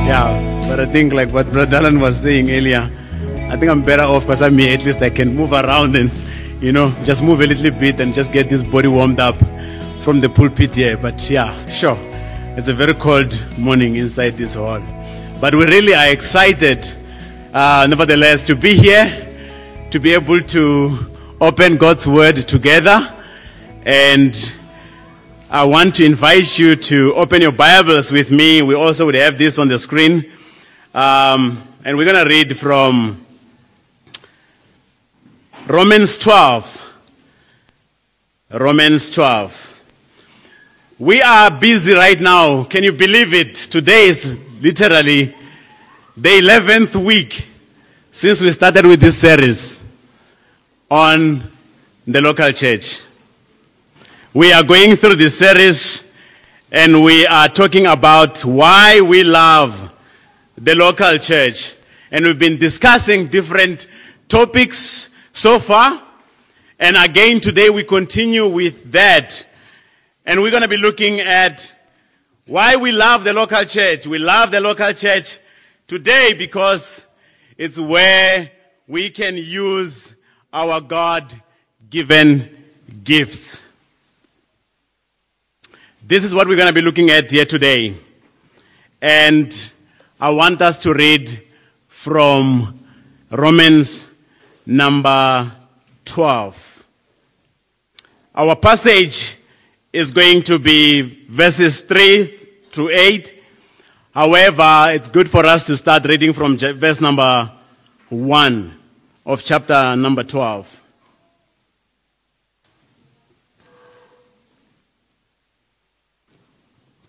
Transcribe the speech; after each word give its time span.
Yeah, 0.09 0.66
but 0.69 0.80
I 0.80 0.87
think 0.87 1.13
like 1.13 1.33
what 1.33 1.51
Brother 1.51 1.77
Alan 1.77 2.01
was 2.01 2.21
saying 2.21 2.51
earlier, 2.51 2.91
I 3.51 3.57
think 3.57 3.71
I'm 3.71 3.83
better 3.83 4.03
off 4.03 4.23
because 4.23 4.43
I'm 4.43 4.57
here. 4.59 4.75
At 4.75 4.85
least 4.85 5.03
I 5.03 5.11
can 5.11 5.35
move 5.35 5.53
around 5.53 5.97
and, 5.97 6.11
you 6.63 6.73
know, 6.73 6.93
just 7.05 7.23
move 7.23 7.41
a 7.41 7.47
little 7.47 7.71
bit 7.71 8.01
and 8.01 8.15
just 8.15 8.32
get 8.32 8.49
this 8.49 8.63
body 8.63 8.88
warmed 8.88 9.21
up 9.21 9.37
from 10.03 10.21
the 10.21 10.29
pulpit 10.29 10.75
here. 10.75 10.97
But 10.97 11.29
yeah, 11.29 11.53
sure. 11.66 11.97
It's 12.59 12.66
a 12.66 12.74
very 12.74 12.95
cold 12.95 13.40
morning 13.56 13.95
inside 13.95 14.30
this 14.30 14.56
hall. 14.56 14.82
But 15.40 15.54
we 15.54 15.64
really 15.64 15.95
are 15.95 16.09
excited, 16.09 16.92
uh, 17.54 17.87
nevertheless, 17.88 18.46
to 18.46 18.56
be 18.56 18.74
here, 18.74 19.06
to 19.92 20.01
be 20.01 20.14
able 20.14 20.40
to 20.40 21.06
open 21.40 21.76
God's 21.76 22.09
Word 22.09 22.34
together. 22.34 23.16
And 23.84 24.34
I 25.48 25.66
want 25.66 25.95
to 25.95 26.04
invite 26.04 26.59
you 26.59 26.74
to 26.74 27.14
open 27.14 27.42
your 27.42 27.52
Bibles 27.52 28.10
with 28.10 28.32
me. 28.32 28.60
We 28.62 28.74
also 28.74 29.06
would 29.06 29.14
have 29.14 29.38
this 29.38 29.60
on 29.60 29.68
the 29.68 29.79
screen. 29.79 30.29
Um, 30.92 31.62
and 31.84 31.96
we're 31.96 32.12
going 32.12 32.24
to 32.24 32.29
read 32.29 32.56
from 32.56 33.24
Romans 35.68 36.18
12. 36.18 36.92
Romans 38.51 39.10
12. 39.10 39.68
We 41.01 41.23
are 41.23 41.49
busy 41.52 41.93
right 41.93 42.21
now. 42.21 42.65
Can 42.65 42.82
you 42.82 42.91
believe 42.91 43.32
it? 43.32 43.54
Today 43.54 44.07
is 44.09 44.37
literally 44.60 45.32
the 46.16 46.29
11th 46.29 46.96
week 46.96 47.46
since 48.10 48.41
we 48.41 48.51
started 48.51 48.85
with 48.85 48.99
this 48.99 49.16
series 49.16 49.85
on 50.91 51.49
the 52.04 52.21
local 52.21 52.51
church. 52.51 53.01
We 54.35 54.52
are 54.52 54.65
going 54.65 54.96
through 54.96 55.15
this 55.15 55.38
series 55.38 56.13
and 56.73 57.04
we 57.04 57.29
are 57.29 57.49
talking 57.49 57.87
about 57.87 58.45
why 58.45 59.01
we 59.01 59.23
love 59.23 59.93
the 60.57 60.74
local 60.74 61.16
church. 61.19 61.76
And 62.10 62.24
we've 62.24 62.41
been 62.41 62.59
discussing 62.59 63.29
different 63.29 63.87
topics 64.26 65.15
so 65.32 65.60
far. 65.60 66.03
And 66.81 66.97
again 66.97 67.38
today 67.38 67.71
we 67.71 67.84
continue 67.84 68.49
with 68.49 68.91
that. 68.91 69.44
And 70.28 70.43
we're 70.43 70.50
going 70.50 70.62
to 70.62 70.69
be 70.69 70.76
looking 70.76 71.21
at 71.21 71.75
why 72.44 72.76
we 72.76 72.92
love 72.92 73.25
the 73.25 73.32
local 73.32 73.64
church. 73.64 74.06
We 74.06 74.19
love 74.19 74.50
the 74.50 74.60
local 74.60 74.92
church 74.92 75.38
today 75.86 76.34
because 76.36 77.06
it's 77.56 77.78
where 77.78 78.50
we 78.86 79.08
can 79.08 79.38
use 79.38 80.14
our 80.53 80.82
God 80.82 81.32
given 81.88 82.54
gifts. 83.04 83.66
This 86.06 86.25
is 86.25 86.34
what 86.34 86.47
we're 86.47 86.56
going 86.56 86.69
to 86.69 86.78
be 86.78 86.82
looking 86.82 87.08
at 87.08 87.30
here 87.30 87.47
today. 87.47 87.97
And 89.00 89.70
I 90.20 90.28
want 90.28 90.60
us 90.60 90.82
to 90.82 90.92
read 90.92 91.42
from 91.88 92.78
Romans 93.30 94.12
number 94.66 95.50
12. 96.04 96.84
Our 98.34 98.56
passage 98.56 99.38
is 99.93 100.12
going 100.12 100.43
to 100.43 100.59
be 100.59 101.03
verses 101.28 101.82
3 101.82 102.26
through 102.71 102.91
8. 102.91 103.34
However, 104.15 104.87
it's 104.91 105.09
good 105.09 105.28
for 105.28 105.47
us 105.47 105.66
to 105.66 105.76
start 105.76 106.04
reading 106.04 106.32
from 106.32 106.59
verse 106.59 107.00
number 107.00 107.53
1 108.10 108.78
of 109.25 109.43
chapter 109.44 109.97
number 109.97 110.25
12. 110.25 110.82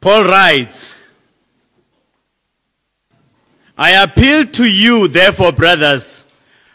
Paul 0.01 0.23
writes, 0.23 0.97
I 3.77 4.03
appeal 4.03 4.45
to 4.45 4.65
you, 4.65 5.07
therefore, 5.07 5.51
brothers, 5.51 6.25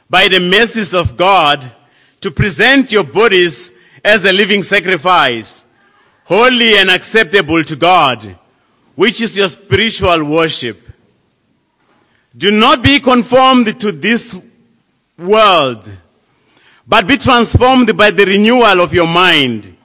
by 0.09 0.29
the 0.29 0.41
mercies 0.41 0.95
of 0.95 1.17
God, 1.17 1.71
to 2.21 2.31
present 2.31 2.93
your 2.93 3.05
bodies 3.05 3.73
as 4.05 4.25
a 4.25 4.33
living 4.33 4.63
sacrifice, 4.63 5.64
holy 6.25 6.77
and 6.77 6.91
acceptable 6.91 7.63
to 7.65 7.77
God, 7.77 8.39
which 8.95 9.21
is 9.21 9.37
your 9.37 9.49
spiritual 9.49 10.25
worship. 10.25 10.81
Do 12.37 12.51
not 12.51 12.83
be 12.83 13.01
conformed 13.01 13.81
to 13.81 13.93
this 13.93 14.37
world, 15.19 15.89
but 16.87 17.07
be 17.07 17.17
transformed 17.17 17.97
by 17.97 18.11
the 18.11 18.25
renewal 18.25 18.81
of 18.81 18.93
your 18.93 19.07
mind, 19.07 19.77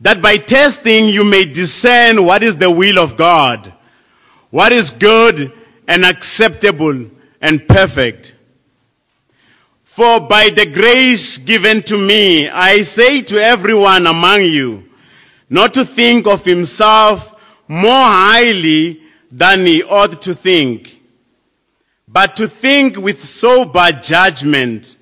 that 0.00 0.20
by 0.20 0.38
testing 0.38 1.08
you 1.08 1.24
may 1.24 1.44
discern 1.44 2.24
what 2.24 2.42
is 2.42 2.56
the 2.56 2.70
will 2.70 2.98
of 2.98 3.16
God, 3.16 3.72
what 4.50 4.72
is 4.72 4.92
good 4.92 5.52
and 5.86 6.04
acceptable 6.04 7.10
and 7.40 7.68
perfect. 7.68 8.34
For 9.84 10.20
by 10.20 10.50
the 10.50 10.66
grace 10.66 11.38
given 11.38 11.82
to 11.84 11.98
me, 11.98 12.48
I 12.48 12.82
say 12.82 13.22
to 13.22 13.38
everyone 13.38 14.06
among 14.06 14.44
you, 14.44 14.89
not 15.50 15.74
to 15.74 15.84
think 15.84 16.28
of 16.28 16.44
himself 16.44 17.34
more 17.66 17.90
highly 17.90 19.02
than 19.32 19.66
he 19.66 19.82
ought 19.82 20.22
to 20.22 20.34
think, 20.34 21.00
but 22.08 22.36
to 22.36 22.48
think 22.48 22.96
with 22.96 23.24
sober 23.24 23.92
judgment, 23.92 24.96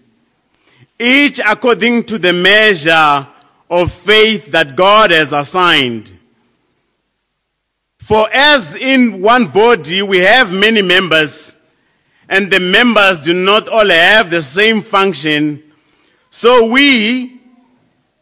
each 0.99 1.39
according 1.39 2.05
to 2.05 2.19
the 2.19 2.33
measure 2.33 3.29
of 3.71 3.93
faith 3.93 4.53
that 4.53 4.75
God 4.75 5.11
has 5.11 5.33
assigned. 5.33 6.13
For 7.99 8.29
as 8.33 8.75
in 8.75 9.21
one 9.21 9.49
body 9.49 10.01
we 10.01 10.19
have 10.19 10.51
many 10.51 10.81
members, 10.81 11.55
and 12.27 12.51
the 12.51 12.61
members 12.61 13.21
do 13.21 13.35
not 13.35 13.69
all 13.69 13.89
have 13.89 14.31
the 14.31 14.43
same 14.43 14.81
function, 14.81 15.63
so 16.31 16.67
we, 16.67 17.41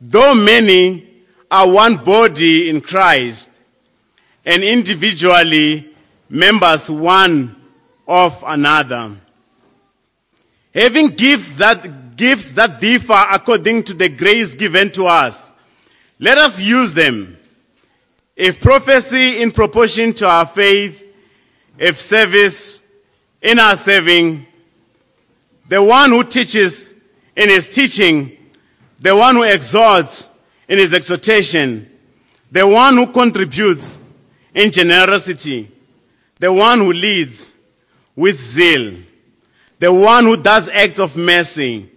though 0.01 0.35
many, 0.35 1.06
are 1.51 1.71
one 1.71 2.05
body 2.05 2.69
in 2.69 2.81
Christ, 2.81 3.51
and 4.45 4.63
individually 4.63 5.89
members 6.29 6.91
one 6.91 7.57
of 8.07 8.43
another. 8.47 9.17
Having 10.75 11.09
gifts 11.11 11.55
that, 11.55 12.17
gifts 12.17 12.53
that 12.53 12.81
differ 12.81 13.27
according 13.31 13.85
to 13.85 13.95
the 13.95 14.09
grace 14.09 14.57
given 14.57 14.91
to 14.93 15.07
us, 15.07 15.53
let 16.19 16.39
us 16.39 16.63
use 16.63 16.95
them. 16.95 17.37
If 18.37 18.61
prophecy 18.61 19.41
in 19.41 19.53
proportion 19.53 20.13
to 20.15 20.29
our 20.29 20.47
faith, 20.47 21.03
if 21.79 22.01
service 22.01 22.87
in 23.41 23.59
our 23.59 23.77
serving, 23.77 24.47
the 25.69 25.83
one 25.83 26.11
who 26.11 26.25
teaches 26.25 26.95
in 27.35 27.49
his 27.49 27.71
teaching, 27.71 28.37
the 29.01 29.17
one 29.17 29.37
who 29.37 29.43
exhorts 29.43 30.31
in 30.69 30.79
his 30.79 30.95
exhortation, 30.95 31.91
the 32.51 32.67
one 32.67 32.97
who 32.97 33.07
contributes 33.09 34.01
in 34.55 34.71
generosity, 34.73 35.71
the 36.39 36.53
one 36.53 36.79
who 36.79 36.93
leads 36.93 37.53
with 38.15 38.41
zeal, 38.41 38.95
the 39.79 39.93
one 39.93 40.25
who 40.25 40.37
does 40.37 40.69
acts 40.69 40.99
of 40.99 41.17
mercy 41.17 41.91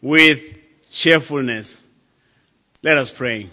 with 0.00 0.42
cheerfulness. 0.90 1.88
Let 2.82 2.98
us 2.98 3.10
pray. 3.10 3.48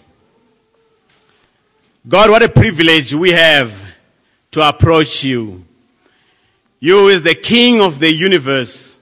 God, 2.06 2.30
what 2.30 2.42
a 2.42 2.48
privilege 2.48 3.14
we 3.14 3.30
have 3.30 3.72
to 4.52 4.66
approach 4.66 5.22
you. 5.24 5.64
You 6.80 7.08
is 7.08 7.22
the 7.22 7.34
King 7.34 7.80
of 7.80 7.98
the 7.98 8.10
universe, 8.10 8.98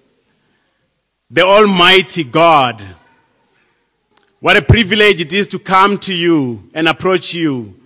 the 1.30 1.42
Almighty 1.42 2.24
God. 2.24 2.82
What 4.40 4.56
a 4.56 4.62
privilege 4.62 5.20
it 5.20 5.32
is 5.32 5.49
to 5.49 5.58
come 5.58 5.99
to 6.00 6.14
you 6.14 6.70
and 6.73 6.87
approach 6.87 7.35
you, 7.35 7.81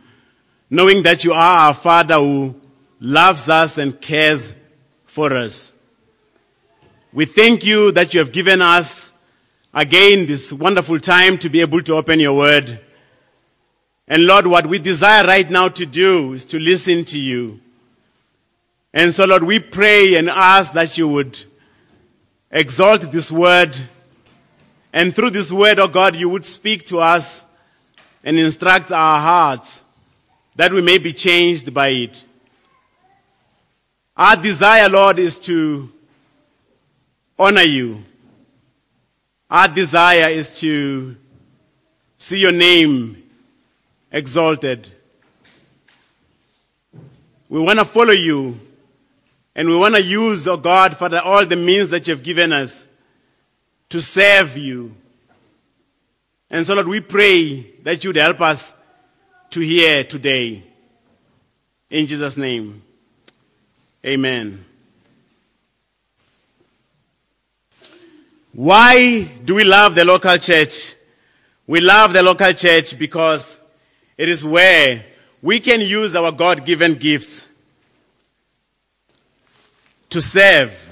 knowing 0.69 1.05
that 1.05 1.25
you 1.25 1.33
are 1.33 1.59
our 1.69 1.75
Father 1.75 2.17
who 2.17 2.61
loves 3.01 3.49
us 3.49 3.79
and 3.79 3.99
cares 3.99 4.53
for 5.07 5.35
us. 5.35 5.73
We 7.11 7.25
thank 7.25 7.65
you 7.65 7.93
that 7.93 8.13
you 8.13 8.21
have 8.21 8.33
given 8.33 8.61
us 8.61 9.13
again 9.73 10.27
this 10.27 10.53
wonderful 10.53 10.99
time 11.01 11.39
to 11.39 11.49
be 11.49 11.63
able 11.63 11.83
to 11.83 11.95
open 11.95 12.21
your 12.21 12.37
word. 12.37 12.81
And 14.07 14.27
Lord, 14.27 14.47
what 14.47 14.67
we 14.67 14.79
desire 14.79 15.27
right 15.27 15.51
now 15.51 15.69
to 15.69 15.87
do 15.87 16.35
is 16.35 16.45
to 16.47 16.59
listen 16.59 17.07
to 17.07 17.19
you. 17.19 17.61
And 18.93 19.15
so 19.15 19.25
Lord, 19.25 19.43
we 19.43 19.59
pray 19.59 20.17
and 20.17 20.29
ask 20.29 20.75
that 20.75 20.99
you 20.99 21.09
would 21.09 21.43
exalt 22.51 23.11
this 23.11 23.33
word. 23.33 23.75
And 24.93 25.15
through 25.15 25.31
this 25.31 25.51
word, 25.51 25.79
oh 25.79 25.89
God, 25.89 26.17
you 26.17 26.29
would 26.29 26.45
speak 26.45 26.87
to 26.87 27.01
us 27.01 27.45
and 28.23 28.39
instruct 28.39 28.93
our 28.93 29.21
hearts 29.21 29.83
that 30.57 30.73
we 30.73 30.83
may 30.83 30.99
be 30.99 31.13
changed 31.13 31.73
by 31.73 31.89
it. 31.89 32.25
Our 34.17 34.37
desire, 34.37 34.89
Lord, 34.89 35.19
is 35.19 35.41
to 35.41 35.91
honor 37.39 37.63
you. 37.63 38.05
Our 39.51 39.69
desire 39.69 40.29
is 40.29 40.61
to 40.61 41.17
see 42.19 42.39
your 42.39 42.53
name 42.53 43.23
exalted. 44.11 44.91
We 47.49 47.61
want 47.61 47.79
to 47.79 47.85
follow 47.85 48.13
you 48.13 48.61
and 49.55 49.69
we 49.69 49.77
want 49.77 49.95
to 49.95 50.03
use, 50.03 50.47
oh 50.49 50.57
God, 50.57 50.97
Father, 50.97 51.21
all 51.21 51.45
the 51.45 51.57
means 51.57 51.91
that 51.91 52.07
you 52.07 52.15
have 52.15 52.23
given 52.23 52.53
us 52.53 52.87
to 53.93 54.01
serve 54.01 54.57
you. 54.57 54.95
And 56.51 56.65
so, 56.65 56.75
Lord, 56.75 56.89
we 56.89 57.01
pray 57.01 57.61
that 57.83 58.03
you'd 58.03 58.17
help 58.17 58.41
us 58.41 58.75
to 59.51 59.61
hear 59.61 60.03
today. 60.03 60.63
In 61.91 62.07
Jesus' 62.07 62.39
name. 62.39 62.83
Amen. 64.05 64.65
Why 68.55 69.25
do 69.25 69.57
we 69.57 69.65
love 69.65 69.95
the 69.95 70.07
local 70.07 70.39
church? 70.39 70.95
We 71.67 71.81
love 71.81 72.15
the 72.15 72.23
local 72.23 72.55
church 72.55 72.99
because 72.99 73.63
it 74.17 74.31
is 74.31 74.43
where 74.43 75.05
we 75.43 75.61
can 75.61 75.83
use 75.83 76.17
our 76.17 76.33
God-given 76.33 76.95
gifts 76.95 77.47
to 80.09 80.23
serve. 80.23 80.92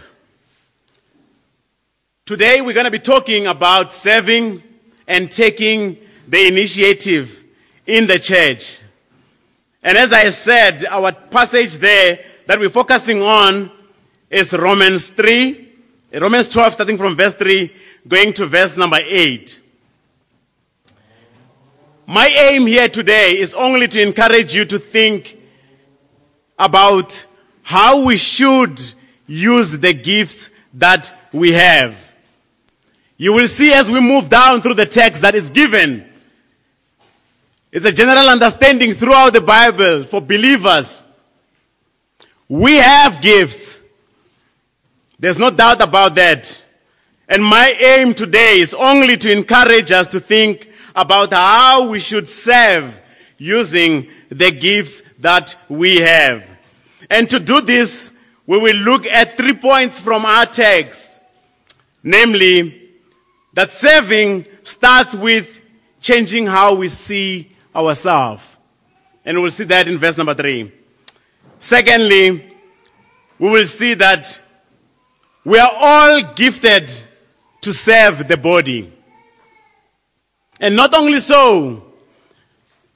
Today 2.31 2.61
we're 2.61 2.75
going 2.75 2.85
to 2.85 2.93
be 2.93 3.01
talking 3.01 3.49
about 3.49 3.93
serving 3.93 4.63
and 5.09 5.29
taking 5.33 5.99
the 6.29 6.47
initiative 6.47 7.43
in 7.89 8.07
the 8.07 8.21
church. 8.21 8.81
And 9.83 9.99
as 9.99 10.13
I 10.13 10.29
said, 10.31 10.85
our 10.85 11.11
passage 11.11 11.79
there 11.79 12.21
that 12.47 12.61
we're 12.61 12.71
focusing 12.71 13.21
on 13.21 13.73
is 14.31 14.53
Romans 14.53 15.09
3, 15.11 15.73
Romans 16.21 16.49
12, 16.51 16.75
starting 16.75 16.99
from 16.99 17.17
verse 17.17 17.35
3, 17.35 17.75
going 18.07 18.33
to 18.35 18.47
verse 18.47 18.77
number 18.77 19.01
8. 19.05 19.61
My 22.07 22.29
aim 22.29 22.65
here 22.65 22.89
today 22.89 23.39
is 23.39 23.55
only 23.55 23.89
to 23.89 24.01
encourage 24.01 24.55
you 24.55 24.67
to 24.67 24.79
think 24.79 25.37
about 26.57 27.27
how 27.65 28.05
we 28.05 28.17
should 28.17 28.81
use 29.27 29.73
the 29.73 29.93
gifts 29.93 30.49
that 30.75 31.13
we 31.33 31.55
have. 31.55 32.07
You 33.21 33.35
will 33.35 33.49
see 33.49 33.71
as 33.75 33.91
we 33.91 34.01
move 34.01 34.31
down 34.31 34.63
through 34.63 34.77
the 34.77 34.87
text 34.87 35.21
that 35.21 35.35
is 35.35 35.51
given. 35.51 36.11
It's 37.71 37.85
a 37.85 37.93
general 37.93 38.27
understanding 38.31 38.95
throughout 38.95 39.35
the 39.35 39.43
Bible 39.43 40.05
for 40.05 40.23
believers. 40.23 41.05
We 42.49 42.77
have 42.77 43.21
gifts. 43.21 43.79
There's 45.19 45.39
no 45.39 45.51
doubt 45.51 45.83
about 45.83 46.15
that. 46.15 46.65
And 47.29 47.45
my 47.45 47.69
aim 47.69 48.15
today 48.15 48.59
is 48.61 48.73
only 48.73 49.19
to 49.19 49.31
encourage 49.31 49.93
us 49.93 50.09
to 50.09 50.21
think 50.21 50.71
about 50.97 51.31
how 51.31 51.91
we 51.91 52.01
should 52.01 52.27
serve 52.27 52.99
using 53.37 54.09
the 54.31 54.51
gifts 54.51 55.03
that 55.19 55.57
we 55.69 55.99
have. 55.99 56.49
And 57.11 57.29
to 57.29 57.39
do 57.39 57.61
this, 57.61 58.15
we 58.47 58.59
will 58.59 58.77
look 58.77 59.05
at 59.05 59.37
three 59.37 59.53
points 59.53 60.01
from 60.01 60.25
our 60.25 60.47
text. 60.47 61.15
Namely, 62.03 62.80
that 63.55 63.73
serving 63.73 64.47
starts 64.63 65.15
with 65.15 65.61
changing 66.01 66.47
how 66.47 66.75
we 66.75 66.89
see 66.89 67.51
ourselves. 67.75 68.47
And 69.25 69.41
we'll 69.43 69.51
see 69.51 69.65
that 69.65 69.89
in 69.89 69.99
verse 69.99 70.17
number 70.17 70.35
three. 70.35 70.73
Secondly, 71.59 72.55
we 73.39 73.51
will 73.51 73.67
see 73.67 73.95
that 73.95 74.41
we 75.45 75.59
are 75.59 75.71
all 75.75 76.23
gifted 76.35 76.91
to 77.63 77.73
serve 77.73 78.29
the 78.29 78.37
body. 78.37 78.93
And 80.61 80.77
not 80.77 80.95
only 80.95 81.19
so, 81.19 81.85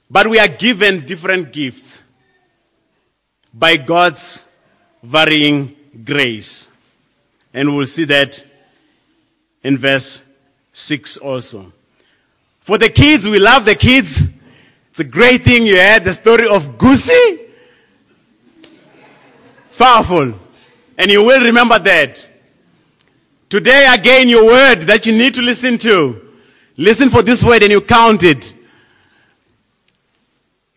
but 0.09 0.27
we 0.27 0.39
are 0.39 0.47
given 0.47 1.05
different 1.05 1.51
gifts 1.51 2.03
by 3.53 3.77
God's 3.77 4.47
varying 5.01 5.75
grace. 6.03 6.69
And 7.53 7.75
we'll 7.75 7.85
see 7.85 8.05
that 8.05 8.43
in 9.63 9.77
verse 9.77 10.21
6 10.75 11.17
also. 11.19 11.71
For 12.59 12.77
the 12.77 12.89
kids, 12.89 13.27
we 13.27 13.39
love 13.39 13.63
the 13.63 13.75
kids. 13.75 14.27
It's 14.91 14.99
a 14.99 15.05
great 15.05 15.43
thing 15.43 15.65
you 15.65 15.77
had 15.77 16.03
the 16.03 16.11
story 16.11 16.49
of 16.49 16.77
Goosey. 16.77 17.39
It's 19.67 19.77
powerful. 19.77 20.33
And 20.97 21.11
you 21.11 21.23
will 21.23 21.41
remember 21.41 21.79
that. 21.79 22.27
Today 23.49 23.87
again, 23.89 24.27
your 24.27 24.45
word 24.45 24.81
that 24.81 25.05
you 25.05 25.13
need 25.13 25.35
to 25.35 25.41
listen 25.41 25.77
to. 25.77 26.21
Listen 26.75 27.09
for 27.09 27.21
this 27.21 27.41
word 27.41 27.63
and 27.63 27.71
you 27.71 27.79
count 27.79 28.23
it. 28.23 28.53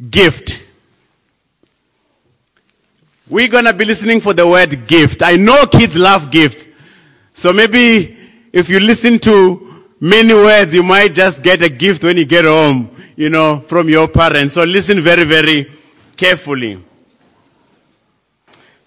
Gift. 0.09 0.63
We're 3.29 3.49
gonna 3.49 3.73
be 3.73 3.85
listening 3.85 4.21
for 4.21 4.33
the 4.33 4.47
word 4.47 4.87
gift. 4.87 5.25
I 5.25 5.35
know 5.35 5.67
kids 5.67 5.97
love 5.97 6.31
gifts. 6.31 6.69
So 7.35 7.53
maybe 7.53 8.17
if 8.53 8.69
you 8.69 8.79
listen 8.79 9.19
to 9.21 9.68
many 10.01 10.35
words, 10.35 10.75
you 10.75 10.83
might 10.83 11.15
just 11.15 11.43
get 11.43 11.63
a 11.63 11.69
gift 11.69 12.03
when 12.03 12.17
you 12.17 12.25
get 12.25 12.45
home, 12.45 12.91
you 13.17 13.31
know, 13.31 13.61
from 13.61 13.89
your 13.89 14.09
parents. 14.09 14.55
So 14.55 14.65
listen 14.65 15.01
very, 15.01 15.25
very 15.25 15.73
carefully. 16.17 16.83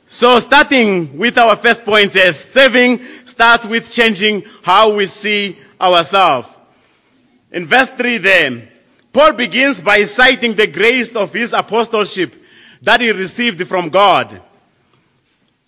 So 0.07 0.39
starting 0.39 1.17
with 1.17 1.37
our 1.37 1.55
first 1.55 1.85
point 1.85 2.15
is 2.15 2.37
saving 2.37 3.05
starts 3.25 3.65
with 3.65 3.89
changing 3.91 4.43
how 4.61 4.93
we 4.93 5.05
see 5.05 5.57
ourselves. 5.79 6.49
In 7.51 7.65
verse 7.65 7.89
3 7.91 8.17
then, 8.17 8.67
Paul 9.13 9.33
begins 9.33 9.81
by 9.81 10.03
citing 10.03 10.55
the 10.55 10.67
grace 10.67 11.15
of 11.15 11.33
his 11.33 11.53
apostleship 11.53 12.35
that 12.81 13.01
he 13.01 13.11
received 13.11 13.65
from 13.67 13.89
God. 13.89 14.41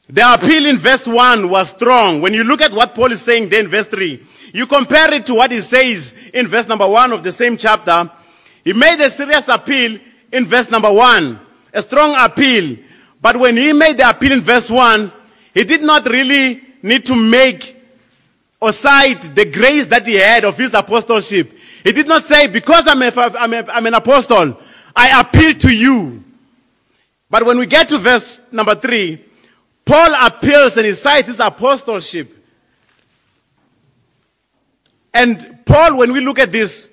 The 0.10 0.34
appeal 0.34 0.66
in 0.66 0.78
verse 0.78 1.08
1 1.08 1.50
was 1.50 1.70
strong. 1.70 2.22
When 2.22 2.34
you 2.34 2.44
look 2.44 2.62
at 2.62 2.74
what 2.74 2.96
Paul 2.96 3.12
is 3.12 3.22
saying 3.22 3.50
there 3.50 3.62
in 3.62 3.70
verse 3.70 3.88
3, 3.88 4.22
you 4.54 4.68
compare 4.68 5.12
it 5.16 5.26
to 5.26 5.34
what 5.34 5.52
he 5.52 5.60
says 5.62 6.14
in 6.32 6.48
verse 6.48 6.68
number 6.68 6.88
1 6.88 7.12
of 7.12 7.24
the 7.24 7.32
same 7.32 7.58
chapter. 7.58 8.10
He 8.64 8.72
made 8.74 9.02
a 9.02 9.10
serious 9.10 9.50
appeal 9.50 10.00
in 10.32 10.46
verse 10.46 10.70
number 10.70 10.94
1. 10.94 11.40
A 11.74 11.82
strong 11.82 12.16
appeal. 12.16 12.78
But 13.20 13.36
when 13.36 13.58
he 13.58 13.74
made 13.74 13.98
the 13.98 14.08
appeal 14.08 14.32
in 14.32 14.42
verse 14.42 14.70
1, 14.70 15.12
he 15.56 15.64
did 15.64 15.82
not 15.82 16.08
really 16.08 16.62
need 16.84 17.08
to 17.08 17.16
make 17.16 17.76
or 18.62 18.72
cite 18.72 19.36
the 19.36 19.46
grace 19.46 19.88
that 19.88 20.06
he 20.06 20.14
had 20.14 20.46
of 20.46 20.56
his 20.56 20.76
apostleship. 20.76 21.52
He 21.84 21.92
did 21.92 22.08
not 22.08 22.24
say, 22.24 22.46
because 22.48 22.88
I'm, 22.88 23.02
a, 23.02 23.12
I'm, 23.12 23.54
a, 23.54 23.72
I'm 23.72 23.86
an 23.88 23.94
apostle, 23.96 24.62
I 24.96 25.20
appeal 25.20 25.56
to 25.56 25.76
you. 25.76 26.24
But 27.30 27.46
when 27.48 27.58
we 27.58 27.66
get 27.66 27.90
to 27.90 27.98
verse 27.98 28.40
number 28.52 28.76
3, 28.76 29.20
Paul 29.84 30.14
appeals 30.28 30.78
and 30.78 30.86
he 30.86 30.94
cites 30.94 31.28
his 31.28 31.40
apostleship. 31.40 32.43
And 35.14 35.66
Paul, 35.66 35.98
when 35.98 36.14
we 36.14 36.22
look 36.22 36.40
at 36.40 36.52
this 36.52 36.92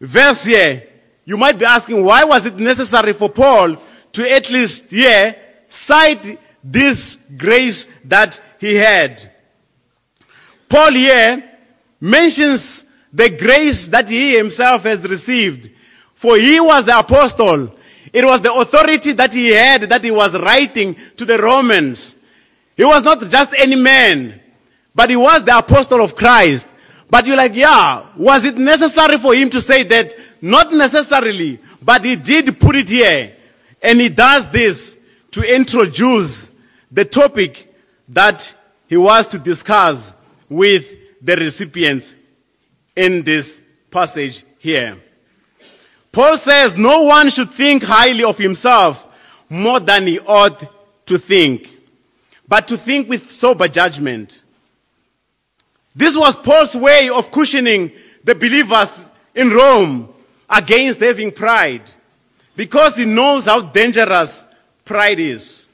verse 0.00 0.46
here, 0.46 0.84
you 1.24 1.36
might 1.36 1.58
be 1.58 1.66
asking, 1.66 2.04
why 2.04 2.24
was 2.24 2.46
it 2.46 2.56
necessary 2.56 3.12
for 3.12 3.28
Paul 3.28 3.76
to 4.12 4.32
at 4.32 4.50
least 4.50 4.90
here 4.90 5.36
cite 5.68 6.40
this 6.64 7.16
grace 7.36 7.84
that 8.06 8.40
he 8.60 8.74
had? 8.76 9.30
Paul 10.68 10.92
here 10.92 11.44
mentions 12.00 12.86
the 13.12 13.30
grace 13.30 13.88
that 13.88 14.08
he 14.08 14.36
himself 14.36 14.84
has 14.84 15.06
received. 15.06 15.70
For 16.14 16.36
he 16.36 16.60
was 16.60 16.84
the 16.84 16.98
apostle. 16.98 17.74
It 18.12 18.24
was 18.24 18.40
the 18.40 18.52
authority 18.52 19.12
that 19.12 19.32
he 19.32 19.48
had 19.48 19.82
that 19.82 20.02
he 20.02 20.10
was 20.10 20.38
writing 20.38 20.96
to 21.16 21.24
the 21.24 21.38
Romans. 21.38 22.16
He 22.76 22.84
was 22.84 23.02
not 23.02 23.20
just 23.28 23.52
any 23.56 23.76
man, 23.76 24.40
but 24.94 25.10
he 25.10 25.16
was 25.16 25.44
the 25.44 25.58
apostle 25.58 26.00
of 26.02 26.16
Christ. 26.16 26.68
But 27.10 27.26
you're 27.26 27.36
like, 27.36 27.54
yeah, 27.54 28.06
was 28.16 28.44
it 28.44 28.56
necessary 28.56 29.18
for 29.18 29.34
him 29.34 29.50
to 29.50 29.60
say 29.60 29.82
that? 29.84 30.14
Not 30.40 30.72
necessarily, 30.72 31.58
but 31.82 32.04
he 32.04 32.16
did 32.16 32.60
put 32.60 32.76
it 32.76 32.88
here. 32.88 33.34
And 33.82 34.00
he 34.00 34.08
does 34.08 34.48
this 34.48 34.98
to 35.32 35.42
introduce 35.42 36.50
the 36.90 37.04
topic 37.04 37.74
that 38.10 38.54
he 38.88 38.96
was 38.96 39.28
to 39.28 39.38
discuss 39.38 40.14
with 40.48 40.94
the 41.22 41.36
recipients 41.36 42.14
in 42.96 43.22
this 43.22 43.62
passage 43.90 44.44
here. 44.58 44.98
Paul 46.12 46.36
says 46.36 46.76
no 46.76 47.02
one 47.02 47.30
should 47.30 47.50
think 47.50 47.82
highly 47.82 48.24
of 48.24 48.38
himself 48.38 49.06
more 49.48 49.80
than 49.80 50.06
he 50.06 50.18
ought 50.20 50.62
to 51.06 51.18
think, 51.18 51.70
but 52.46 52.68
to 52.68 52.76
think 52.76 53.08
with 53.08 53.30
sober 53.30 53.68
judgment. 53.68 54.42
This 55.98 56.16
was 56.16 56.36
Paul's 56.36 56.76
way 56.76 57.08
of 57.08 57.32
cushioning 57.32 57.90
the 58.22 58.36
believers 58.36 59.10
in 59.34 59.50
Rome 59.50 60.08
against 60.48 61.00
having 61.00 61.32
pride 61.32 61.82
because 62.54 62.96
he 62.96 63.04
knows 63.04 63.46
how 63.46 63.62
dangerous 63.62 64.46
pride 64.84 65.18
is. 65.18 65.68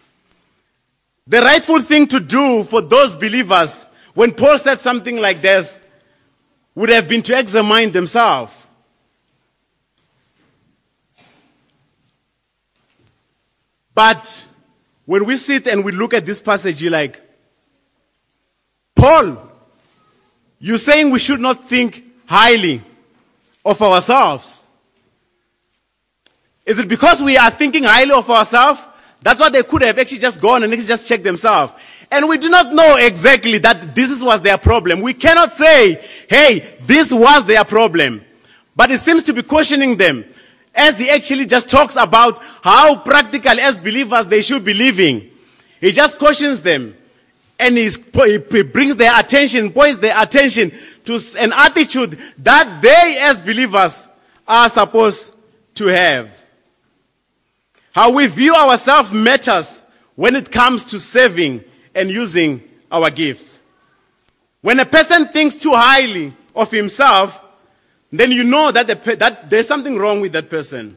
The 1.26 1.43
rightful 1.43 1.83
thing 1.83 2.07
to 2.07 2.21
do 2.21 2.64
for 2.64 2.81
those 2.81 3.16
believers 3.16 3.87
when 4.14 4.33
Paul 4.33 4.59
said 4.59 4.81
something 4.81 5.19
like 5.19 5.43
this 5.43 5.78
would 6.75 6.88
have 6.88 7.07
been 7.07 7.21
to 7.21 7.38
examine 7.38 7.93
themselves. 7.93 8.54
But 13.95 14.47
when 15.04 15.26
we 15.26 15.37
sit 15.37 15.66
and 15.66 15.85
we 15.85 15.93
look 15.93 16.14
at 16.14 16.25
this 16.25 16.40
passage, 16.40 16.83
you're 16.83 16.90
like, 16.90 17.21
Paul, 18.97 19.50
you're 20.64 20.78
saying 20.78 21.11
we 21.11 21.18
should 21.18 21.40
not 21.40 21.68
think 21.68 22.02
highly 22.25 22.83
of 23.66 23.83
ourselves. 23.83 24.62
Is 26.64 26.78
it 26.78 26.88
because 26.88 27.23
we 27.23 27.37
are 27.37 27.50
thinking 27.50 27.85
highly 27.85 28.12
of 28.12 28.30
ourselves? 28.30 28.80
That's 29.21 29.40
what 29.40 29.52
they 29.52 29.62
could 29.62 29.83
have 29.83 29.99
actually 29.99 30.21
just 30.21 30.40
gone 30.40 30.62
and 30.62 30.73
just 30.87 31.06
checked 31.06 31.23
themselves. 31.23 31.75
And 32.11 32.30
we 32.30 32.38
do 32.38 32.49
not 32.49 32.73
know 32.73 32.97
exactly 32.97 33.59
that 33.59 33.94
this 33.94 34.23
was 34.23 34.40
their 34.40 34.56
problem. 34.56 35.02
We 35.02 35.12
cannot 35.12 35.52
say, 35.52 36.02
hey, 36.30 36.78
this 36.87 37.12
was 37.12 37.44
their 37.44 37.64
problem. 37.64 38.25
But 38.75 38.90
it 38.90 39.00
seems 39.00 39.25
to 39.25 39.35
be 39.35 39.42
questioning 39.42 39.99
them 39.99 40.25
as 40.75 40.99
he 40.99 41.11
actually 41.11 41.44
just 41.44 41.68
talks 41.68 41.97
about 41.97 42.40
how 42.62 42.97
practical 42.97 43.61
as 43.61 43.76
believers 43.76 44.28
they 44.28 44.40
should 44.40 44.64
be 44.64 44.73
living. 44.73 45.30
He 45.83 45.92
just 45.92 46.18
cautions 46.18 46.62
them 46.62 46.97
and 47.58 47.76
he 47.76 47.88
brings 48.62 48.96
their 48.96 49.18
attention, 49.18 49.70
points 49.70 49.99
their 49.99 50.20
attention 50.20 50.73
to 51.04 51.20
an 51.38 51.52
attitude 51.52 52.18
that 52.38 52.80
they 52.82 53.18
as 53.20 53.40
believers 53.40 54.08
are 54.46 54.68
supposed 54.68 55.37
to 55.75 55.87
have. 55.87 56.30
How 57.92 58.11
we 58.11 58.26
view 58.26 58.54
ourselves 58.54 59.12
matters 59.12 59.84
when 60.16 60.34
it 60.37 60.50
comes 60.50 60.87
to 60.87 60.99
saving 60.99 61.64
and 61.94 62.11
using 62.11 62.62
our 62.90 63.11
gifts. 63.11 63.61
When 64.62 64.80
a 64.80 64.87
person 64.87 65.28
thinks 65.28 65.56
too 65.56 65.75
highly 65.75 66.32
of 66.56 66.70
himself, 66.70 67.40
then 68.11 68.32
you 68.32 68.44
know 68.44 68.70
that, 68.70 68.87
the, 68.87 69.16
that 69.16 69.50
there's 69.50 69.68
something 69.68 69.96
wrong 69.96 70.20
with 70.20 70.32
that 70.32 70.50
person. 70.50 70.96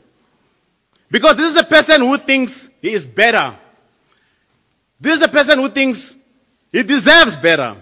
Because 1.10 1.36
this 1.38 1.52
is 1.52 1.58
a 1.58 1.64
person 1.64 2.02
who 2.02 2.18
thinks 2.18 2.70
he 2.82 2.94
is 2.94 3.08
better. 3.08 3.56
This 5.00 5.18
is 5.18 5.22
a 5.22 5.28
person 5.28 5.60
who 5.60 5.70
thinks 5.70 6.18
he 6.72 6.84
deserves 6.84 7.38
better. 7.38 7.76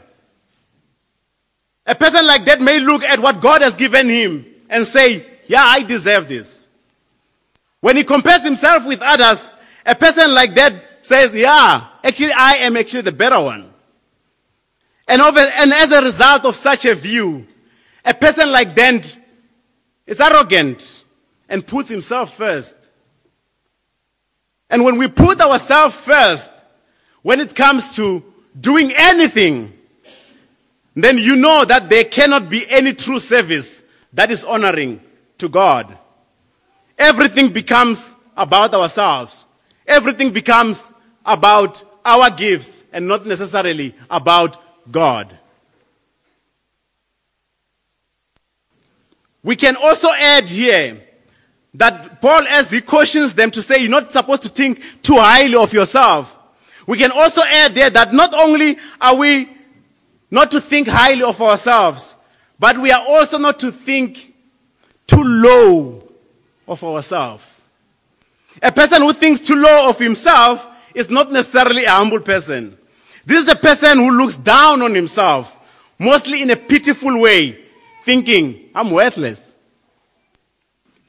A 1.85 1.95
person 1.95 2.25
like 2.25 2.45
that 2.45 2.61
may 2.61 2.79
look 2.79 3.03
at 3.03 3.19
what 3.19 3.41
God 3.41 3.61
has 3.61 3.75
given 3.75 4.09
him 4.09 4.45
and 4.69 4.85
say, 4.87 5.25
yeah, 5.47 5.63
I 5.63 5.83
deserve 5.83 6.27
this. 6.27 6.65
When 7.79 7.95
he 7.95 8.03
compares 8.03 8.41
himself 8.41 8.85
with 8.85 9.01
others, 9.01 9.51
a 9.85 9.93
person 9.93 10.33
like 10.33 10.55
that 10.55 11.05
says, 11.05 11.35
yeah, 11.35 11.87
actually 12.03 12.33
I 12.33 12.53
am 12.61 12.75
actually 12.77 13.01
the 13.01 13.11
better 13.11 13.39
one. 13.39 13.71
And, 15.07 15.21
over, 15.21 15.39
and 15.39 15.71
as 15.71 15.91
a 15.91 16.01
result 16.01 16.45
of 16.45 16.55
such 16.55 16.85
a 16.85 16.95
view, 16.95 17.45
a 18.03 18.13
person 18.13 18.51
like 18.51 18.73
that 18.75 19.15
is 20.07 20.19
arrogant 20.19 21.03
and 21.47 21.65
puts 21.65 21.89
himself 21.89 22.35
first. 22.35 22.75
And 24.69 24.83
when 24.83 24.97
we 24.97 25.07
put 25.07 25.39
ourselves 25.41 25.95
first, 25.95 26.49
when 27.21 27.39
it 27.39 27.55
comes 27.55 27.95
to 27.97 28.23
doing 28.59 28.91
anything, 28.95 29.73
then 30.95 31.17
you 31.17 31.35
know 31.35 31.65
that 31.65 31.89
there 31.89 32.05
cannot 32.05 32.49
be 32.49 32.65
any 32.69 32.93
true 32.93 33.19
service 33.19 33.83
that 34.13 34.31
is 34.31 34.43
honoring 34.43 35.01
to 35.39 35.49
God. 35.49 35.97
Everything 36.97 37.51
becomes 37.51 38.15
about 38.37 38.73
ourselves. 38.73 39.45
Everything 39.85 40.31
becomes 40.31 40.91
about 41.25 41.83
our 42.05 42.29
gifts 42.29 42.83
and 42.93 43.07
not 43.07 43.25
necessarily 43.25 43.93
about 44.09 44.57
God. 44.89 45.37
We 49.43 49.55
can 49.55 49.75
also 49.75 50.09
add 50.11 50.49
here 50.49 51.03
that 51.75 52.21
Paul, 52.21 52.47
as 52.47 52.71
he 52.71 52.81
cautions 52.81 53.33
them 53.33 53.51
to 53.51 53.61
say, 53.61 53.79
you're 53.79 53.91
not 53.91 54.11
supposed 54.11 54.43
to 54.43 54.49
think 54.49 54.81
too 55.03 55.17
highly 55.17 55.55
of 55.55 55.73
yourself. 55.73 56.34
We 56.87 56.97
can 56.97 57.11
also 57.11 57.41
add 57.41 57.73
there 57.73 57.89
that 57.89 58.13
not 58.13 58.33
only 58.33 58.77
are 59.01 59.15
we 59.15 59.49
not 60.29 60.51
to 60.51 60.61
think 60.61 60.87
highly 60.87 61.23
of 61.23 61.41
ourselves, 61.41 62.15
but 62.59 62.77
we 62.77 62.91
are 62.91 63.03
also 63.07 63.37
not 63.37 63.59
to 63.59 63.71
think 63.71 64.33
too 65.07 65.23
low 65.23 66.03
of 66.67 66.83
ourselves. 66.83 67.45
A 68.61 68.71
person 68.71 69.01
who 69.01 69.13
thinks 69.13 69.41
too 69.41 69.55
low 69.55 69.89
of 69.89 69.99
himself 69.99 70.65
is 70.93 71.09
not 71.09 71.31
necessarily 71.31 71.85
a 71.85 71.91
humble 71.91 72.21
person. 72.21 72.77
This 73.25 73.43
is 73.43 73.51
a 73.51 73.55
person 73.55 73.97
who 73.97 74.11
looks 74.11 74.35
down 74.35 74.81
on 74.81 74.93
himself, 74.93 75.57
mostly 75.99 76.41
in 76.41 76.49
a 76.51 76.55
pitiful 76.55 77.19
way, 77.19 77.59
thinking, 78.03 78.69
I'm 78.73 78.91
worthless. 78.91 79.55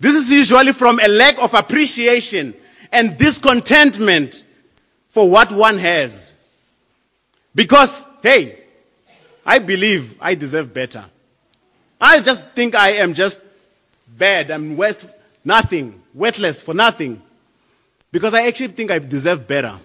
This 0.01 0.15
is 0.15 0.31
usually 0.31 0.73
from 0.73 0.99
a 1.01 1.09
lack 1.09 1.39
of 1.39 1.55
appreciation 1.55 2.55
and 2.93 3.17
discontentment 3.17 4.45
for 5.17 5.31
what 5.31 5.51
one 5.51 5.79
has. 5.79 6.35
Because, 7.55 8.05
hey, 8.23 8.59
I 9.47 9.61
believe 9.61 10.19
I 10.21 10.35
deserve 10.35 10.75
better. 10.75 11.07
I 11.99 12.21
just 12.21 12.45
think 12.49 12.75
I 12.75 12.97
am 13.05 13.15
just 13.15 13.41
bad. 14.07 14.51
I'm 14.51 14.77
worth 14.77 15.11
nothing, 15.43 16.03
worthless 16.13 16.61
for 16.61 16.75
nothing. 16.75 17.23
Because 18.13 18.35
I 18.35 18.47
actually 18.47 18.75
think 18.75 18.91
I 18.91 18.99
deserve 18.99 19.49
better. 19.49 19.81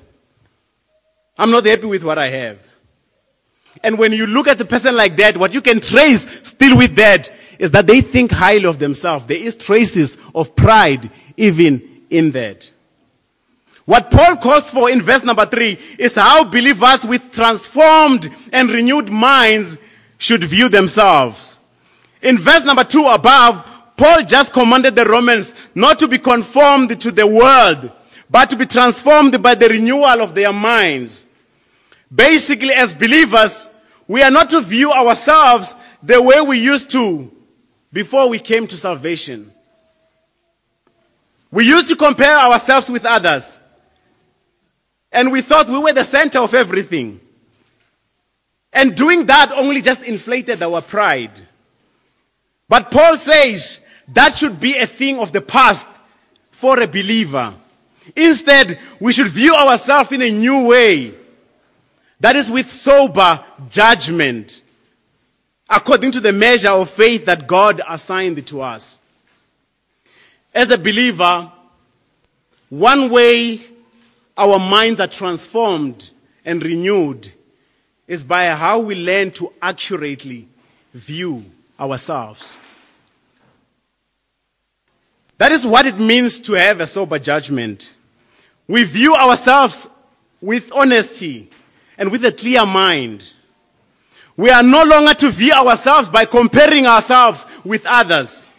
I'm 1.37 1.51
not 1.51 1.65
happy 1.65 1.85
with 1.85 2.03
what 2.03 2.17
I 2.17 2.27
have. 2.27 2.59
And 3.85 3.97
when 3.97 4.11
you 4.11 4.27
look 4.27 4.49
at 4.49 4.59
a 4.59 4.65
person 4.65 4.97
like 4.97 5.15
that, 5.15 5.37
what 5.37 5.53
you 5.53 5.61
can 5.61 5.79
trace 5.79 6.49
still 6.49 6.75
with 6.75 6.95
that 6.95 7.31
is 7.57 7.71
that 7.71 7.87
they 7.87 8.01
think 8.01 8.31
highly 8.33 8.65
of 8.65 8.79
themselves. 8.79 9.27
There 9.27 9.37
is 9.37 9.55
traces 9.55 10.17
of 10.35 10.57
pride 10.57 11.09
even 11.37 12.01
in 12.09 12.31
that. 12.31 12.69
What 13.91 14.09
Paul 14.09 14.37
calls 14.37 14.71
for 14.71 14.89
in 14.89 15.01
verse 15.01 15.25
number 15.25 15.45
three 15.45 15.77
is 15.97 16.15
how 16.15 16.45
believers 16.45 17.03
with 17.03 17.29
transformed 17.33 18.33
and 18.53 18.69
renewed 18.69 19.09
minds 19.09 19.77
should 20.17 20.45
view 20.45 20.69
themselves. 20.69 21.59
In 22.21 22.37
verse 22.37 22.63
number 22.63 22.85
two 22.85 23.05
above, 23.05 23.65
Paul 23.97 24.23
just 24.23 24.53
commanded 24.53 24.95
the 24.95 25.03
Romans 25.03 25.55
not 25.75 25.99
to 25.99 26.07
be 26.07 26.19
conformed 26.19 27.01
to 27.01 27.11
the 27.11 27.27
world, 27.27 27.91
but 28.29 28.51
to 28.51 28.55
be 28.55 28.65
transformed 28.65 29.43
by 29.43 29.55
the 29.55 29.67
renewal 29.67 30.21
of 30.21 30.35
their 30.35 30.53
minds. 30.53 31.27
Basically, 32.15 32.71
as 32.71 32.93
believers, 32.93 33.69
we 34.07 34.23
are 34.23 34.31
not 34.31 34.51
to 34.51 34.61
view 34.61 34.93
ourselves 34.93 35.75
the 36.01 36.21
way 36.21 36.39
we 36.39 36.59
used 36.59 36.91
to 36.91 37.29
before 37.91 38.29
we 38.29 38.39
came 38.39 38.67
to 38.67 38.77
salvation. 38.77 39.51
We 41.51 41.67
used 41.67 41.89
to 41.89 41.97
compare 41.97 42.37
ourselves 42.37 42.89
with 42.89 43.05
others. 43.05 43.60
And 45.11 45.31
we 45.31 45.41
thought 45.41 45.69
we 45.69 45.79
were 45.79 45.93
the 45.93 46.03
center 46.03 46.39
of 46.39 46.53
everything. 46.53 47.19
And 48.73 48.95
doing 48.95 49.25
that 49.25 49.51
only 49.51 49.81
just 49.81 50.03
inflated 50.03 50.63
our 50.63 50.81
pride. 50.81 51.31
But 52.69 52.89
Paul 52.89 53.17
says 53.17 53.81
that 54.09 54.37
should 54.37 54.59
be 54.59 54.77
a 54.77 54.87
thing 54.87 55.19
of 55.19 55.33
the 55.33 55.41
past 55.41 55.85
for 56.51 56.79
a 56.79 56.87
believer. 56.87 57.53
Instead, 58.15 58.79
we 58.99 59.11
should 59.11 59.27
view 59.27 59.55
ourselves 59.55 60.11
in 60.11 60.21
a 60.21 60.31
new 60.31 60.67
way. 60.67 61.13
That 62.21 62.35
is 62.35 62.49
with 62.49 62.71
sober 62.71 63.43
judgment. 63.69 64.61
According 65.69 66.13
to 66.13 66.19
the 66.19 66.33
measure 66.33 66.69
of 66.69 66.89
faith 66.89 67.25
that 67.25 67.47
God 67.47 67.81
assigned 67.87 68.45
to 68.47 68.61
us. 68.61 68.99
As 70.53 70.69
a 70.69 70.77
believer, 70.77 71.51
one 72.69 73.09
way 73.09 73.61
our 74.37 74.59
minds 74.59 74.99
are 74.99 75.07
transformed 75.07 76.09
and 76.45 76.63
renewed 76.63 77.31
is 78.07 78.23
by 78.23 78.47
how 78.47 78.79
we 78.79 78.95
learn 78.95 79.31
to 79.31 79.53
accurately 79.61 80.47
view 80.93 81.45
ourselves. 81.79 82.57
That 85.37 85.51
is 85.51 85.65
what 85.65 85.85
it 85.85 85.97
means 85.97 86.41
to 86.41 86.53
have 86.53 86.81
a 86.81 86.85
sober 86.85 87.17
judgment. 87.17 87.91
We 88.67 88.83
view 88.83 89.15
ourselves 89.15 89.89
with 90.39 90.71
honesty 90.71 91.49
and 91.97 92.11
with 92.11 92.23
a 92.25 92.31
clear 92.31 92.65
mind. 92.65 93.23
We 94.37 94.49
are 94.49 94.63
no 94.63 94.83
longer 94.83 95.13
to 95.15 95.29
view 95.29 95.53
ourselves 95.53 96.09
by 96.09 96.25
comparing 96.25 96.85
ourselves 96.85 97.47
with 97.63 97.85
others 97.85 98.51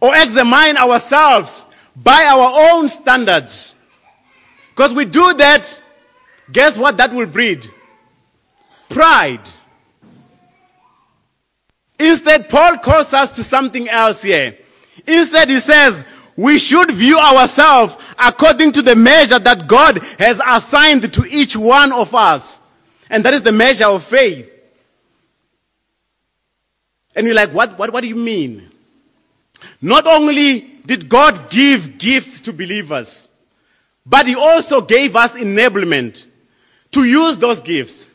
or 0.00 0.14
examine 0.14 0.76
ourselves 0.76 1.66
by 1.96 2.24
our 2.24 2.72
own 2.72 2.88
standards. 2.88 3.74
Because 4.78 4.94
we 4.94 5.06
do 5.06 5.34
that, 5.34 5.76
guess 6.52 6.78
what 6.78 6.98
that 6.98 7.12
will 7.12 7.26
breed? 7.26 7.68
Pride. 8.88 9.40
Instead, 11.98 12.48
Paul 12.48 12.78
calls 12.78 13.12
us 13.12 13.34
to 13.34 13.42
something 13.42 13.88
else 13.88 14.22
here. 14.22 14.56
Instead, 15.04 15.48
he 15.48 15.58
says, 15.58 16.06
we 16.36 16.58
should 16.58 16.92
view 16.92 17.18
ourselves 17.18 17.96
according 18.20 18.70
to 18.70 18.82
the 18.82 18.94
measure 18.94 19.40
that 19.40 19.66
God 19.66 19.98
has 20.20 20.40
assigned 20.46 21.12
to 21.14 21.24
each 21.28 21.56
one 21.56 21.90
of 21.90 22.14
us. 22.14 22.60
And 23.10 23.24
that 23.24 23.34
is 23.34 23.42
the 23.42 23.50
measure 23.50 23.86
of 23.86 24.04
faith. 24.04 24.48
And 27.16 27.26
you're 27.26 27.34
like, 27.34 27.52
what, 27.52 27.76
what, 27.80 27.92
what 27.92 28.02
do 28.02 28.06
you 28.06 28.14
mean? 28.14 28.70
Not 29.82 30.06
only 30.06 30.60
did 30.60 31.08
God 31.08 31.50
give 31.50 31.98
gifts 31.98 32.42
to 32.42 32.52
believers, 32.52 33.27
but 34.08 34.26
He 34.26 34.34
also 34.34 34.80
gave 34.80 35.16
us 35.16 35.32
enablement 35.32 36.24
to 36.92 37.04
use 37.04 37.36
those 37.36 37.60
gifts. 37.60 38.08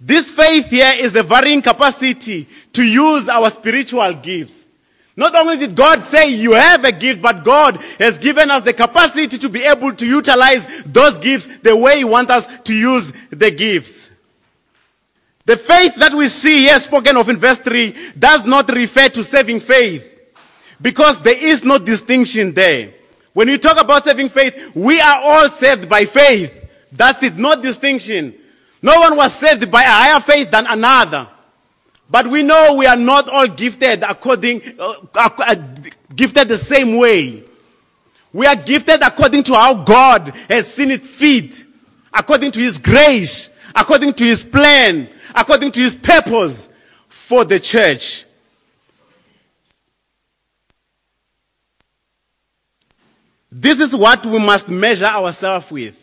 This 0.00 0.30
faith 0.30 0.70
here 0.70 0.92
is 0.96 1.12
the 1.12 1.22
varying 1.22 1.62
capacity 1.62 2.48
to 2.72 2.82
use 2.82 3.28
our 3.28 3.50
spiritual 3.50 4.12
gifts. 4.14 4.66
Not 5.16 5.36
only 5.36 5.58
did 5.58 5.76
God 5.76 6.02
say 6.02 6.30
you 6.30 6.52
have 6.52 6.84
a 6.84 6.90
gift, 6.90 7.22
but 7.22 7.44
God 7.44 7.76
has 7.98 8.18
given 8.18 8.50
us 8.50 8.62
the 8.62 8.72
capacity 8.72 9.38
to 9.38 9.48
be 9.48 9.62
able 9.62 9.94
to 9.94 10.06
utilize 10.06 10.66
those 10.86 11.18
gifts 11.18 11.46
the 11.58 11.76
way 11.76 11.98
He 11.98 12.04
wants 12.04 12.32
us 12.32 12.48
to 12.64 12.74
use 12.74 13.12
the 13.30 13.50
gifts. 13.50 14.10
The 15.46 15.56
faith 15.56 15.96
that 15.96 16.14
we 16.14 16.26
see 16.28 16.62
here 16.62 16.78
spoken 16.78 17.16
of 17.16 17.28
in 17.28 17.36
verse 17.36 17.58
3 17.58 17.94
does 18.18 18.44
not 18.44 18.70
refer 18.70 19.10
to 19.10 19.22
saving 19.22 19.60
faith 19.60 20.10
because 20.80 21.20
there 21.20 21.38
is 21.38 21.64
no 21.64 21.78
distinction 21.78 22.54
there. 22.54 22.94
When 23.34 23.48
you 23.48 23.58
talk 23.58 23.80
about 23.80 24.04
saving 24.04 24.30
faith, 24.30 24.74
we 24.74 25.00
are 25.00 25.20
all 25.20 25.48
saved 25.50 25.88
by 25.88 26.06
faith. 26.06 26.64
That's 26.92 27.22
it, 27.24 27.36
no 27.36 27.60
distinction. 27.60 28.34
No 28.80 29.00
one 29.00 29.16
was 29.16 29.34
saved 29.34 29.70
by 29.70 29.82
a 29.82 29.86
higher 29.86 30.20
faith 30.20 30.50
than 30.50 30.66
another. 30.66 31.28
But 32.08 32.28
we 32.28 32.42
know 32.42 32.76
we 32.76 32.86
are 32.86 32.96
not 32.96 33.28
all 33.28 33.48
gifted 33.48 34.02
according, 34.02 34.78
uh, 34.78 34.94
uh, 35.14 35.54
gifted 36.14 36.48
the 36.48 36.58
same 36.58 36.98
way. 36.98 37.42
We 38.32 38.46
are 38.46 38.56
gifted 38.56 39.02
according 39.02 39.44
to 39.44 39.54
how 39.54 39.82
God 39.82 40.28
has 40.48 40.72
seen 40.72 40.90
it 40.90 41.04
fit, 41.04 41.64
according 42.12 42.52
to 42.52 42.60
His 42.60 42.78
grace, 42.78 43.50
according 43.74 44.14
to 44.14 44.24
His 44.24 44.44
plan, 44.44 45.08
according 45.34 45.72
to 45.72 45.80
His 45.80 45.96
purpose 45.96 46.68
for 47.08 47.44
the 47.44 47.58
church. 47.58 48.24
This 53.56 53.78
is 53.78 53.94
what 53.94 54.26
we 54.26 54.40
must 54.40 54.68
measure 54.68 55.06
ourselves 55.06 55.70
with. 55.70 55.96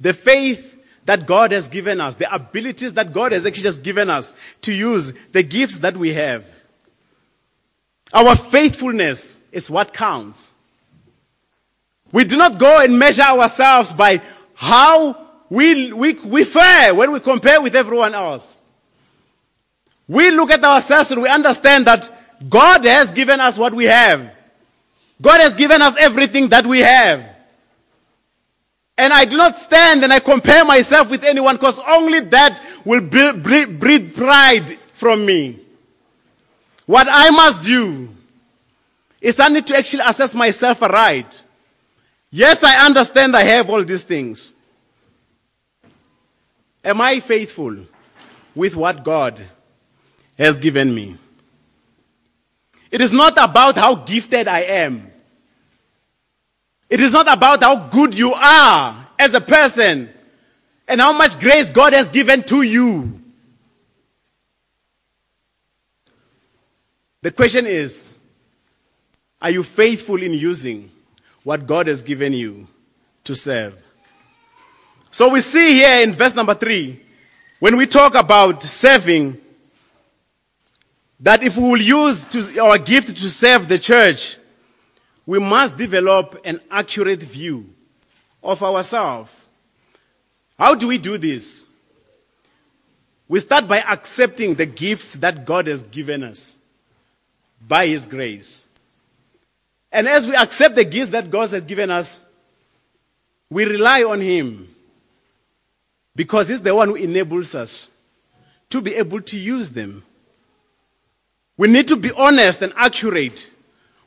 The 0.00 0.12
faith 0.12 0.76
that 1.04 1.26
God 1.26 1.52
has 1.52 1.68
given 1.68 2.00
us, 2.00 2.16
the 2.16 2.32
abilities 2.34 2.94
that 2.94 3.12
God 3.12 3.30
has 3.30 3.46
actually 3.46 3.62
just 3.62 3.84
given 3.84 4.10
us 4.10 4.34
to 4.62 4.72
use 4.72 5.12
the 5.30 5.44
gifts 5.44 5.78
that 5.78 5.96
we 5.96 6.12
have. 6.12 6.44
Our 8.12 8.34
faithfulness 8.34 9.38
is 9.52 9.70
what 9.70 9.94
counts. 9.94 10.50
We 12.10 12.24
do 12.24 12.36
not 12.36 12.58
go 12.58 12.82
and 12.82 12.98
measure 12.98 13.22
ourselves 13.22 13.92
by 13.92 14.20
how 14.54 15.24
we, 15.50 15.92
we, 15.92 16.14
we 16.14 16.42
fare 16.42 16.96
when 16.96 17.12
we 17.12 17.20
compare 17.20 17.62
with 17.62 17.76
everyone 17.76 18.16
else. 18.16 18.60
We 20.08 20.32
look 20.32 20.50
at 20.50 20.64
ourselves 20.64 21.12
and 21.12 21.22
we 21.22 21.28
understand 21.28 21.86
that 21.86 22.10
God 22.50 22.84
has 22.84 23.12
given 23.12 23.38
us 23.38 23.56
what 23.56 23.72
we 23.72 23.84
have. 23.84 24.32
God 25.22 25.40
has 25.40 25.54
given 25.54 25.80
us 25.80 25.96
everything 25.98 26.48
that 26.48 26.66
we 26.66 26.80
have. 26.80 27.24
And 28.98 29.12
I 29.12 29.24
do 29.24 29.36
not 29.36 29.56
stand 29.56 30.02
and 30.02 30.12
I 30.12 30.18
compare 30.18 30.64
myself 30.64 31.10
with 31.10 31.24
anyone 31.24 31.56
because 31.56 31.80
only 31.80 32.20
that 32.20 32.60
will 32.84 33.00
breed 33.00 34.14
pride 34.14 34.78
from 34.94 35.24
me. 35.24 35.60
What 36.86 37.06
I 37.10 37.30
must 37.30 37.64
do 37.64 38.08
is 39.20 39.38
I 39.38 39.48
need 39.48 39.68
to 39.68 39.76
actually 39.76 40.02
assess 40.04 40.34
myself 40.34 40.82
right. 40.82 41.42
Yes, 42.30 42.64
I 42.64 42.84
understand 42.86 43.36
I 43.36 43.42
have 43.42 43.70
all 43.70 43.84
these 43.84 44.02
things. 44.02 44.52
Am 46.84 47.00
I 47.00 47.20
faithful 47.20 47.76
with 48.56 48.74
what 48.74 49.04
God 49.04 49.40
has 50.36 50.58
given 50.58 50.92
me? 50.92 51.16
It 52.90 53.00
is 53.00 53.12
not 53.12 53.34
about 53.38 53.76
how 53.76 53.94
gifted 53.94 54.48
I 54.48 54.60
am. 54.60 55.11
It 56.92 57.00
is 57.00 57.10
not 57.10 57.26
about 57.26 57.62
how 57.62 57.88
good 57.88 58.18
you 58.18 58.34
are 58.34 59.08
as 59.18 59.32
a 59.32 59.40
person 59.40 60.10
and 60.86 61.00
how 61.00 61.14
much 61.14 61.40
grace 61.40 61.70
God 61.70 61.94
has 61.94 62.08
given 62.08 62.42
to 62.42 62.60
you. 62.60 63.18
The 67.22 67.30
question 67.30 67.66
is, 67.66 68.14
are 69.40 69.48
you 69.48 69.62
faithful 69.62 70.22
in 70.22 70.34
using 70.34 70.90
what 71.44 71.66
God 71.66 71.86
has 71.86 72.02
given 72.02 72.34
you 72.34 72.68
to 73.24 73.34
serve? 73.34 73.74
So 75.12 75.30
we 75.30 75.40
see 75.40 75.76
here 75.76 76.02
in 76.02 76.12
verse 76.12 76.34
number 76.34 76.52
three, 76.52 77.00
when 77.58 77.78
we 77.78 77.86
talk 77.86 78.16
about 78.16 78.62
serving, 78.62 79.40
that 81.20 81.42
if 81.42 81.56
we 81.56 81.70
will 81.70 81.80
use 81.80 82.26
to, 82.26 82.60
our 82.60 82.76
gift 82.76 83.16
to 83.16 83.30
serve 83.30 83.66
the 83.66 83.78
church, 83.78 84.36
we 85.26 85.38
must 85.38 85.76
develop 85.76 86.40
an 86.44 86.60
accurate 86.70 87.22
view 87.22 87.72
of 88.42 88.62
ourselves. 88.62 89.32
How 90.58 90.74
do 90.74 90.88
we 90.88 90.98
do 90.98 91.18
this? 91.18 91.66
We 93.28 93.40
start 93.40 93.68
by 93.68 93.80
accepting 93.80 94.54
the 94.54 94.66
gifts 94.66 95.14
that 95.14 95.44
God 95.44 95.66
has 95.66 95.82
given 95.84 96.22
us 96.22 96.56
by 97.66 97.86
His 97.86 98.06
grace. 98.06 98.64
And 99.90 100.08
as 100.08 100.26
we 100.26 100.34
accept 100.34 100.74
the 100.74 100.84
gifts 100.84 101.10
that 101.10 101.30
God 101.30 101.50
has 101.50 101.62
given 101.62 101.90
us, 101.90 102.20
we 103.48 103.64
rely 103.64 104.04
on 104.04 104.20
Him 104.20 104.74
because 106.16 106.48
He's 106.48 106.62
the 106.62 106.74
one 106.74 106.88
who 106.88 106.94
enables 106.96 107.54
us 107.54 107.90
to 108.70 108.80
be 108.80 108.94
able 108.96 109.20
to 109.20 109.38
use 109.38 109.70
them. 109.70 110.02
We 111.56 111.68
need 111.68 111.88
to 111.88 111.96
be 111.96 112.10
honest 112.10 112.62
and 112.62 112.72
accurate 112.76 113.48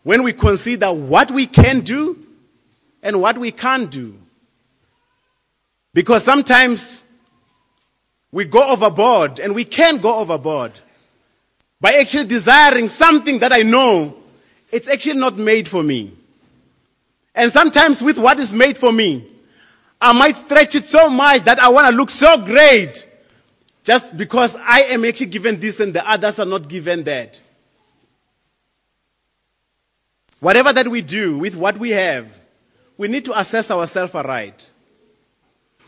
when 0.05 0.21
we 0.21 0.33
consider 0.33 0.93
what 0.93 1.31
we 1.31 1.47
can 1.47 1.81
do 1.81 2.15
and 3.01 3.19
what 3.19 3.39
we 3.39 3.51
can't 3.51 3.89
do. 3.89 4.15
Because 5.95 6.23
sometimes 6.23 7.03
we 8.31 8.45
go 8.45 8.69
overboard 8.71 9.39
and 9.39 9.55
we 9.55 9.65
can 9.65 9.97
go 9.97 10.19
overboard 10.19 10.73
by 11.81 11.93
actually 11.93 12.25
desiring 12.25 12.87
something 12.87 13.39
that 13.39 13.51
I 13.51 13.63
know 13.63 14.15
it's 14.71 14.87
actually 14.87 15.19
not 15.19 15.37
made 15.37 15.67
for 15.67 15.81
me. 15.81 16.13
And 17.33 17.51
sometimes 17.51 17.99
with 18.03 18.19
what 18.19 18.39
is 18.39 18.53
made 18.53 18.77
for 18.77 18.91
me, 18.91 19.25
I 19.99 20.13
might 20.13 20.37
stretch 20.37 20.75
it 20.75 20.85
so 20.85 21.09
much 21.09 21.45
that 21.45 21.57
I 21.57 21.69
want 21.69 21.87
to 21.89 21.95
look 21.95 22.11
so 22.11 22.37
great 22.45 23.07
just 23.83 24.15
because 24.15 24.55
I 24.55 24.81
am 24.81 25.03
actually 25.03 25.27
given 25.27 25.59
this 25.59 25.79
and 25.79 25.95
the 25.95 26.07
others 26.07 26.39
are 26.39 26.45
not 26.45 26.69
given 26.69 27.05
that. 27.05 27.41
Whatever 30.45 30.73
that 30.73 30.87
we 30.87 31.01
do 31.01 31.39
with 31.39 31.55
what 31.55 31.79
we 31.79 31.89
have, 31.89 32.27
we 32.97 33.07
need 33.07 33.25
to 33.25 33.39
assess 33.39 33.71
ourselves 33.71 34.13
aright. 34.13 34.69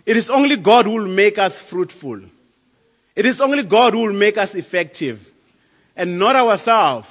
It 0.04 0.18
is 0.18 0.32
only 0.32 0.56
God 0.56 0.86
who 0.86 0.94
will 0.94 1.08
make 1.08 1.38
us 1.38 1.62
fruitful. 1.62 2.22
It 3.16 3.28
is 3.28 3.40
only 3.40 3.62
God 3.62 3.94
who 3.94 4.00
will 4.00 4.14
make 4.14 4.36
us 4.40 4.56
effective 4.56 5.20
and 5.96 6.18
not 6.18 6.36
ourselves. 6.36 7.08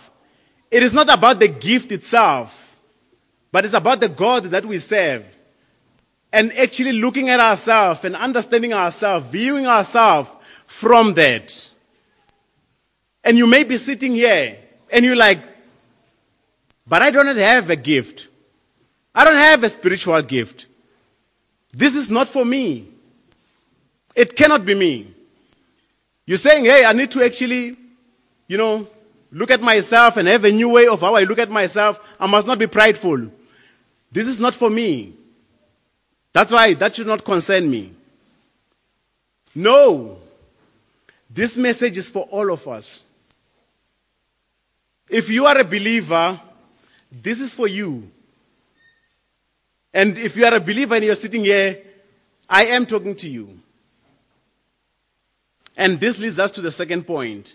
It 0.72 0.82
is 0.82 0.92
not 0.92 1.08
about 1.08 1.38
the 1.38 1.46
gift 1.46 1.92
itself, 1.92 2.50
but 3.52 3.64
it's 3.64 3.74
about 3.74 4.00
the 4.00 4.08
God 4.08 4.46
that 4.46 4.66
we 4.66 4.80
serve. 4.80 5.24
And 6.32 6.52
actually 6.52 6.94
looking 6.94 7.28
at 7.28 7.38
ourselves 7.38 8.04
and 8.04 8.16
understanding 8.16 8.72
ourselves, 8.72 9.24
viewing 9.30 9.68
ourselves 9.68 10.30
from 10.66 11.14
that. 11.14 11.70
And 13.22 13.38
you 13.38 13.46
may 13.46 13.62
be 13.62 13.76
sitting 13.76 14.14
here 14.14 14.58
and 14.90 15.04
you're 15.04 15.14
like, 15.14 15.55
but 16.86 17.02
I 17.02 17.10
don't 17.10 17.36
have 17.36 17.70
a 17.70 17.76
gift. 17.76 18.28
I 19.14 19.24
don't 19.24 19.34
have 19.34 19.64
a 19.64 19.68
spiritual 19.68 20.20
gift. 20.22 20.66
This 21.72 21.96
is 21.96 22.10
not 22.10 22.28
for 22.28 22.44
me. 22.44 22.88
It 24.14 24.36
cannot 24.36 24.64
be 24.64 24.74
me. 24.74 25.12
You're 26.26 26.38
saying, 26.38 26.64
hey, 26.64 26.84
I 26.84 26.92
need 26.92 27.10
to 27.12 27.24
actually, 27.24 27.76
you 28.48 28.58
know, 28.58 28.88
look 29.30 29.50
at 29.50 29.60
myself 29.60 30.16
and 30.16 30.26
have 30.28 30.44
a 30.44 30.50
new 30.50 30.70
way 30.70 30.86
of 30.86 31.00
how 31.00 31.14
I 31.14 31.24
look 31.24 31.38
at 31.38 31.50
myself. 31.50 32.00
I 32.18 32.26
must 32.26 32.46
not 32.46 32.58
be 32.58 32.66
prideful. 32.66 33.30
This 34.12 34.28
is 34.28 34.40
not 34.40 34.54
for 34.54 34.70
me. 34.70 35.14
That's 36.32 36.52
why 36.52 36.74
that 36.74 36.96
should 36.96 37.06
not 37.06 37.24
concern 37.24 37.70
me. 37.70 37.92
No. 39.54 40.18
This 41.30 41.56
message 41.56 41.98
is 41.98 42.10
for 42.10 42.22
all 42.22 42.52
of 42.52 42.68
us. 42.68 43.02
If 45.08 45.30
you 45.30 45.46
are 45.46 45.58
a 45.58 45.64
believer, 45.64 46.40
this 47.10 47.40
is 47.40 47.54
for 47.54 47.68
you. 47.68 48.10
And 49.92 50.18
if 50.18 50.36
you 50.36 50.44
are 50.44 50.54
a 50.54 50.60
believer 50.60 50.94
and 50.94 51.04
you're 51.04 51.14
sitting 51.14 51.44
here, 51.44 51.82
I 52.48 52.66
am 52.66 52.86
talking 52.86 53.16
to 53.16 53.28
you. 53.28 53.58
And 55.76 56.00
this 56.00 56.18
leads 56.18 56.38
us 56.38 56.52
to 56.52 56.60
the 56.60 56.70
second 56.70 57.06
point. 57.06 57.54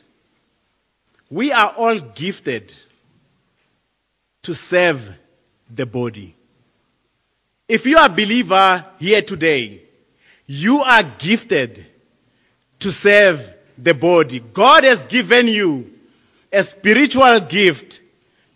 We 1.30 1.52
are 1.52 1.74
all 1.78 2.00
gifted 2.00 2.74
to 4.44 4.54
serve 4.54 5.18
the 5.74 5.86
body. 5.86 6.36
If 7.68 7.86
you 7.86 7.98
are 7.98 8.08
a 8.08 8.10
believer 8.10 8.86
here 9.00 9.22
today, 9.22 9.84
you 10.46 10.82
are 10.82 11.04
gifted 11.04 11.86
to 12.80 12.92
serve 12.92 13.54
the 13.78 13.94
body. 13.94 14.40
God 14.40 14.84
has 14.84 15.04
given 15.04 15.48
you 15.48 15.94
a 16.52 16.64
spiritual 16.64 17.40
gift 17.40 18.02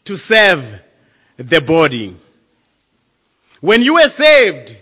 to 0.05 0.17
serve 0.17 0.81
the 1.37 1.61
body. 1.61 2.15
When 3.61 3.81
you 3.81 3.95
were 3.95 4.09
saved, 4.09 4.75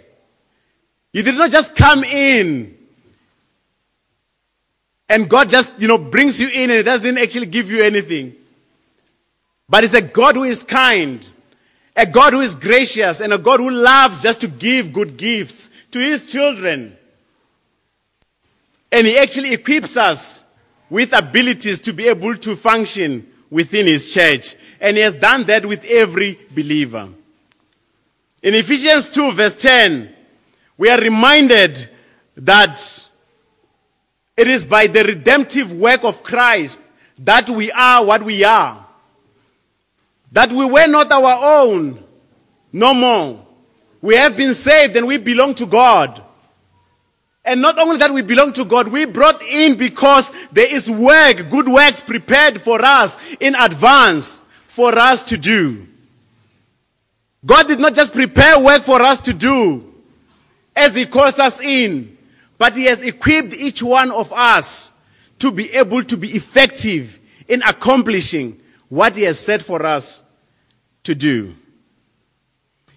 you 1.11 1.23
did 1.23 1.35
not 1.35 1.51
just 1.51 1.75
come 1.75 2.03
in 2.03 2.75
and 5.09 5.29
God 5.29 5.49
just, 5.49 5.79
you 5.79 5.87
know, 5.87 5.97
brings 5.97 6.39
you 6.41 6.47
in 6.47 6.69
and 6.69 6.79
it 6.79 6.83
doesn't 6.83 7.17
actually 7.17 7.45
give 7.47 7.69
you 7.69 7.83
anything. 7.83 8.35
But 9.69 9.83
it's 9.83 9.93
a 9.93 10.01
God 10.01 10.35
who 10.35 10.43
is 10.43 10.63
kind, 10.63 11.25
a 11.95 12.05
God 12.05 12.33
who 12.33 12.41
is 12.41 12.55
gracious, 12.55 13.21
and 13.21 13.31
a 13.33 13.37
God 13.37 13.59
who 13.59 13.69
loves 13.69 14.23
just 14.23 14.41
to 14.41 14.47
give 14.47 14.93
good 14.93 15.17
gifts 15.17 15.69
to 15.91 15.99
his 15.99 16.31
children. 16.31 16.97
And 18.91 19.07
he 19.07 19.17
actually 19.17 19.53
equips 19.53 19.97
us 19.97 20.43
with 20.89 21.13
abilities 21.13 21.81
to 21.81 21.93
be 21.93 22.07
able 22.07 22.35
to 22.37 22.55
function 22.55 23.27
within 23.53 23.85
his 23.85 24.11
church. 24.11 24.55
And 24.81 24.97
he 24.97 25.03
has 25.03 25.13
done 25.13 25.43
that 25.43 25.63
with 25.65 25.85
every 25.85 26.39
believer. 26.53 27.07
In 28.41 28.55
Ephesians 28.55 29.09
2 29.09 29.31
verse 29.33 29.55
10, 29.55 30.13
we 30.75 30.89
are 30.89 30.99
reminded 30.99 31.87
that 32.37 33.07
it 34.35 34.47
is 34.47 34.65
by 34.65 34.87
the 34.87 35.03
redemptive 35.03 35.71
work 35.71 36.03
of 36.03 36.23
Christ 36.23 36.81
that 37.19 37.47
we 37.47 37.71
are 37.71 38.03
what 38.03 38.23
we 38.23 38.43
are. 38.43 38.85
That 40.31 40.51
we 40.51 40.65
were 40.65 40.87
not 40.87 41.11
our 41.11 41.61
own 41.61 42.03
no 42.71 42.95
more. 42.95 43.45
We 44.01 44.15
have 44.15 44.35
been 44.35 44.55
saved 44.55 44.97
and 44.97 45.05
we 45.05 45.17
belong 45.17 45.53
to 45.55 45.67
God. 45.67 46.23
And 47.45 47.61
not 47.61 47.77
only 47.77 47.97
that 47.97 48.13
we 48.13 48.21
belong 48.21 48.53
to 48.53 48.65
God, 48.65 48.87
we 48.87 49.05
brought 49.05 49.41
in 49.43 49.75
because 49.75 50.31
there 50.53 50.73
is 50.73 50.89
work, 50.89 51.49
good 51.49 51.67
works 51.67 52.01
prepared 52.01 52.61
for 52.61 52.83
us 52.83 53.17
in 53.39 53.55
advance 53.55 54.41
for 54.67 54.97
us 54.97 55.25
to 55.25 55.37
do. 55.37 55.87
God 57.45 57.67
did 57.67 57.79
not 57.79 57.95
just 57.95 58.13
prepare 58.13 58.59
work 58.59 58.83
for 58.83 59.01
us 59.01 59.19
to 59.21 59.33
do 59.33 59.93
as 60.75 60.95
He 60.95 61.05
calls 61.05 61.37
us 61.39 61.59
in, 61.59 62.17
but 62.57 62.75
He 62.75 62.85
has 62.85 63.01
equipped 63.01 63.53
each 63.53 63.83
one 63.83 64.11
of 64.11 64.31
us 64.31 64.91
to 65.39 65.51
be 65.51 65.73
able 65.73 66.03
to 66.05 66.15
be 66.15 66.31
effective 66.35 67.19
in 67.49 67.61
accomplishing 67.61 68.61
what 68.87 69.17
He 69.17 69.23
has 69.23 69.37
set 69.37 69.61
for 69.61 69.85
us 69.85 70.23
to 71.03 71.13
do. 71.13 71.53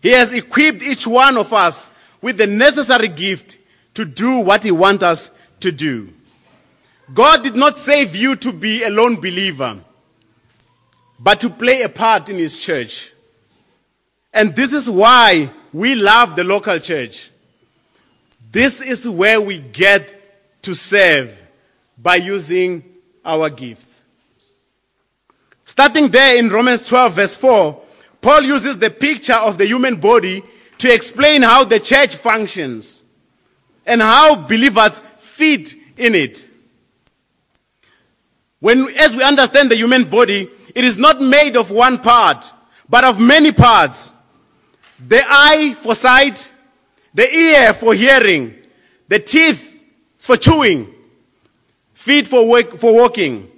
He 0.00 0.10
has 0.10 0.32
equipped 0.32 0.82
each 0.82 1.04
one 1.04 1.36
of 1.36 1.52
us 1.52 1.90
with 2.22 2.36
the 2.36 2.46
necessary 2.46 3.08
gift 3.08 3.58
to 3.96 4.04
do 4.04 4.38
what 4.38 4.62
He 4.62 4.70
wants 4.70 5.02
us 5.02 5.30
to 5.60 5.72
do. 5.72 6.12
God 7.12 7.42
did 7.42 7.54
not 7.54 7.78
save 7.78 8.14
you 8.16 8.36
to 8.36 8.52
be 8.52 8.82
a 8.82 8.90
lone 8.90 9.16
believer, 9.16 9.78
but 11.18 11.40
to 11.40 11.50
play 11.50 11.82
a 11.82 11.88
part 11.88 12.28
in 12.28 12.36
His 12.36 12.58
church. 12.58 13.12
And 14.32 14.54
this 14.54 14.72
is 14.72 14.88
why 14.88 15.50
we 15.72 15.94
love 15.94 16.36
the 16.36 16.44
local 16.44 16.78
church. 16.78 17.30
This 18.52 18.82
is 18.82 19.08
where 19.08 19.40
we 19.40 19.58
get 19.58 20.62
to 20.62 20.74
serve 20.74 21.36
by 21.96 22.16
using 22.16 22.84
our 23.24 23.48
gifts. 23.50 24.02
Starting 25.64 26.08
there 26.08 26.38
in 26.38 26.50
Romans 26.50 26.86
12 26.86 27.14
verse 27.14 27.36
4, 27.36 27.82
Paul 28.20 28.42
uses 28.42 28.78
the 28.78 28.90
picture 28.90 29.34
of 29.34 29.58
the 29.58 29.66
human 29.66 29.96
body 29.96 30.42
to 30.78 30.92
explain 30.92 31.42
how 31.42 31.64
the 31.64 31.80
church 31.80 32.16
functions 32.16 33.02
and 33.86 34.02
how 34.02 34.34
believers 34.34 35.00
fit 35.18 35.74
in 35.96 36.14
it. 36.14 36.46
When, 38.60 38.88
as 38.96 39.14
we 39.14 39.22
understand 39.22 39.70
the 39.70 39.76
human 39.76 40.04
body, 40.04 40.48
it 40.74 40.84
is 40.84 40.98
not 40.98 41.20
made 41.20 41.56
of 41.56 41.70
one 41.70 41.98
part, 41.98 42.50
but 42.88 43.04
of 43.04 43.20
many 43.20 43.52
parts. 43.52 44.12
The 45.06 45.22
eye 45.24 45.74
for 45.74 45.94
sight, 45.94 46.50
the 47.14 47.32
ear 47.32 47.74
for 47.74 47.94
hearing, 47.94 48.54
the 49.08 49.18
teeth 49.18 49.74
for 50.18 50.36
chewing, 50.36 50.92
feet 51.94 52.26
for, 52.26 52.48
work, 52.48 52.76
for 52.76 52.94
walking, 52.94 53.50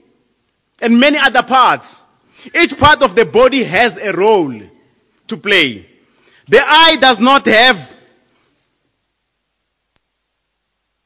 and 0.81 1.01
many 1.01 1.19
other 1.19 1.43
parts. 1.43 2.05
Each 2.55 2.77
part 2.77 3.03
of 3.03 3.14
the 3.14 3.25
body 3.25 3.64
has 3.64 3.97
a 3.97 4.12
role 4.12 4.61
to 5.29 5.37
play. 5.37 5.88
The 6.49 6.61
eye 6.61 6.97
does 7.01 7.19
not 7.21 7.47
have 7.47 7.97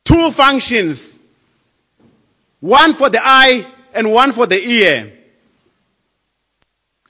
two 0.05 0.31
functions. 0.31 1.19
One 2.61 2.95
for 2.95 3.11
the 3.11 3.21
eye 3.23 3.67
and 3.95 4.13
one 4.13 4.33
for 4.33 4.47
the 4.47 4.61
ear. 4.61 5.13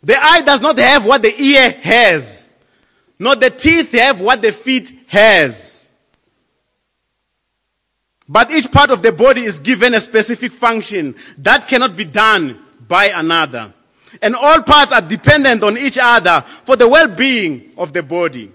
The 0.03 0.17
eye 0.17 0.41
does 0.41 0.61
not 0.61 0.79
have 0.79 1.07
what 1.07 1.23
the 1.23 1.35
ear 1.41 1.71
has. 1.83 2.49
Not 3.19 3.41
the 3.41 3.51
teeth 3.51 3.93
have 3.93 4.21
what 4.21 4.43
the 4.43 4.51
feet 4.51 4.93
has. 5.09 5.89
But 8.29 8.51
each 8.51 8.73
part 8.73 8.91
of 8.91 9.03
the 9.03 9.13
body 9.13 9.43
is 9.43 9.61
given 9.61 9.95
a 9.95 10.01
specific 10.01 10.53
function 10.53 11.17
that 11.39 11.69
cannot 11.69 11.97
be 11.97 12.05
done 12.05 12.61
by 12.89 13.07
another. 13.07 13.75
And 14.21 14.35
all 14.35 14.63
parts 14.63 14.93
are 14.93 15.03
dependent 15.03 15.63
on 15.63 15.79
each 15.79 15.99
other 16.01 16.43
for 16.65 16.77
the 16.77 16.89
well-being 16.89 17.73
of 17.79 17.93
the 17.93 18.03
body. 18.03 18.51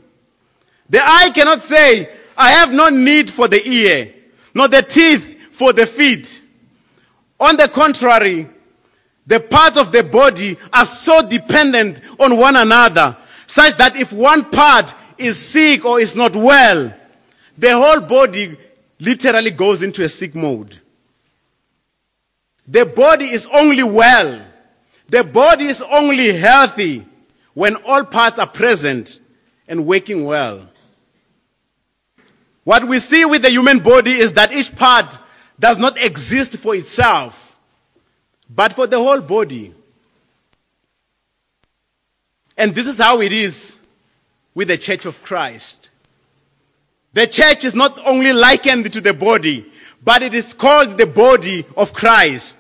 The 0.90 1.00
eye 1.02 1.32
cannot 1.34 1.64
say, 1.64 2.10
I 2.38 2.52
have 2.52 2.74
no 2.74 2.90
need 2.90 3.30
for 3.30 3.48
the 3.48 3.66
ear, 3.68 4.14
nor 4.58 4.68
the 4.68 4.82
teeth 4.82 5.38
for 5.52 5.72
the 5.72 5.86
feet. 5.86 6.42
On 7.40 7.56
the 7.56 7.68
contrary, 7.68 8.50
the 9.26 9.40
parts 9.40 9.78
of 9.78 9.92
the 9.92 10.04
body 10.04 10.58
are 10.74 10.86
so 10.86 11.28
dependent 11.28 12.02
on 12.20 12.38
one 12.38 12.56
another, 12.56 13.16
such 13.46 13.78
that 13.78 13.96
if 13.96 14.12
one 14.12 14.50
part 14.50 14.94
is 15.18 15.38
sick 15.38 15.86
or 15.86 16.00
is 16.00 16.16
not 16.16 16.36
well, 16.36 16.94
the 17.58 17.72
whole 17.74 18.02
body 18.02 18.58
literally 19.00 19.52
goes 19.52 19.84
into 19.84 20.04
a 20.04 20.10
sick 20.10 20.36
mode. 20.36 20.76
The 22.68 22.86
body 22.86 23.26
is 23.26 23.48
only 23.52 23.84
well 23.84 24.42
the 25.10 25.24
body 25.24 25.66
is 25.66 25.82
only 25.82 26.34
healthy 26.34 27.06
when 27.54 27.76
all 27.86 28.04
parts 28.04 28.40
are 28.40 28.48
present 28.48 29.20
and 29.68 29.86
working 29.86 30.26
well. 30.26 30.68
What 32.68 32.86
we 32.86 33.00
see 33.00 33.24
with 33.24 33.44
the 33.44 33.50
human 33.50 33.80
body 33.80 34.12
is 34.12 34.34
that 34.34 34.52
each 34.52 34.76
part 34.76 35.18
does 35.58 35.78
not 35.78 35.98
exist 35.98 36.58
for 36.58 36.76
itself, 36.76 37.58
but 38.50 38.74
for 38.74 38.88
the 38.88 38.98
whole 38.98 39.22
body. 39.22 39.74
And 42.58 42.76
this 42.76 42.88
is 42.88 42.98
how 42.98 43.22
it 43.22 43.32
is 43.32 43.80
with 44.54 44.68
the 44.68 44.78
church 44.78 45.06
of 45.06 45.24
Christ. 45.24 45.90
The 47.14 47.26
church 47.26 47.64
is 47.64 47.74
not 47.74 48.06
only 48.06 48.34
likened 48.34 48.92
to 48.92 49.00
the 49.00 49.14
body, 49.14 49.66
but 50.04 50.22
it 50.22 50.34
is 50.34 50.54
called 50.54 50.98
the 50.98 51.08
body 51.08 51.66
of 51.78 51.94
Christ. 51.94 52.58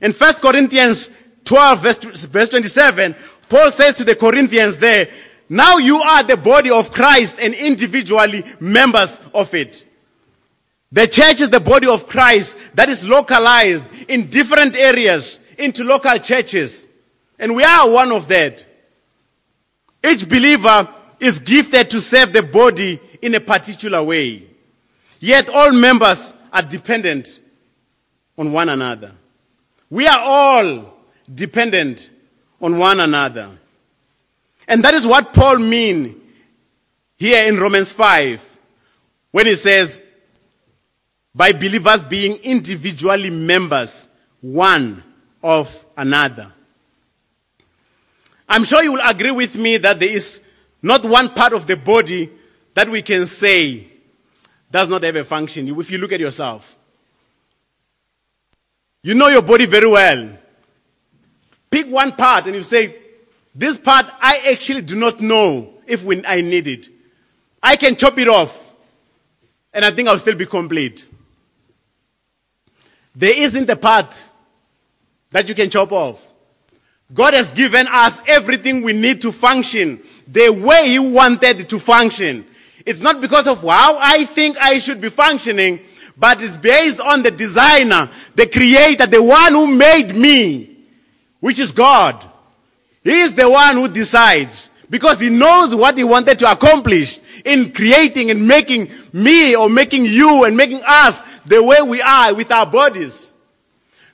In 0.00 0.12
1 0.12 0.34
Corinthians 0.36 1.10
12 1.44 1.82
verse, 1.82 2.24
verse 2.24 2.48
27, 2.48 3.14
Paul 3.50 3.70
says 3.70 3.96
to 3.96 4.04
the 4.04 4.16
Corinthians 4.16 4.78
there, 4.78 5.10
now 5.52 5.76
you 5.76 5.98
are 5.98 6.22
the 6.22 6.38
body 6.38 6.70
of 6.70 6.92
Christ 6.92 7.36
and 7.38 7.52
individually 7.52 8.42
members 8.58 9.20
of 9.34 9.52
it. 9.52 9.84
The 10.92 11.06
church 11.06 11.42
is 11.42 11.50
the 11.50 11.60
body 11.60 11.88
of 11.88 12.06
Christ 12.06 12.56
that 12.74 12.88
is 12.88 13.06
localized 13.06 13.84
in 14.08 14.30
different 14.30 14.74
areas 14.76 15.38
into 15.58 15.84
local 15.84 16.16
churches. 16.20 16.86
And 17.38 17.54
we 17.54 17.64
are 17.64 17.90
one 17.90 18.12
of 18.12 18.28
that. 18.28 18.64
Each 20.02 20.26
believer 20.26 20.88
is 21.20 21.40
gifted 21.40 21.90
to 21.90 22.00
serve 22.00 22.32
the 22.32 22.42
body 22.42 22.98
in 23.20 23.34
a 23.34 23.40
particular 23.40 24.02
way. 24.02 24.46
Yet 25.20 25.50
all 25.50 25.72
members 25.72 26.32
are 26.50 26.62
dependent 26.62 27.38
on 28.38 28.52
one 28.52 28.70
another. 28.70 29.12
We 29.90 30.06
are 30.06 30.18
all 30.18 30.94
dependent 31.34 32.08
on 32.58 32.78
one 32.78 33.00
another. 33.00 33.58
And 34.68 34.84
that 34.84 34.94
is 34.94 35.06
what 35.06 35.34
Paul 35.34 35.58
means 35.58 36.16
here 37.16 37.44
in 37.46 37.58
Romans 37.58 37.92
5 37.92 38.58
when 39.30 39.46
he 39.46 39.54
says, 39.54 40.02
by 41.34 41.52
believers 41.52 42.02
being 42.02 42.36
individually 42.42 43.30
members 43.30 44.08
one 44.40 45.02
of 45.42 45.86
another. 45.96 46.52
I'm 48.48 48.64
sure 48.64 48.82
you 48.82 48.92
will 48.92 49.08
agree 49.08 49.30
with 49.30 49.54
me 49.56 49.78
that 49.78 49.98
there 49.98 50.10
is 50.10 50.42
not 50.82 51.04
one 51.06 51.30
part 51.30 51.54
of 51.54 51.66
the 51.66 51.76
body 51.76 52.30
that 52.74 52.88
we 52.88 53.02
can 53.02 53.26
say 53.26 53.86
does 54.70 54.88
not 54.88 55.02
have 55.02 55.16
a 55.16 55.24
function. 55.24 55.68
If 55.68 55.90
you 55.90 55.98
look 55.98 56.12
at 56.12 56.20
yourself, 56.20 56.76
you 59.02 59.14
know 59.14 59.28
your 59.28 59.42
body 59.42 59.66
very 59.66 59.88
well. 59.88 60.36
Pick 61.70 61.86
one 61.86 62.12
part 62.12 62.46
and 62.46 62.54
you 62.54 62.62
say, 62.62 62.96
this 63.54 63.78
part 63.78 64.06
I 64.20 64.50
actually 64.52 64.82
do 64.82 64.96
not 64.96 65.20
know 65.20 65.74
if 65.86 66.04
when 66.04 66.24
I 66.26 66.40
need 66.40 66.68
it. 66.68 66.88
I 67.62 67.76
can 67.76 67.96
chop 67.96 68.18
it 68.18 68.28
off 68.28 68.58
and 69.72 69.84
I 69.84 69.90
think 69.90 70.08
I'll 70.08 70.18
still 70.18 70.34
be 70.34 70.46
complete. 70.46 71.04
There 73.14 73.36
isn't 73.36 73.68
a 73.68 73.76
part 73.76 74.14
that 75.30 75.48
you 75.48 75.54
can 75.54 75.70
chop 75.70 75.92
off. 75.92 76.26
God 77.12 77.34
has 77.34 77.50
given 77.50 77.86
us 77.88 78.20
everything 78.26 78.82
we 78.82 78.94
need 78.94 79.22
to 79.22 79.32
function 79.32 80.00
the 80.28 80.48
way 80.50 80.88
He 80.88 80.98
wanted 80.98 81.68
to 81.68 81.78
function. 81.78 82.46
It's 82.86 83.00
not 83.00 83.20
because 83.20 83.46
of 83.46 83.60
how 83.62 83.98
I 84.00 84.24
think 84.24 84.56
I 84.58 84.78
should 84.78 85.00
be 85.00 85.10
functioning, 85.10 85.80
but 86.16 86.42
it's 86.42 86.56
based 86.56 87.00
on 87.00 87.22
the 87.22 87.30
designer, 87.30 88.10
the 88.34 88.46
creator, 88.46 89.06
the 89.06 89.22
one 89.22 89.52
who 89.52 89.74
made 89.74 90.14
me, 90.14 90.74
which 91.40 91.58
is 91.58 91.72
God. 91.72 92.24
He 93.04 93.20
is 93.20 93.34
the 93.34 93.48
one 93.50 93.76
who 93.76 93.88
decides 93.88 94.70
because 94.88 95.20
he 95.20 95.30
knows 95.30 95.74
what 95.74 95.96
he 95.96 96.04
wanted 96.04 96.38
to 96.40 96.50
accomplish 96.50 97.18
in 97.44 97.72
creating 97.72 98.30
and 98.30 98.46
making 98.46 98.90
me 99.12 99.56
or 99.56 99.68
making 99.68 100.04
you 100.04 100.44
and 100.44 100.56
making 100.56 100.82
us 100.86 101.22
the 101.46 101.62
way 101.62 101.82
we 101.82 102.00
are 102.00 102.34
with 102.34 102.52
our 102.52 102.66
bodies. 102.66 103.32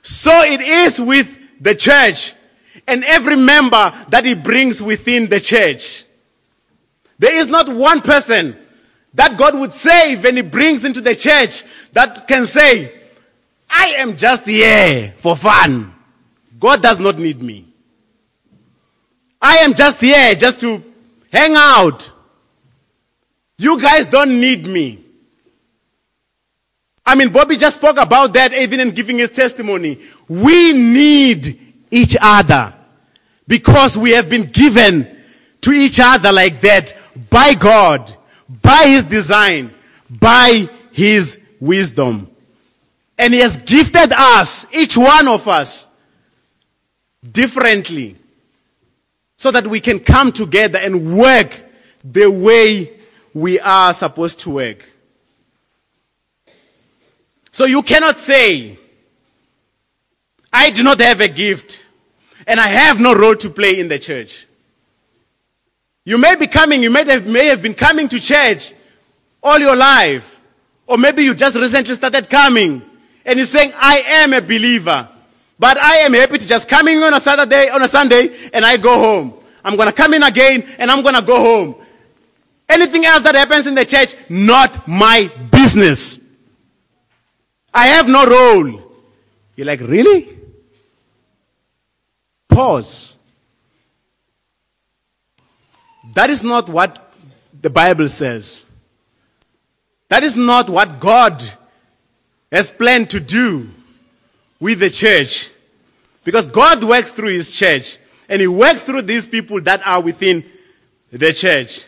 So 0.01 0.31
it 0.43 0.61
is 0.61 0.99
with 0.99 1.37
the 1.61 1.75
church 1.75 2.33
and 2.87 3.03
every 3.03 3.35
member 3.35 3.93
that 4.09 4.25
he 4.25 4.33
brings 4.33 4.81
within 4.81 5.27
the 5.27 5.39
church. 5.39 6.05
There 7.19 7.35
is 7.35 7.49
not 7.49 7.69
one 7.69 8.01
person 8.01 8.57
that 9.15 9.37
God 9.37 9.59
would 9.59 9.73
save 9.73 10.25
and 10.25 10.37
he 10.37 10.43
brings 10.43 10.85
into 10.85 11.01
the 11.01 11.15
church 11.15 11.63
that 11.91 12.27
can 12.27 12.45
say, 12.45 12.93
I 13.69 13.95
am 13.97 14.15
just 14.15 14.45
here 14.45 15.13
for 15.17 15.35
fun. 15.35 15.93
God 16.59 16.81
does 16.81 16.99
not 16.99 17.19
need 17.19 17.41
me. 17.41 17.68
I 19.41 19.57
am 19.57 19.73
just 19.73 20.01
here 20.01 20.35
just 20.35 20.59
to 20.61 20.83
hang 21.31 21.53
out. 21.55 22.11
You 23.57 23.79
guys 23.81 24.07
don't 24.07 24.39
need 24.41 24.65
me. 24.65 25.03
I 27.05 27.15
mean, 27.15 27.29
Bobby 27.29 27.57
just 27.57 27.77
spoke 27.77 27.97
about 27.97 28.33
that 28.33 28.53
even 28.53 28.79
in 28.79 28.91
giving 28.91 29.17
his 29.17 29.31
testimony. 29.31 29.99
We 30.27 30.73
need 30.73 31.59
each 31.89 32.15
other 32.21 32.75
because 33.47 33.97
we 33.97 34.11
have 34.11 34.29
been 34.29 34.45
given 34.45 35.17
to 35.61 35.71
each 35.71 35.99
other 35.99 36.31
like 36.31 36.61
that 36.61 36.95
by 37.29 37.55
God, 37.55 38.15
by 38.61 38.83
His 38.85 39.05
design, 39.05 39.73
by 40.09 40.69
His 40.91 41.43
wisdom. 41.59 42.29
And 43.17 43.33
He 43.33 43.39
has 43.39 43.63
gifted 43.63 44.13
us, 44.13 44.67
each 44.73 44.95
one 44.95 45.27
of 45.27 45.47
us, 45.47 45.87
differently 47.29 48.18
so 49.39 49.51
that 49.51 49.65
we 49.65 49.79
can 49.79 50.01
come 50.01 50.33
together 50.33 50.77
and 50.77 51.17
work 51.17 51.57
the 52.03 52.29
way 52.29 52.91
we 53.33 53.57
are 53.61 53.93
supposed 53.93 54.41
to 54.41 54.49
work. 54.49 54.85
So 57.53 57.63
you 57.63 57.81
cannot 57.81 58.17
say, 58.17 58.77
I 60.51 60.71
do 60.71 60.83
not 60.83 60.99
have 60.99 61.21
a 61.21 61.29
gift 61.29 61.81
and 62.47 62.59
I 62.59 62.67
have 62.67 62.99
no 62.99 63.15
role 63.15 63.37
to 63.37 63.49
play 63.49 63.79
in 63.79 63.87
the 63.87 63.97
church. 63.97 64.45
You 66.03 66.17
may 66.17 66.35
be 66.35 66.47
coming, 66.47 66.83
you 66.83 66.89
may 66.89 67.05
have, 67.05 67.25
may 67.25 67.45
have 67.45 67.61
been 67.61 67.75
coming 67.75 68.09
to 68.09 68.19
church 68.19 68.73
all 69.41 69.57
your 69.57 69.77
life. 69.77 70.37
Or 70.85 70.97
maybe 70.97 71.23
you 71.23 71.33
just 71.33 71.55
recently 71.55 71.95
started 71.95 72.29
coming 72.29 72.81
and 73.23 73.37
you're 73.37 73.45
saying, 73.45 73.71
I 73.77 73.99
am 74.05 74.33
a 74.33 74.41
believer. 74.41 75.07
But 75.59 75.77
I 75.77 75.97
am 75.97 76.13
happy 76.13 76.37
to 76.37 76.47
just 76.47 76.69
come 76.69 76.87
in 76.87 77.03
on 77.03 77.13
a 77.13 77.19
Saturday, 77.19 77.69
on 77.69 77.81
a 77.81 77.87
Sunday, 77.89 78.29
and 78.53 78.65
I 78.65 78.77
go 78.77 78.97
home. 78.97 79.33
I'm 79.63 79.75
gonna 79.75 79.91
come 79.91 80.13
in 80.13 80.23
again 80.23 80.65
and 80.77 80.89
I'm 80.89 81.03
gonna 81.03 81.21
go 81.21 81.35
home. 81.35 81.75
Anything 82.69 83.05
else 83.05 83.23
that 83.23 83.35
happens 83.35 83.67
in 83.67 83.75
the 83.75 83.85
church, 83.85 84.15
not 84.29 84.87
my 84.87 85.29
business. 85.51 86.21
I 87.73 87.87
have 87.87 88.07
no 88.07 88.25
role. 88.25 88.81
You're 89.57 89.67
like, 89.67 89.81
really? 89.81 90.29
Pause. 92.47 93.17
That 96.13 96.29
is 96.29 96.41
not 96.41 96.69
what 96.69 97.13
the 97.61 97.69
Bible 97.69 98.07
says. 98.07 98.65
That 100.07 100.23
is 100.23 100.37
not 100.37 100.69
what 100.69 100.99
God 100.99 101.43
has 102.51 102.71
planned 102.71 103.09
to 103.11 103.19
do 103.19 103.69
with 104.59 104.79
the 104.79 104.89
church. 104.89 105.49
Because 106.23 106.47
God 106.47 106.83
works 106.83 107.11
through 107.11 107.33
His 107.33 107.51
church. 107.51 107.97
And 108.27 108.41
He 108.41 108.47
works 108.47 108.81
through 108.81 109.03
these 109.03 109.27
people 109.27 109.61
that 109.61 109.85
are 109.85 110.01
within 110.01 110.43
the 111.11 111.33
church. 111.33 111.85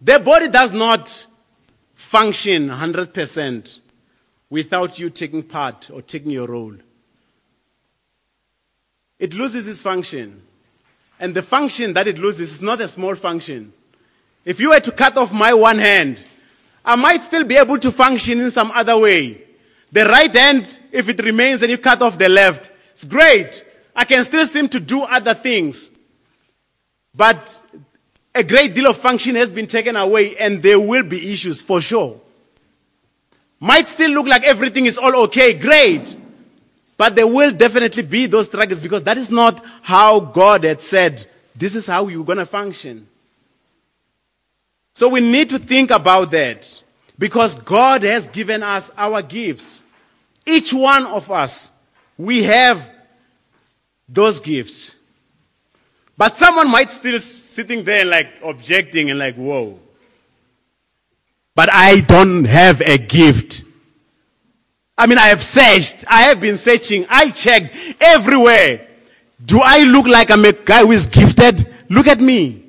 The 0.00 0.18
body 0.18 0.48
does 0.48 0.72
not 0.72 1.26
function 1.94 2.68
100% 2.68 3.78
without 4.48 4.98
you 4.98 5.10
taking 5.10 5.42
part 5.42 5.90
or 5.90 6.02
taking 6.02 6.30
your 6.30 6.46
role. 6.48 6.74
It 9.18 9.34
loses 9.34 9.68
its 9.68 9.82
function. 9.82 10.42
And 11.20 11.34
the 11.34 11.42
function 11.42 11.92
that 11.94 12.08
it 12.08 12.18
loses 12.18 12.52
is 12.52 12.62
not 12.62 12.80
a 12.80 12.88
small 12.88 13.14
function. 13.14 13.74
If 14.46 14.58
you 14.58 14.70
were 14.70 14.80
to 14.80 14.90
cut 14.90 15.18
off 15.18 15.32
my 15.32 15.52
one 15.52 15.78
hand, 15.78 16.18
I 16.82 16.96
might 16.96 17.22
still 17.22 17.44
be 17.44 17.56
able 17.56 17.78
to 17.78 17.92
function 17.92 18.40
in 18.40 18.50
some 18.50 18.70
other 18.70 18.96
way. 18.96 19.42
The 19.92 20.04
right 20.04 20.34
hand, 20.34 20.80
if 20.92 21.08
it 21.08 21.22
remains 21.22 21.62
and 21.62 21.70
you 21.70 21.78
cut 21.78 22.02
off 22.02 22.18
the 22.18 22.28
left, 22.28 22.70
it's 22.92 23.04
great. 23.04 23.64
I 23.94 24.04
can 24.04 24.22
still 24.24 24.46
seem 24.46 24.68
to 24.68 24.80
do 24.80 25.02
other 25.02 25.34
things. 25.34 25.90
But 27.14 27.60
a 28.34 28.44
great 28.44 28.74
deal 28.74 28.86
of 28.86 28.96
function 28.96 29.34
has 29.34 29.50
been 29.50 29.66
taken 29.66 29.96
away 29.96 30.36
and 30.36 30.62
there 30.62 30.78
will 30.78 31.02
be 31.02 31.32
issues 31.32 31.60
for 31.60 31.80
sure. 31.80 32.20
Might 33.58 33.88
still 33.88 34.12
look 34.12 34.26
like 34.26 34.44
everything 34.44 34.86
is 34.86 34.96
all 34.96 35.24
okay, 35.24 35.54
great. 35.54 36.16
But 36.96 37.16
there 37.16 37.26
will 37.26 37.50
definitely 37.50 38.04
be 38.04 38.26
those 38.26 38.46
struggles 38.46 38.80
because 38.80 39.04
that 39.04 39.18
is 39.18 39.30
not 39.30 39.64
how 39.82 40.20
God 40.20 40.64
had 40.64 40.82
said, 40.82 41.26
this 41.56 41.74
is 41.74 41.86
how 41.86 42.08
you're 42.08 42.24
going 42.24 42.38
to 42.38 42.46
function. 42.46 43.08
So 44.94 45.08
we 45.08 45.20
need 45.20 45.50
to 45.50 45.58
think 45.58 45.90
about 45.90 46.30
that 46.30 46.82
because 47.20 47.54
God 47.54 48.02
has 48.02 48.28
given 48.28 48.62
us 48.62 48.90
our 48.96 49.20
gifts. 49.20 49.84
Each 50.46 50.72
one 50.72 51.04
of 51.04 51.30
us, 51.30 51.70
we 52.16 52.44
have 52.44 52.90
those 54.08 54.40
gifts. 54.40 54.96
But 56.16 56.36
someone 56.36 56.70
might 56.70 56.90
still 56.90 57.20
sitting 57.20 57.84
there 57.84 58.06
like 58.06 58.28
objecting 58.42 59.10
and 59.10 59.18
like, 59.18 59.36
whoa. 59.36 59.78
But 61.54 61.68
I 61.70 62.00
don't 62.00 62.46
have 62.46 62.80
a 62.80 62.96
gift. 62.96 63.64
I 64.96 65.06
mean, 65.06 65.18
I 65.18 65.28
have 65.28 65.42
searched. 65.42 66.06
I 66.08 66.22
have 66.22 66.40
been 66.40 66.56
searching. 66.56 67.04
I 67.10 67.28
checked 67.28 67.74
everywhere. 68.00 68.88
Do 69.44 69.60
I 69.62 69.84
look 69.84 70.06
like 70.06 70.30
I'm 70.30 70.44
a 70.46 70.52
guy 70.52 70.80
who 70.80 70.92
is 70.92 71.06
gifted? 71.06 71.68
Look 71.90 72.06
at 72.06 72.20
me. 72.20 72.59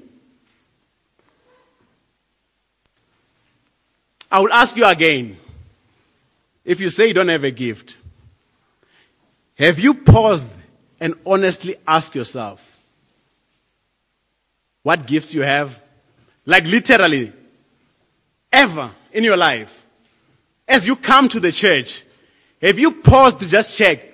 I 4.32 4.40
will 4.40 4.54
ask 4.54 4.78
you 4.78 4.86
again. 4.86 5.38
If 6.64 6.80
you 6.80 6.90
say 6.90 7.08
you 7.08 7.14
don't 7.14 7.28
have 7.28 7.44
a 7.44 7.52
gift, 7.52 7.96
have 9.58 9.80
you 9.80 9.94
paused 9.96 10.50
and 11.00 11.16
honestly 11.26 11.76
asked 11.88 12.16
yourself 12.16 12.68
what 14.84 15.06
gifts 15.06 15.34
you 15.34 15.42
have? 15.42 15.80
Like 16.46 16.66
literally, 16.66 17.34
ever 18.52 18.92
in 19.12 19.24
your 19.24 19.38
life. 19.38 19.78
As 20.68 20.88
you 20.88 20.96
come 20.96 21.30
to 21.30 21.40
the 21.40 21.52
church, 21.52 22.04
have 22.62 22.80
you 22.80 22.94
paused 22.94 23.40
to 23.40 23.50
just 23.50 23.78
check? 23.78 24.06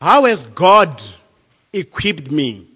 How 0.00 0.24
has 0.24 0.44
God 0.44 1.00
equipped 1.72 2.30
me? 2.30 2.66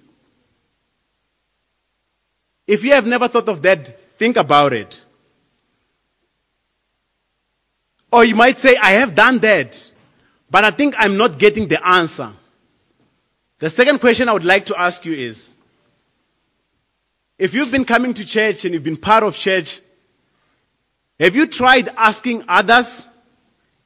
If 2.66 2.84
you 2.84 2.92
have 2.92 3.06
never 3.06 3.28
thought 3.28 3.48
of 3.48 3.62
that, 3.62 4.16
think 4.18 4.36
about 4.36 4.72
it. 4.72 5.00
Or 8.10 8.24
you 8.24 8.34
might 8.34 8.58
say, 8.58 8.76
I 8.76 8.92
have 8.92 9.14
done 9.14 9.38
that, 9.40 9.86
but 10.50 10.64
I 10.64 10.70
think 10.70 10.94
I'm 10.98 11.16
not 11.16 11.38
getting 11.38 11.68
the 11.68 11.86
answer. 11.86 12.30
The 13.58 13.68
second 13.68 14.00
question 14.00 14.28
I 14.28 14.32
would 14.32 14.44
like 14.44 14.66
to 14.66 14.80
ask 14.80 15.04
you 15.04 15.12
is, 15.12 15.54
if 17.38 17.54
you've 17.54 17.70
been 17.70 17.84
coming 17.84 18.14
to 18.14 18.24
church 18.24 18.64
and 18.64 18.74
you've 18.74 18.84
been 18.84 18.96
part 18.96 19.22
of 19.24 19.36
church 19.36 19.80
Have 21.20 21.34
you 21.34 21.46
tried 21.46 21.88
asking 21.96 22.44
others 22.46 23.08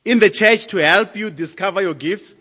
in 0.05 0.19
the 0.19 0.29
church 0.29 0.67
to 0.69 0.77
help 0.79 1.17
you 1.17 1.31
discover 1.31 1.81
your 1.81 1.95
gifts? 1.95 2.35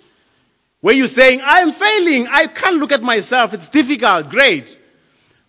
Where 0.82 0.94
you're 0.96 1.08
saying, 1.08 1.41
I'm 1.44 1.72
failing, 1.72 2.28
I 2.28 2.48
can't 2.48 2.78
look 2.78 2.91
at 2.91 3.02
myself, 3.02 3.54
it's 3.54 3.70
difficult, 3.70 4.30
great. 4.30 4.78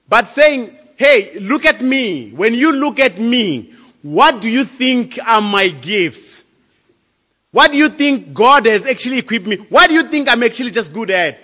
But 0.08 0.28
saying, 0.28 0.76
hey, 0.96 1.40
look 1.40 1.64
at 1.64 1.80
me. 1.80 2.30
When 2.30 2.54
you 2.54 2.72
look 2.72 3.00
at 3.00 3.18
me, 3.18 3.71
what 4.02 4.40
do 4.40 4.50
you 4.50 4.64
think 4.64 5.18
are 5.24 5.40
my 5.40 5.68
gifts? 5.68 6.44
What 7.52 7.70
do 7.70 7.78
you 7.78 7.88
think 7.88 8.34
God 8.34 8.66
has 8.66 8.86
actually 8.86 9.18
equipped 9.18 9.46
me? 9.46 9.56
What 9.56 9.88
do 9.88 9.94
you 9.94 10.04
think 10.04 10.28
I'm 10.28 10.42
actually 10.42 10.70
just 10.70 10.92
good 10.92 11.10
at? 11.10 11.38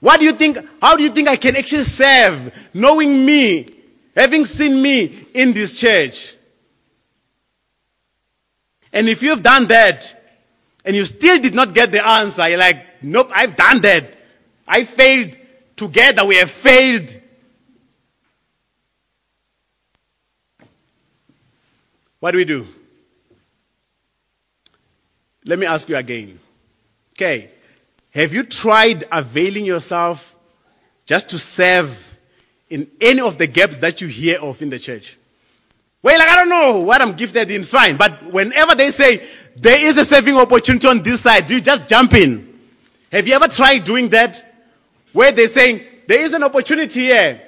What 0.00 0.20
do 0.20 0.26
you 0.26 0.32
think, 0.32 0.58
how 0.80 0.96
do 0.96 1.02
you 1.02 1.10
think 1.10 1.28
I 1.28 1.36
can 1.36 1.56
actually 1.56 1.84
serve, 1.84 2.52
knowing 2.74 3.26
me, 3.26 3.74
having 4.14 4.44
seen 4.44 4.80
me 4.82 5.26
in 5.34 5.52
this 5.52 5.80
church? 5.80 6.34
And 8.92 9.08
if 9.08 9.22
you've 9.22 9.42
done 9.42 9.66
that, 9.68 10.22
and 10.84 10.94
you 10.94 11.04
still 11.04 11.40
did 11.40 11.54
not 11.54 11.74
get 11.74 11.90
the 11.90 12.06
answer, 12.06 12.48
you're 12.48 12.58
like, 12.58 13.02
nope, 13.02 13.30
I've 13.34 13.56
done 13.56 13.80
that. 13.80 14.14
I 14.68 14.84
failed. 14.84 15.36
Together 15.76 16.24
we 16.24 16.36
have 16.36 16.50
failed. 16.50 17.20
What 22.24 22.30
do 22.30 22.38
we 22.38 22.46
do? 22.46 22.66
Let 25.44 25.58
me 25.58 25.66
ask 25.66 25.90
you 25.90 25.96
again. 25.96 26.38
Okay. 27.12 27.50
Have 28.14 28.32
you 28.32 28.44
tried 28.44 29.04
availing 29.12 29.66
yourself 29.66 30.34
just 31.04 31.28
to 31.30 31.38
serve 31.38 31.92
in 32.70 32.90
any 32.98 33.20
of 33.20 33.36
the 33.36 33.46
gaps 33.46 33.76
that 33.84 34.00
you 34.00 34.08
hear 34.08 34.40
of 34.40 34.62
in 34.62 34.70
the 34.70 34.78
church? 34.78 35.18
Well, 36.02 36.18
like, 36.18 36.30
I 36.30 36.36
don't 36.36 36.48
know 36.48 36.78
what 36.78 37.02
I'm 37.02 37.12
gifted 37.12 37.50
in, 37.50 37.60
it's 37.60 37.70
fine. 37.70 37.98
But 37.98 38.32
whenever 38.32 38.74
they 38.74 38.88
say 38.88 39.28
there 39.56 39.86
is 39.86 39.98
a 39.98 40.04
serving 40.06 40.38
opportunity 40.38 40.88
on 40.88 41.02
this 41.02 41.20
side, 41.20 41.46
do 41.46 41.56
you 41.56 41.60
just 41.60 41.88
jump 41.88 42.14
in? 42.14 42.58
Have 43.12 43.28
you 43.28 43.34
ever 43.34 43.48
tried 43.48 43.84
doing 43.84 44.08
that? 44.08 44.42
Where 45.12 45.30
they're 45.30 45.46
saying 45.46 45.82
there 46.06 46.22
is 46.22 46.32
an 46.32 46.42
opportunity 46.42 47.00
here 47.00 47.42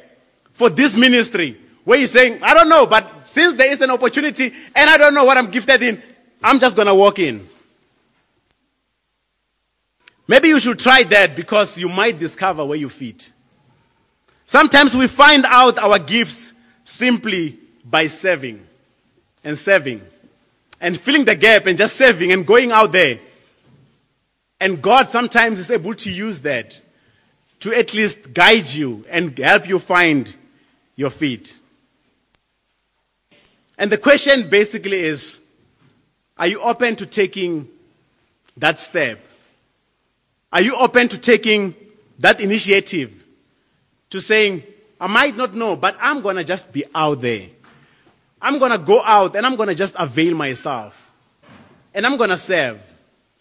for 0.52 0.68
this 0.68 0.94
ministry. 0.94 1.58
Where 1.84 1.98
you're 1.98 2.08
saying, 2.08 2.42
I 2.42 2.52
don't 2.52 2.68
know, 2.68 2.84
but 2.84 3.25
since 3.36 3.58
there 3.58 3.70
is 3.70 3.82
an 3.82 3.90
opportunity 3.90 4.46
and 4.46 4.90
I 4.90 4.96
don't 4.96 5.12
know 5.12 5.24
what 5.24 5.36
I'm 5.36 5.50
gifted 5.50 5.82
in, 5.82 6.02
I'm 6.42 6.58
just 6.58 6.74
gonna 6.74 6.94
walk 6.94 7.18
in. 7.18 7.46
Maybe 10.26 10.48
you 10.48 10.58
should 10.58 10.78
try 10.78 11.02
that 11.02 11.36
because 11.36 11.76
you 11.76 11.90
might 11.90 12.18
discover 12.18 12.64
where 12.64 12.78
you 12.78 12.88
fit. 12.88 13.30
Sometimes 14.46 14.96
we 14.96 15.06
find 15.06 15.44
out 15.44 15.76
our 15.76 15.98
gifts 15.98 16.54
simply 16.84 17.58
by 17.84 18.06
serving 18.06 18.66
and 19.44 19.58
serving 19.58 20.00
and 20.80 20.98
filling 20.98 21.26
the 21.26 21.36
gap 21.36 21.66
and 21.66 21.76
just 21.76 21.96
serving 21.96 22.32
and 22.32 22.46
going 22.46 22.72
out 22.72 22.92
there. 22.92 23.18
And 24.60 24.80
God 24.80 25.10
sometimes 25.10 25.58
is 25.58 25.70
able 25.70 25.92
to 25.92 26.10
use 26.10 26.40
that 26.40 26.80
to 27.60 27.74
at 27.74 27.92
least 27.92 28.32
guide 28.32 28.70
you 28.70 29.04
and 29.10 29.38
help 29.38 29.68
you 29.68 29.78
find 29.78 30.34
your 30.96 31.10
feet. 31.10 31.54
And 33.78 33.90
the 33.90 33.98
question 33.98 34.48
basically 34.48 35.00
is, 35.00 35.38
are 36.38 36.46
you 36.46 36.60
open 36.60 36.96
to 36.96 37.06
taking 37.06 37.68
that 38.56 38.78
step? 38.78 39.20
Are 40.52 40.60
you 40.60 40.76
open 40.76 41.08
to 41.08 41.18
taking 41.18 41.74
that 42.20 42.40
initiative 42.40 43.12
to 44.10 44.20
saying, 44.20 44.62
I 45.00 45.06
might 45.06 45.36
not 45.36 45.54
know, 45.54 45.76
but 45.76 45.96
I'm 46.00 46.22
going 46.22 46.36
to 46.36 46.44
just 46.44 46.72
be 46.72 46.84
out 46.94 47.20
there. 47.20 47.48
I'm 48.40 48.58
going 48.58 48.72
to 48.72 48.78
go 48.78 49.02
out 49.02 49.36
and 49.36 49.44
I'm 49.44 49.56
going 49.56 49.68
to 49.68 49.74
just 49.74 49.96
avail 49.98 50.34
myself. 50.34 51.02
And 51.92 52.06
I'm 52.06 52.16
going 52.16 52.30
to 52.30 52.38
serve. 52.38 52.80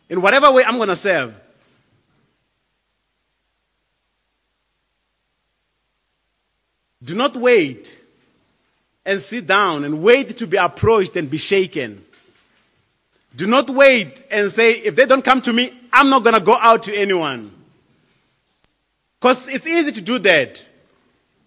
In 0.09 0.21
whatever 0.21 0.51
way 0.51 0.63
I'm 0.63 0.77
going 0.77 0.89
to 0.89 0.95
serve. 0.95 1.33
Do 7.03 7.15
not 7.15 7.35
wait 7.35 7.99
and 9.05 9.19
sit 9.19 9.47
down 9.47 9.83
and 9.83 10.01
wait 10.01 10.37
to 10.37 10.47
be 10.47 10.57
approached 10.57 11.15
and 11.15 11.29
be 11.29 11.37
shaken. 11.37 12.03
Do 13.35 13.47
not 13.47 13.69
wait 13.69 14.23
and 14.31 14.49
say, 14.49 14.71
if 14.71 14.95
they 14.95 15.05
don't 15.05 15.23
come 15.23 15.41
to 15.41 15.53
me, 15.53 15.73
I'm 15.91 16.09
not 16.09 16.23
going 16.23 16.35
to 16.35 16.41
go 16.43 16.55
out 16.55 16.83
to 16.83 16.95
anyone. 16.95 17.51
Because 19.19 19.47
it's 19.49 19.67
easy 19.67 19.91
to 19.93 20.01
do 20.01 20.19
that. 20.19 20.63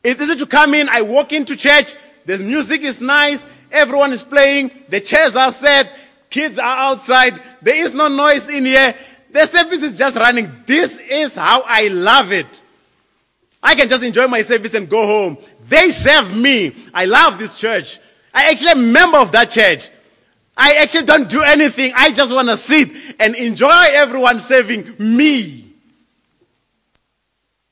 It's 0.04 0.20
easy 0.20 0.36
to 0.36 0.46
come 0.46 0.74
in, 0.74 0.88
I 0.88 1.02
walk 1.02 1.32
into 1.32 1.56
church, 1.56 1.94
the 2.26 2.38
music 2.38 2.82
is 2.82 3.00
nice, 3.00 3.46
everyone 3.72 4.12
is 4.12 4.22
playing, 4.22 4.70
the 4.88 5.00
chairs 5.00 5.34
are 5.34 5.50
set, 5.50 5.90
kids 6.30 6.58
are 6.58 6.76
outside, 6.76 7.40
there 7.62 7.84
is 7.84 7.94
no 7.94 8.08
noise 8.08 8.48
in 8.48 8.64
here, 8.64 8.94
the 9.30 9.46
service 9.46 9.82
is 9.82 9.98
just 9.98 10.16
running. 10.16 10.62
This 10.66 11.00
is 11.00 11.34
how 11.34 11.62
I 11.66 11.88
love 11.88 12.32
it. 12.32 12.46
I 13.62 13.74
can 13.74 13.88
just 13.88 14.04
enjoy 14.04 14.28
my 14.28 14.42
service 14.42 14.74
and 14.74 14.88
go 14.88 15.04
home. 15.06 15.38
They 15.68 15.90
serve 15.90 16.34
me. 16.34 16.74
I 16.94 17.04
love 17.04 17.38
this 17.38 17.58
church. 17.58 17.98
I 18.32 18.50
actually 18.50 18.70
am 18.70 18.78
a 18.78 18.92
member 18.92 19.18
of 19.18 19.32
that 19.32 19.50
church. 19.50 19.90
I 20.56 20.74
actually 20.74 21.06
don't 21.06 21.28
do 21.28 21.42
anything. 21.42 21.92
I 21.94 22.10
just 22.10 22.32
want 22.32 22.48
to 22.48 22.56
sit 22.56 22.90
and 23.20 23.34
enjoy 23.36 23.84
everyone 23.92 24.40
serving 24.40 24.96
me. 24.98 25.64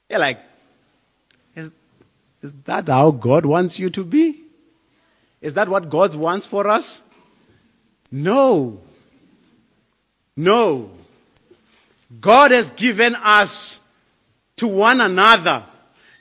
You're 0.08 0.20
like, 0.20 0.38
is, 1.56 1.72
is 2.42 2.52
that 2.64 2.88
how 2.88 3.10
God 3.10 3.44
wants 3.44 3.78
you 3.78 3.90
to 3.90 4.04
be? 4.04 4.40
Is 5.40 5.54
that 5.54 5.68
what 5.68 5.90
God 5.90 6.14
wants 6.14 6.46
for 6.46 6.68
us? 6.68 7.02
No. 8.12 8.80
No. 10.36 10.90
God 12.20 12.52
has 12.52 12.70
given 12.70 13.16
us 13.16 13.80
to 14.56 14.68
one 14.68 15.00
another 15.00 15.64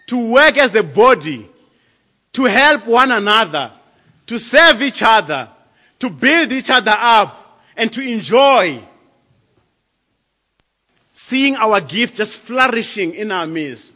to 0.08 0.32
work 0.32 0.58
as 0.58 0.76
a 0.76 0.84
body, 0.84 1.48
to 2.36 2.44
help 2.44 2.86
one 2.86 3.12
another, 3.12 3.72
to 4.28 4.38
serve 4.38 4.82
each 4.82 5.02
other, 5.02 5.50
to 6.00 6.10
build 6.10 6.52
each 6.52 6.70
other 6.70 6.94
up, 6.94 7.62
and 7.78 7.92
to 7.94 8.02
enjoy 8.02 8.84
seeing 11.14 11.56
our 11.56 11.80
gifts 11.80 12.18
just 12.18 12.38
flourishing 12.38 13.14
in 13.14 13.32
our 13.32 13.48
midst. 13.48 13.94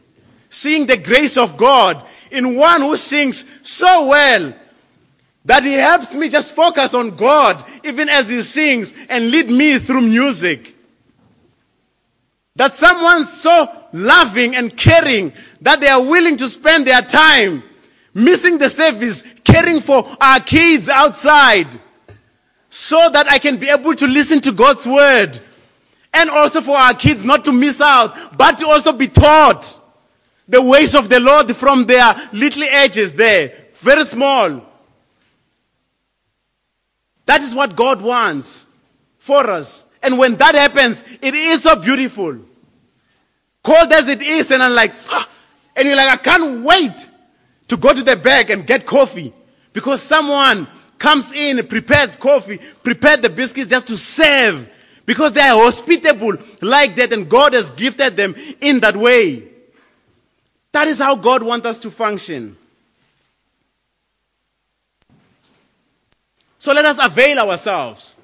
Seeing 0.50 0.88
the 0.88 0.96
grace 0.96 1.38
of 1.38 1.58
God 1.58 2.02
in 2.32 2.56
one 2.56 2.82
who 2.82 2.96
sings 2.96 3.46
so 3.64 4.08
well 4.08 4.54
that 5.44 5.64
he 5.64 5.74
helps 5.74 6.16
me 6.16 6.30
just 6.30 6.56
focus 6.56 6.94
on 6.94 7.18
God 7.18 7.64
even 7.84 8.08
as 8.08 8.30
he 8.30 8.42
sings 8.42 8.94
and 9.10 9.32
lead 9.32 9.50
me 9.50 9.80
through 9.80 10.02
music. 10.02 10.76
That 12.56 12.76
someone 12.76 13.26
so 13.26 13.70
loving 13.92 14.56
and 14.56 14.76
caring 14.76 15.34
that 15.62 15.82
they 15.82 15.90
are 15.90 16.04
willing 16.04 16.38
to 16.38 16.48
spend 16.48 16.88
their 16.88 17.02
time 17.02 17.64
missing 18.14 18.58
the 18.58 18.70
service, 18.70 19.24
caring 19.44 19.82
for 19.82 20.06
our 20.20 20.40
kids 20.40 20.90
outside, 20.90 21.68
so 22.70 23.10
that 23.10 23.28
I 23.28 23.40
can 23.40 23.58
be 23.58 23.70
able 23.70 23.96
to 23.96 24.08
listen 24.08 24.42
to 24.42 24.52
God's 24.52 24.86
word. 24.86 25.40
And 26.14 26.30
also 26.30 26.62
for 26.62 26.76
our 26.76 26.94
kids 26.94 27.24
not 27.24 27.46
to 27.46 27.52
miss 27.52 27.80
out, 27.82 28.38
but 28.38 28.58
to 28.60 28.68
also 28.68 28.94
be 28.94 29.08
taught 29.08 29.80
the 30.48 30.62
ways 30.62 30.96
of 30.96 31.10
the 31.10 31.20
Lord 31.20 31.56
from 31.56 31.86
their 31.86 32.16
little 32.34 32.64
ages 32.64 33.14
there, 33.14 33.54
very 33.76 34.04
small. 34.04 34.64
That 37.28 37.42
is 37.42 37.54
what 37.54 37.76
God 37.76 38.02
wants 38.02 38.66
for 39.20 39.48
us. 39.48 39.86
And 40.02 40.18
when 40.18 40.36
that 40.38 40.56
happens, 40.56 41.04
it 41.22 41.36
is 41.36 41.62
so 41.62 41.76
beautiful. 41.76 42.40
Cold 43.62 43.92
as 43.92 44.08
it 44.08 44.24
is, 44.24 44.50
and 44.50 44.64
I'm 44.64 44.74
like, 44.74 44.94
ah, 45.10 45.30
and 45.76 45.88
you're 45.88 45.98
like, 45.98 46.10
I 46.10 46.18
can't 46.18 46.64
wait 46.64 47.09
to 47.70 47.78
go 47.78 47.94
to 47.94 48.04
the 48.04 48.16
back 48.16 48.50
and 48.50 48.68
get 48.68 48.86
coffee 48.86 49.34
because 49.74 50.02
someone 50.02 50.68
comes 50.98 51.32
in, 51.32 51.66
prepares 51.68 52.16
coffee, 52.16 52.60
prepared 52.84 53.22
the 53.22 53.30
biscuits 53.30 53.70
just 53.70 53.88
to 53.88 53.98
serve 53.98 54.70
because 55.06 55.34
they 55.34 55.42
are 55.42 55.58
hospitable 55.64 56.38
like 56.62 56.96
that 56.96 57.14
and 57.14 57.30
God 57.30 57.54
has 57.54 57.72
gifted 57.72 58.18
them 58.18 58.36
in 58.60 58.82
that 58.82 58.98
way. 58.98 59.48
That 60.72 60.88
is 60.88 61.00
how 61.00 61.16
God 61.16 61.42
wants 61.42 61.66
us 61.66 61.80
to 61.80 61.92
function. 61.92 62.58
So 66.60 66.74
let 66.74 66.86
us 66.86 67.00
avail 67.04 67.40
ourselves. 67.40 68.18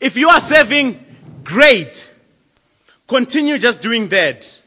If 0.00 0.16
you 0.16 0.28
are 0.30 0.40
serving, 0.40 1.04
great. 1.44 2.10
Continue 3.06 3.58
just 3.58 3.82
doing 3.82 4.08
that. 4.08 4.58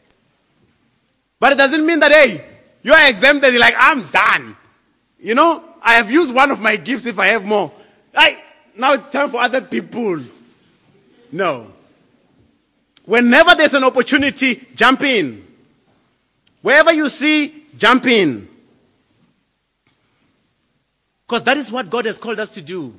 But 1.40 1.54
it 1.54 1.58
doesn't 1.58 1.86
mean 1.86 2.00
that, 2.00 2.12
hey, 2.12 2.46
you 2.86 2.94
are 2.94 3.10
exempted. 3.10 3.52
You're 3.52 3.60
like, 3.60 3.74
I'm 3.80 4.04
done. 4.10 4.56
You 5.20 5.34
know, 5.34 5.64
I 5.82 5.94
have 5.96 6.12
used 6.12 6.32
one 6.32 6.52
of 6.52 6.60
my 6.60 6.76
gifts 6.76 7.08
if 7.08 7.18
I 7.18 7.30
have 7.30 7.44
more. 7.44 7.72
I, 8.16 8.40
now 8.78 8.94
it's 8.94 9.12
time 9.12 9.32
for 9.32 9.42
other 9.42 9.60
people. 9.60 10.20
No. 11.32 11.74
Whenever 13.06 13.56
there's 13.56 13.74
an 13.74 13.84
opportunity, 13.84 14.68
jump 14.76 15.02
in. 15.02 15.48
Wherever 16.62 16.94
you 16.94 17.10
see, 17.10 17.56
jump 17.76 18.06
in. 18.06 18.48
Because 21.26 21.42
that 21.46 21.58
is 21.58 21.72
what 21.72 21.90
God 21.90 22.06
has 22.06 22.20
called 22.20 22.40
us 22.40 22.50
to 22.50 22.62
do. 22.62 22.94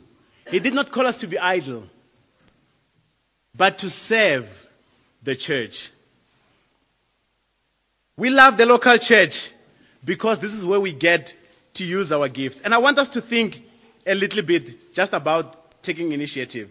He 0.50 0.58
did 0.58 0.74
not 0.74 0.90
call 0.90 1.06
us 1.06 1.20
to 1.20 1.28
be 1.28 1.38
idle, 1.38 1.84
but 3.54 3.78
to 3.78 3.88
serve 3.88 4.48
the 5.22 5.36
church. 5.36 5.92
We 8.16 8.30
love 8.30 8.56
the 8.56 8.66
local 8.66 8.98
church 8.98 9.52
because 10.06 10.38
this 10.38 10.54
is 10.54 10.64
where 10.64 10.80
we 10.80 10.92
get 10.92 11.34
to 11.74 11.84
use 11.84 12.12
our 12.12 12.28
gifts. 12.28 12.62
And 12.62 12.72
I 12.72 12.78
want 12.78 12.98
us 12.98 13.08
to 13.08 13.20
think 13.20 13.62
a 14.06 14.14
little 14.14 14.42
bit 14.42 14.94
just 14.94 15.12
about 15.12 15.82
taking 15.82 16.12
initiative. 16.12 16.70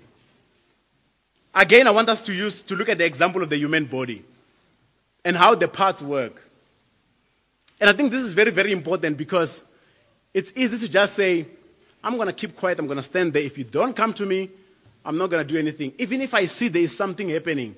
Again, 1.53 1.87
I 1.87 1.91
want 1.91 2.09
us 2.09 2.25
to 2.25 2.33
use 2.33 2.63
to 2.63 2.75
look 2.75 2.89
at 2.89 2.97
the 2.97 3.05
example 3.05 3.43
of 3.43 3.49
the 3.49 3.57
human 3.57 3.85
body 3.85 4.23
and 5.23 5.35
how 5.37 5.53
the 5.55 5.67
parts 5.67 6.01
work. 6.01 6.49
And 7.79 7.89
I 7.89 7.93
think 7.93 8.11
this 8.11 8.23
is 8.23 8.33
very, 8.33 8.51
very 8.51 8.71
important 8.71 9.17
because 9.17 9.63
it's 10.33 10.53
easy 10.55 10.79
to 10.79 10.89
just 10.91 11.15
say, 11.15 11.45
I'm 12.03 12.15
going 12.15 12.27
to 12.27 12.33
keep 12.33 12.55
quiet, 12.55 12.79
I'm 12.79 12.87
going 12.87 12.97
to 12.97 13.03
stand 13.03 13.33
there. 13.33 13.43
If 13.43 13.57
you 13.57 13.65
don't 13.65 13.95
come 13.95 14.13
to 14.13 14.25
me, 14.25 14.49
I'm 15.03 15.17
not 15.17 15.29
going 15.29 15.45
to 15.45 15.53
do 15.53 15.59
anything. 15.59 15.93
Even 15.97 16.21
if 16.21 16.33
I 16.33 16.45
see 16.45 16.69
there 16.69 16.83
is 16.83 16.95
something 16.95 17.29
happening, 17.29 17.75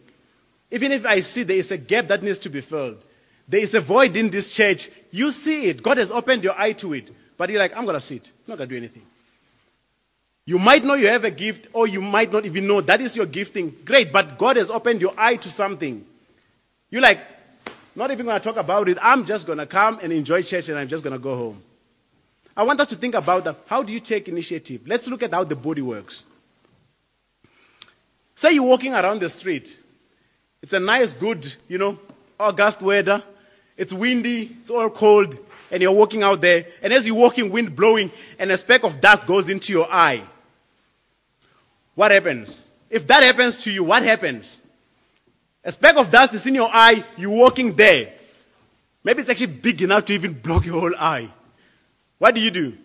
even 0.70 0.92
if 0.92 1.06
I 1.06 1.22
see 1.22 1.44
there 1.44 1.58
is 1.58 1.72
a 1.72 1.78
gap 1.78 2.10
that 2.10 2.22
needs 2.22 2.40
to 2.40 2.50
be 2.50 2.62
filled, 2.62 3.04
there 3.48 3.62
is 3.62 3.74
a 3.74 3.82
void 3.82 4.16
in 4.16 4.30
this 4.30 4.54
church, 4.54 4.90
you 5.12 5.32
see 5.32 5.66
it. 5.66 5.82
God 5.82 5.98
has 5.98 6.12
opened 6.12 6.44
your 6.44 6.60
eye 6.60 6.74
to 6.74 6.94
it. 6.94 7.10
But 7.38 7.50
you're 7.50 7.60
like, 7.60 7.76
I'm 7.78 7.86
going 7.86 7.96
to 7.96 8.02
sit, 8.02 8.28
I'm 8.28 8.52
not 8.52 8.58
going 8.58 8.70
to 8.70 8.76
do 8.76 8.78
anything. 8.78 9.04
You 10.46 10.60
might 10.60 10.84
know 10.84 10.94
you 10.94 11.08
have 11.08 11.26
a 11.26 11.32
gift, 11.32 11.68
or 11.74 11.88
you 11.88 12.02
might 12.02 12.32
not 12.32 12.46
even 12.46 12.68
know 12.68 12.80
that 12.82 13.02
is 13.02 13.16
your 13.18 13.26
gifting. 13.26 13.76
Great, 13.84 14.14
but 14.14 14.38
God 14.38 14.56
has 14.56 14.72
opened 14.72 15.02
your 15.02 15.14
eye 15.18 15.36
to 15.36 15.50
something. 15.50 16.06
You're 16.90 17.02
like, 17.02 17.20
not 17.98 18.12
even 18.12 18.26
going 18.26 18.40
to 18.40 18.44
talk 18.44 18.58
about 18.58 18.88
it. 18.88 18.98
I'm 19.02 19.26
just 19.26 19.46
going 19.46 19.58
to 19.58 19.66
come 19.66 20.00
and 20.02 20.14
enjoy 20.14 20.44
church 20.44 20.70
and 20.70 20.78
I'm 20.78 20.88
just 20.88 21.04
going 21.04 21.14
to 21.14 21.20
go 21.20 21.36
home. 21.36 21.62
I 22.56 22.64
want 22.64 22.80
us 22.80 22.88
to 22.88 22.96
think 22.96 23.14
about 23.14 23.44
that. 23.46 23.58
How 23.68 23.84
do 23.84 23.92
you 23.92 24.00
take 24.00 24.28
initiative? 24.28 24.82
Let's 24.88 25.08
look 25.08 25.22
at 25.22 25.34
how 25.34 25.44
the 25.44 25.56
body 25.56 25.82
works. 25.82 26.24
Say 28.36 28.54
you're 28.54 28.64
walking 28.64 28.94
around 28.94 29.20
the 29.20 29.30
street. 29.30 29.78
It's 30.62 30.74
a 30.74 30.80
nice, 30.80 31.14
good, 31.14 31.54
you 31.68 31.78
know, 31.78 32.00
August 32.40 32.82
weather. 32.82 33.24
It's 33.78 33.94
windy. 33.94 34.58
It's 34.62 34.72
all 34.72 34.90
cold. 34.90 35.38
And 35.72 35.82
you're 35.82 35.92
walking 35.92 36.24
out 36.24 36.42
there. 36.42 36.66
And 36.82 36.92
as 36.92 37.06
you're 37.08 37.16
walking, 37.16 37.52
wind 37.52 37.76
blowing, 37.76 38.12
and 38.40 38.52
a 38.52 38.58
speck 38.58 38.84
of 38.84 39.00
dust 39.00 39.26
goes 39.26 39.50
into 39.50 39.74
your 39.74 39.92
eye. 39.92 40.24
What 41.96 42.12
happens? 42.12 42.64
If 42.90 43.08
that 43.08 43.24
happens 43.24 43.64
to 43.64 43.72
you, 43.72 43.84
what 43.84 44.04
happens? 44.04 44.62
A 45.64 45.72
speck 45.72 45.98
of 45.98 46.12
dust 46.12 46.34
is 46.34 46.46
in 46.48 46.56
your 46.56 46.70
eye, 46.72 47.04
you're 47.18 47.32
walking 47.32 47.76
there. 47.76 48.14
Maybe 49.04 49.22
it's 49.22 49.30
actually 49.30 49.48
big 49.48 49.82
enough 49.82 50.06
to 50.06 50.14
even 50.14 50.34
block 50.34 50.66
your 50.66 50.80
whole 50.80 50.96
eye. 50.96 51.30
What 52.20 52.36
do 52.36 52.42
you 52.42 52.52
do? 52.52 52.78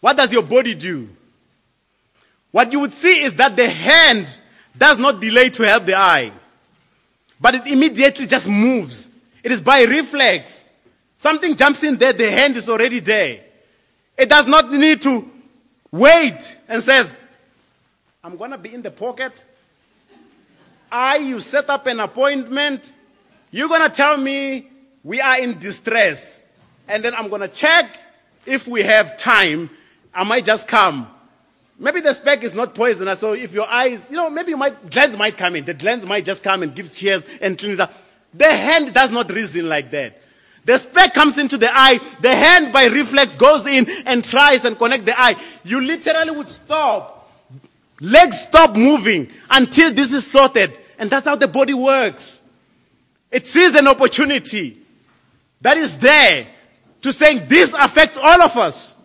What 0.00 0.16
does 0.16 0.32
your 0.32 0.42
body 0.42 0.74
do? 0.74 1.08
What 2.52 2.72
you 2.72 2.80
would 2.80 2.92
see 2.92 3.22
is 3.22 3.34
that 3.34 3.56
the 3.56 3.68
hand 3.68 4.34
does 4.78 4.98
not 4.98 5.20
delay 5.20 5.50
to 5.50 5.62
help 5.62 5.84
the 5.86 5.94
eye, 5.96 6.32
but 7.40 7.54
it 7.54 7.66
immediately 7.66 8.26
just 8.26 8.48
moves. 8.48 9.10
It 9.46 9.52
is 9.52 9.60
by 9.60 9.84
reflex. 9.84 10.66
Something 11.18 11.54
jumps 11.54 11.84
in 11.84 11.98
there, 11.98 12.12
the 12.12 12.28
hand 12.28 12.56
is 12.56 12.68
already 12.68 12.98
there. 12.98 13.44
It 14.18 14.28
does 14.28 14.48
not 14.48 14.72
need 14.72 15.02
to 15.02 15.30
wait 15.92 16.56
and 16.66 16.82
says, 16.82 17.16
I'm 18.24 18.38
going 18.38 18.50
to 18.50 18.58
be 18.58 18.74
in 18.74 18.82
the 18.82 18.90
pocket. 18.90 19.44
I, 20.90 21.18
you 21.18 21.38
set 21.38 21.70
up 21.70 21.86
an 21.86 22.00
appointment. 22.00 22.92
You're 23.52 23.68
going 23.68 23.82
to 23.82 23.88
tell 23.88 24.16
me 24.16 24.68
we 25.04 25.20
are 25.20 25.38
in 25.38 25.60
distress. 25.60 26.42
And 26.88 27.04
then 27.04 27.14
I'm 27.14 27.28
going 27.28 27.42
to 27.42 27.48
check 27.48 27.96
if 28.46 28.66
we 28.66 28.82
have 28.82 29.16
time. 29.16 29.70
I 30.12 30.24
might 30.24 30.44
just 30.44 30.66
come. 30.66 31.08
Maybe 31.78 32.00
the 32.00 32.14
speck 32.14 32.42
is 32.42 32.52
not 32.52 32.74
poisonous. 32.74 33.20
So 33.20 33.34
if 33.34 33.52
your 33.52 33.68
eyes, 33.68 34.10
you 34.10 34.16
know, 34.16 34.28
maybe 34.28 34.50
you 34.50 34.56
might, 34.56 34.90
glands 34.90 35.16
might 35.16 35.36
come 35.36 35.54
in. 35.54 35.64
The 35.64 35.74
glands 35.74 36.04
might 36.04 36.24
just 36.24 36.42
come 36.42 36.64
and 36.64 36.74
give 36.74 36.92
cheers 36.92 37.24
and 37.40 37.56
clean 37.56 37.74
it 37.74 37.80
up. 37.80 37.92
The 38.36 38.50
hand 38.50 38.92
does 38.92 39.10
not 39.10 39.30
reason 39.30 39.68
like 39.68 39.90
that. 39.92 40.20
The 40.64 40.78
speck 40.78 41.14
comes 41.14 41.38
into 41.38 41.58
the 41.58 41.70
eye. 41.72 42.00
The 42.20 42.34
hand 42.34 42.72
by 42.72 42.86
reflex 42.86 43.36
goes 43.36 43.66
in 43.66 43.88
and 44.04 44.24
tries 44.24 44.64
and 44.64 44.76
connect 44.76 45.06
the 45.06 45.18
eye. 45.18 45.36
You 45.64 45.80
literally 45.80 46.32
would 46.32 46.50
stop. 46.50 47.30
Legs 48.00 48.40
stop 48.40 48.76
moving 48.76 49.30
until 49.48 49.92
this 49.94 50.12
is 50.12 50.26
sorted. 50.26 50.78
And 50.98 51.08
that's 51.08 51.26
how 51.26 51.36
the 51.36 51.48
body 51.48 51.72
works. 51.72 52.42
It 53.30 53.46
sees 53.46 53.74
an 53.76 53.86
opportunity 53.86 54.78
that 55.60 55.76
is 55.76 55.98
there 55.98 56.46
to 57.02 57.12
saying 57.12 57.46
this 57.48 57.74
affects 57.74 58.18
all 58.18 58.42
of 58.42 58.56
us. 58.56 58.96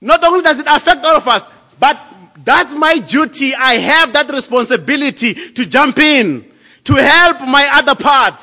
Not 0.00 0.22
only 0.22 0.42
does 0.42 0.60
it 0.60 0.66
affect 0.68 1.04
all 1.04 1.16
of 1.16 1.26
us, 1.26 1.44
but 1.80 1.98
that's 2.44 2.74
my 2.74 2.98
duty. 2.98 3.54
I 3.54 3.74
have 3.74 4.12
that 4.12 4.30
responsibility 4.30 5.34
to 5.52 5.66
jump 5.66 5.98
in, 5.98 6.45
to 6.86 6.94
help 6.94 7.40
my 7.42 7.68
other 7.72 7.94
part. 7.94 8.34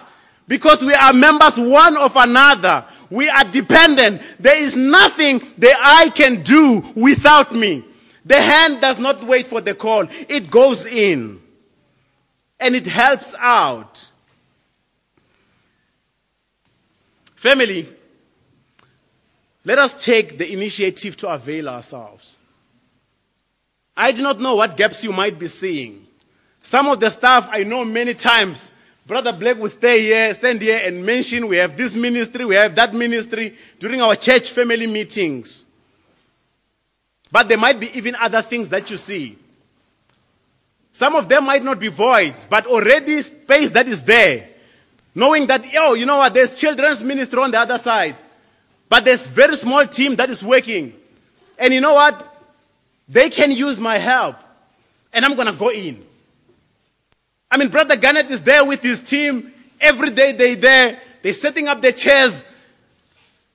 Because 0.48 0.84
we 0.84 0.94
are 0.94 1.14
members 1.14 1.58
one 1.58 1.98
of 1.98 2.16
another. 2.16 2.86
We 3.10 3.30
are 3.30 3.46
dependent. 3.46 4.22
There 4.40 4.62
is 4.62 4.76
nothing 4.76 5.40
the 5.58 5.74
eye 5.78 6.12
can 6.14 6.44
do 6.44 6.84
without 6.96 7.54
me. 7.54 7.84
The 8.26 8.42
hand 8.42 8.82
does 8.82 9.00
not 9.00 9.24
wait 9.24 9.48
for 9.48 9.62
the 9.62 9.74
call. 9.74 10.08
It 10.28 10.52
goes 10.52 10.86
in. 10.86 11.42
And 12.60 12.76
it 12.76 12.86
helps 12.86 13.34
out. 13.38 14.08
Family, 17.36 17.88
let 19.66 19.80
us 19.80 20.04
take 20.04 20.38
the 20.38 20.52
initiative 20.52 21.18
to 21.18 21.30
avail 21.30 21.70
ourselves. 21.70 22.38
I 23.96 24.12
do 24.12 24.24
not 24.24 24.40
know 24.40 24.56
what 24.56 24.76
gaps 24.76 25.04
you 25.04 25.14
might 25.14 25.40
be 25.40 25.48
seeing. 25.48 26.03
Some 26.64 26.88
of 26.88 27.00
the 27.00 27.10
stuff 27.10 27.48
I 27.52 27.64
know 27.64 27.86
many 27.86 28.14
times. 28.14 28.72
Brother 29.06 29.34
Blake 29.34 29.60
will 29.60 29.70
stay 29.70 30.02
here, 30.02 30.34
stand 30.34 30.62
here 30.62 30.82
and 30.82 31.06
mention 31.06 31.48
we 31.48 31.58
have 31.58 31.76
this 31.76 31.96
ministry, 31.96 32.46
we 32.46 32.56
have 32.56 32.76
that 32.76 32.94
ministry 32.94 33.56
during 33.80 34.02
our 34.02 34.16
church 34.16 34.50
family 34.50 34.88
meetings. 34.88 35.66
But 37.32 37.50
there 37.50 37.58
might 37.58 37.80
be 37.80 37.96
even 37.98 38.16
other 38.16 38.42
things 38.42 38.70
that 38.70 38.90
you 38.90 38.98
see. 38.98 39.38
Some 40.94 41.16
of 41.16 41.28
them 41.28 41.46
might 41.46 41.64
not 41.64 41.80
be 41.80 41.90
voids, 41.90 42.48
but 42.50 42.66
already 42.66 43.22
space 43.22 43.72
that 43.72 43.88
is 43.88 44.04
there. 44.04 44.48
Knowing 45.16 45.48
that, 45.48 45.66
oh, 45.76 45.96
you 45.96 46.06
know 46.06 46.18
what, 46.18 46.34
there's 46.34 46.58
children's 46.60 47.04
ministry 47.04 47.42
on 47.42 47.52
the 47.52 47.60
other 47.60 47.78
side. 47.78 48.16
But 48.88 49.04
there's 49.04 49.28
very 49.28 49.56
small 49.58 49.86
team 49.86 50.16
that 50.16 50.30
is 50.30 50.42
working. 50.42 50.94
And 51.58 51.74
you 51.74 51.82
know 51.82 51.94
what? 51.94 52.30
They 53.10 53.30
can 53.30 53.52
use 53.52 53.80
my 53.80 53.98
help. 53.98 54.38
And 55.12 55.26
I'm 55.26 55.36
gonna 55.36 55.54
go 55.54 55.72
in. 55.72 56.04
I 57.54 57.58
mean, 57.58 57.68
Brother 57.68 57.96
Garnett 57.98 58.32
is 58.32 58.42
there 58.42 58.66
with 58.66 58.82
his 58.82 59.00
team. 59.00 59.54
Every 59.80 60.10
day 60.10 60.32
they're 60.32 60.56
there. 60.56 61.00
They're 61.22 61.34
setting 61.34 61.68
up 61.68 61.84
their 61.84 61.92
chairs. 61.92 62.44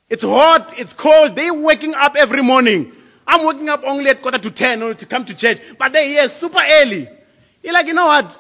It's 0.09 0.23
hot, 0.23 0.79
it's 0.79 0.93
cold. 0.93 1.35
They're 1.35 1.53
waking 1.53 1.95
up 1.95 2.15
every 2.15 2.45
morning. 2.45 2.93
I'm 3.27 3.45
waking 3.45 3.69
up 3.69 3.83
only 3.85 4.09
at 4.09 4.23
quarter 4.23 4.39
to 4.39 4.51
ten 4.53 4.95
to 4.95 5.05
come 5.05 5.25
to 5.25 5.35
church. 5.35 5.59
But 5.81 5.93
they're 5.93 6.05
here 6.05 6.29
super 6.29 6.61
early. 6.65 7.09
You're 7.65 7.73
like, 7.73 7.89
you 7.89 7.95
know 7.95 8.07
what? 8.07 8.39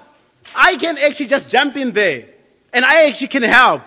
I 0.55 0.77
can 0.77 0.97
actually 0.97 1.27
just 1.27 1.51
jump 1.51 1.77
in 1.77 1.91
there. 1.91 2.27
And 2.73 2.85
I 2.85 3.09
actually 3.09 3.27
can 3.27 3.43
help. 3.43 3.83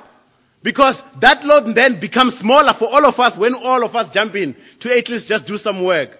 Because 0.61 1.01
that 1.21 1.45
load 1.45 1.73
then 1.73 2.01
becomes 2.01 2.37
smaller 2.37 2.73
for 2.73 2.93
all 2.93 3.05
of 3.05 3.17
us 3.17 3.37
when 3.37 3.55
all 3.55 3.85
of 3.85 3.95
us 3.95 4.13
jump 4.13 4.35
in 4.35 4.57
to 4.79 4.93
at 4.93 5.07
least 5.07 5.29
just 5.29 5.47
do 5.47 5.57
some 5.57 5.83
work. 5.83 6.19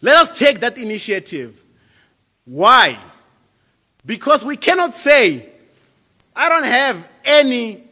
Let 0.00 0.16
us 0.16 0.38
take 0.38 0.60
that 0.60 0.78
initiative. 0.78 1.62
Why? 2.46 2.98
Because 4.04 4.44
we 4.44 4.56
cannot 4.56 4.96
say, 4.96 5.48
I 6.34 6.48
don't 6.48 6.64
have 6.64 7.08
any 7.24 7.84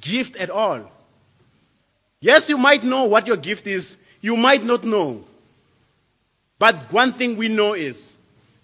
gift 0.00 0.36
at 0.36 0.50
all. 0.50 0.90
Yes, 2.20 2.48
you 2.48 2.58
might 2.58 2.84
know 2.84 3.04
what 3.04 3.26
your 3.26 3.36
gift 3.36 3.66
is. 3.66 3.98
You 4.20 4.36
might 4.36 4.64
not 4.64 4.84
know. 4.84 5.24
But 6.58 6.92
one 6.92 7.12
thing 7.12 7.36
we 7.36 7.48
know 7.48 7.74
is 7.74 8.16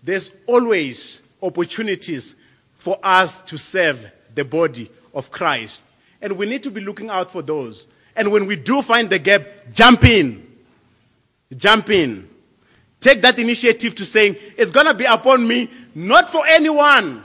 there's 0.02 0.32
always 0.46 1.20
opportunities 1.42 2.36
for 2.78 2.98
us 3.02 3.42
to 3.42 3.58
serve 3.58 4.10
the 4.34 4.44
body 4.44 4.90
of 5.12 5.30
Christ. 5.30 5.84
And 6.22 6.36
we 6.38 6.46
need 6.46 6.62
to 6.64 6.70
be 6.70 6.80
looking 6.80 7.10
out 7.10 7.30
for 7.30 7.42
those. 7.42 7.86
And 8.16 8.30
when 8.32 8.46
we 8.46 8.56
do 8.56 8.82
find 8.82 9.10
the 9.10 9.18
gap, 9.18 9.46
jump 9.72 10.04
in. 10.04 10.46
Jump 11.56 11.90
in. 11.90 12.28
Take 13.00 13.22
that 13.22 13.38
initiative 13.38 13.94
to 13.96 14.04
saying, 14.04 14.36
it's 14.56 14.72
gonna 14.72 14.94
be 14.94 15.06
upon 15.06 15.46
me, 15.46 15.70
not 15.94 16.30
for 16.30 16.46
anyone. 16.46 17.24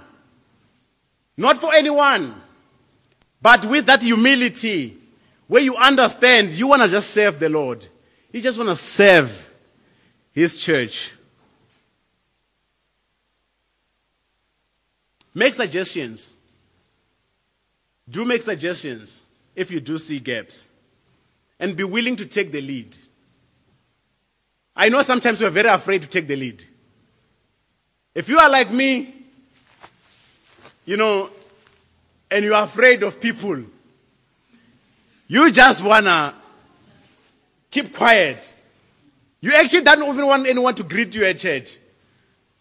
Not 1.37 1.57
for 1.59 1.73
anyone. 1.73 2.33
But 3.41 3.65
with 3.65 3.87
that 3.87 4.01
humility, 4.01 4.97
where 5.47 5.61
you 5.61 5.75
understand 5.75 6.53
you 6.53 6.67
wanna 6.67 6.87
just 6.87 7.11
serve 7.11 7.39
the 7.39 7.49
Lord. 7.49 7.85
You 8.31 8.41
just 8.41 8.57
wanna 8.57 8.75
serve 8.75 9.31
His 10.33 10.61
church. 10.61 11.11
Make 15.33 15.53
suggestions. 15.53 16.33
Do 18.09 18.23
make 18.25 18.41
suggestions 18.41 19.23
if 19.55 19.71
you 19.71 19.79
do 19.79 19.97
see 19.97 20.19
gaps. 20.19 20.67
and 21.59 21.75
be 21.75 21.83
willing 21.83 22.17
to 22.17 22.25
take 22.25 22.51
the 22.51 22.61
lead. 22.61 22.95
I 24.75 24.89
know 24.89 25.01
sometimes 25.01 25.41
we're 25.41 25.49
very 25.49 25.69
afraid 25.69 26.01
to 26.01 26.07
take 26.07 26.27
the 26.27 26.35
lead. 26.35 26.63
If 28.15 28.29
you 28.29 28.39
are 28.39 28.49
like 28.49 28.71
me, 28.71 29.13
you 30.85 30.95
know, 30.95 31.29
and 32.31 32.45
you 32.45 32.55
are 32.55 32.63
afraid 32.63 33.03
of 33.03 33.19
people, 33.19 33.61
you 35.27 35.51
just 35.51 35.83
wanna 35.83 36.33
keep 37.69 37.93
quiet. 37.93 38.37
You 39.41 39.53
actually 39.53 39.81
don't 39.81 40.01
even 40.01 40.25
want 40.25 40.47
anyone 40.47 40.75
to 40.75 40.83
greet 40.83 41.13
you 41.13 41.25
at 41.25 41.39
church. 41.39 41.77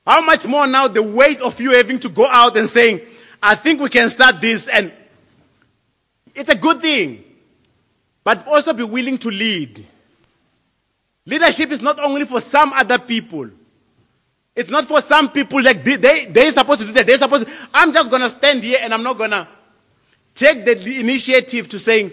How 0.04 0.20
much 0.22 0.44
more 0.44 0.66
now 0.66 0.88
the 0.88 1.02
weight 1.02 1.40
of 1.40 1.60
you 1.60 1.70
having 1.70 2.00
to 2.00 2.08
go 2.08 2.26
out 2.26 2.56
and 2.56 2.68
saying, 2.68 3.00
I 3.42 3.54
think 3.54 3.80
we 3.80 3.88
can 3.88 4.08
start 4.08 4.40
this 4.40 4.68
and 4.68 4.92
it's 6.34 6.50
a 6.50 6.54
good 6.54 6.80
thing. 6.80 7.22
But 8.24 8.48
also 8.48 8.72
be 8.72 8.82
willing 8.82 9.18
to 9.18 9.30
lead. 9.30 9.86
Leadership 11.26 11.70
is 11.70 11.80
not 11.80 12.00
only 12.00 12.24
for 12.24 12.40
some 12.40 12.72
other 12.72 12.98
people. 12.98 13.50
It's 14.56 14.70
not 14.70 14.86
for 14.86 15.00
some 15.00 15.30
people 15.30 15.62
like 15.62 15.82
they, 15.82 15.96
they, 15.96 16.26
they're 16.26 16.52
supposed 16.52 16.80
to 16.80 16.86
do 16.86 16.92
that. 16.92 17.06
They're 17.06 17.18
supposed 17.18 17.46
to, 17.46 17.52
I'm 17.72 17.92
just 17.92 18.10
going 18.10 18.22
to 18.22 18.28
stand 18.28 18.62
here 18.62 18.78
and 18.80 18.94
I'm 18.94 19.02
not 19.02 19.18
going 19.18 19.32
to 19.32 19.48
take 20.34 20.64
the 20.64 21.00
initiative 21.00 21.68
to 21.70 21.78
saying, 21.78 22.12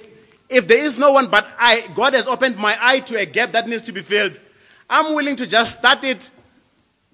if 0.50 0.68
there 0.68 0.84
is 0.84 0.98
no 0.98 1.12
one 1.12 1.30
but 1.30 1.48
I, 1.58 1.88
God 1.96 2.14
has 2.14 2.28
opened 2.28 2.58
my 2.58 2.78
eye 2.80 3.00
to 3.02 3.18
a 3.18 3.26
gap 3.26 3.54
that 3.54 3.68
needs 3.68 3.84
to 3.84 3.92
be 3.92 4.02
filled. 4.02 4.40
I'm 4.90 5.16
willing 5.16 5.38
to 5.38 5.48
just 5.48 5.80
start 5.80 6.04
it. 6.04 6.30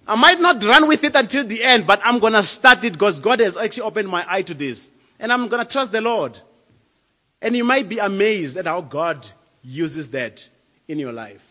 I 0.07 0.15
might 0.15 0.39
not 0.39 0.63
run 0.63 0.87
with 0.87 1.03
it 1.03 1.15
until 1.15 1.43
the 1.43 1.63
end, 1.63 1.85
but 1.85 2.01
I'm 2.03 2.19
going 2.19 2.33
to 2.33 2.43
start 2.43 2.83
it 2.85 2.93
because 2.93 3.19
God 3.19 3.41
has 3.41 3.57
actually 3.57 3.83
opened 3.83 4.07
my 4.07 4.25
eye 4.27 4.41
to 4.43 4.53
this. 4.53 4.89
And 5.19 5.31
I'm 5.31 5.49
going 5.49 5.63
to 5.63 5.71
trust 5.71 5.91
the 5.91 6.01
Lord. 6.01 6.39
And 7.41 7.55
you 7.55 7.63
might 7.63 7.89
be 7.89 7.99
amazed 7.99 8.57
at 8.57 8.65
how 8.65 8.81
God 8.81 9.27
uses 9.61 10.09
that 10.11 10.47
in 10.87 10.97
your 10.97 11.13
life. 11.13 11.46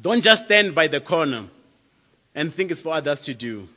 Don't 0.00 0.22
just 0.22 0.46
stand 0.46 0.74
by 0.74 0.88
the 0.88 1.00
corner 1.00 1.44
and 2.34 2.52
think 2.52 2.70
it's 2.70 2.82
for 2.82 2.94
others 2.94 3.20
to 3.22 3.34
do. 3.34 3.68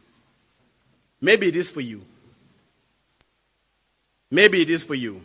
Maybe 1.21 1.47
it 1.47 1.55
is 1.55 1.71
for 1.71 1.81
you. 1.81 2.01
Maybe 4.29 4.61
it 4.61 4.69
is 4.69 4.83
for 4.83 4.95
you. 4.95 5.21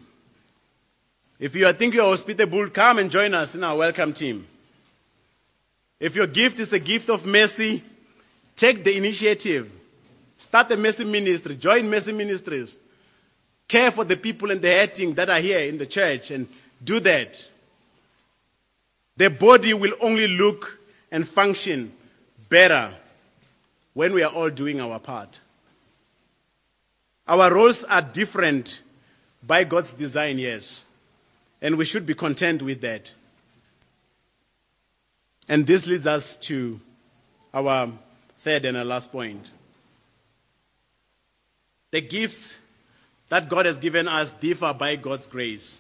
If 1.38 1.56
you 1.56 1.72
think 1.72 1.94
you're 1.94 2.06
hospitable, 2.06 2.68
come 2.70 2.98
and 2.98 3.10
join 3.10 3.34
us 3.34 3.54
in 3.54 3.64
our 3.64 3.76
welcome 3.76 4.12
team. 4.12 4.46
If 5.98 6.14
your 6.14 6.26
gift 6.26 6.60
is 6.60 6.72
a 6.72 6.78
gift 6.78 7.10
of 7.10 7.26
mercy, 7.26 7.82
take 8.56 8.84
the 8.84 8.96
initiative. 8.96 9.70
Start 10.38 10.70
a 10.72 10.76
mercy 10.76 11.04
ministry. 11.04 11.56
Join 11.56 11.88
mercy 11.90 12.12
ministries. 12.12 12.76
Care 13.66 13.90
for 13.90 14.04
the 14.04 14.16
people 14.16 14.50
and 14.50 14.60
the 14.60 14.68
hurting 14.68 15.14
that 15.14 15.30
are 15.30 15.40
here 15.40 15.60
in 15.60 15.78
the 15.78 15.86
church 15.86 16.30
and 16.30 16.48
do 16.82 17.00
that. 17.00 17.44
The 19.16 19.30
body 19.30 19.74
will 19.74 19.94
only 20.00 20.28
look 20.28 20.78
and 21.12 21.28
function 21.28 21.92
better 22.48 22.92
when 23.92 24.14
we 24.14 24.22
are 24.22 24.32
all 24.32 24.50
doing 24.50 24.80
our 24.80 24.98
part. 24.98 25.38
Our 27.28 27.54
roles 27.54 27.84
are 27.84 28.02
different 28.02 28.80
by 29.46 29.64
God's 29.64 29.92
design, 29.92 30.38
yes. 30.38 30.82
And 31.60 31.76
we 31.76 31.84
should 31.84 32.06
be 32.06 32.14
content 32.14 32.62
with 32.62 32.80
that. 32.80 33.12
And 35.48 35.66
this 35.66 35.86
leads 35.86 36.06
us 36.06 36.36
to 36.48 36.80
our 37.52 37.92
third 38.40 38.64
and 38.64 38.76
our 38.76 38.84
last 38.84 39.12
point. 39.12 39.48
The 41.90 42.00
gifts 42.00 42.56
that 43.28 43.50
God 43.50 43.66
has 43.66 43.78
given 43.78 44.08
us 44.08 44.32
differ 44.32 44.72
by 44.72 44.96
God's 44.96 45.26
grace. 45.26 45.78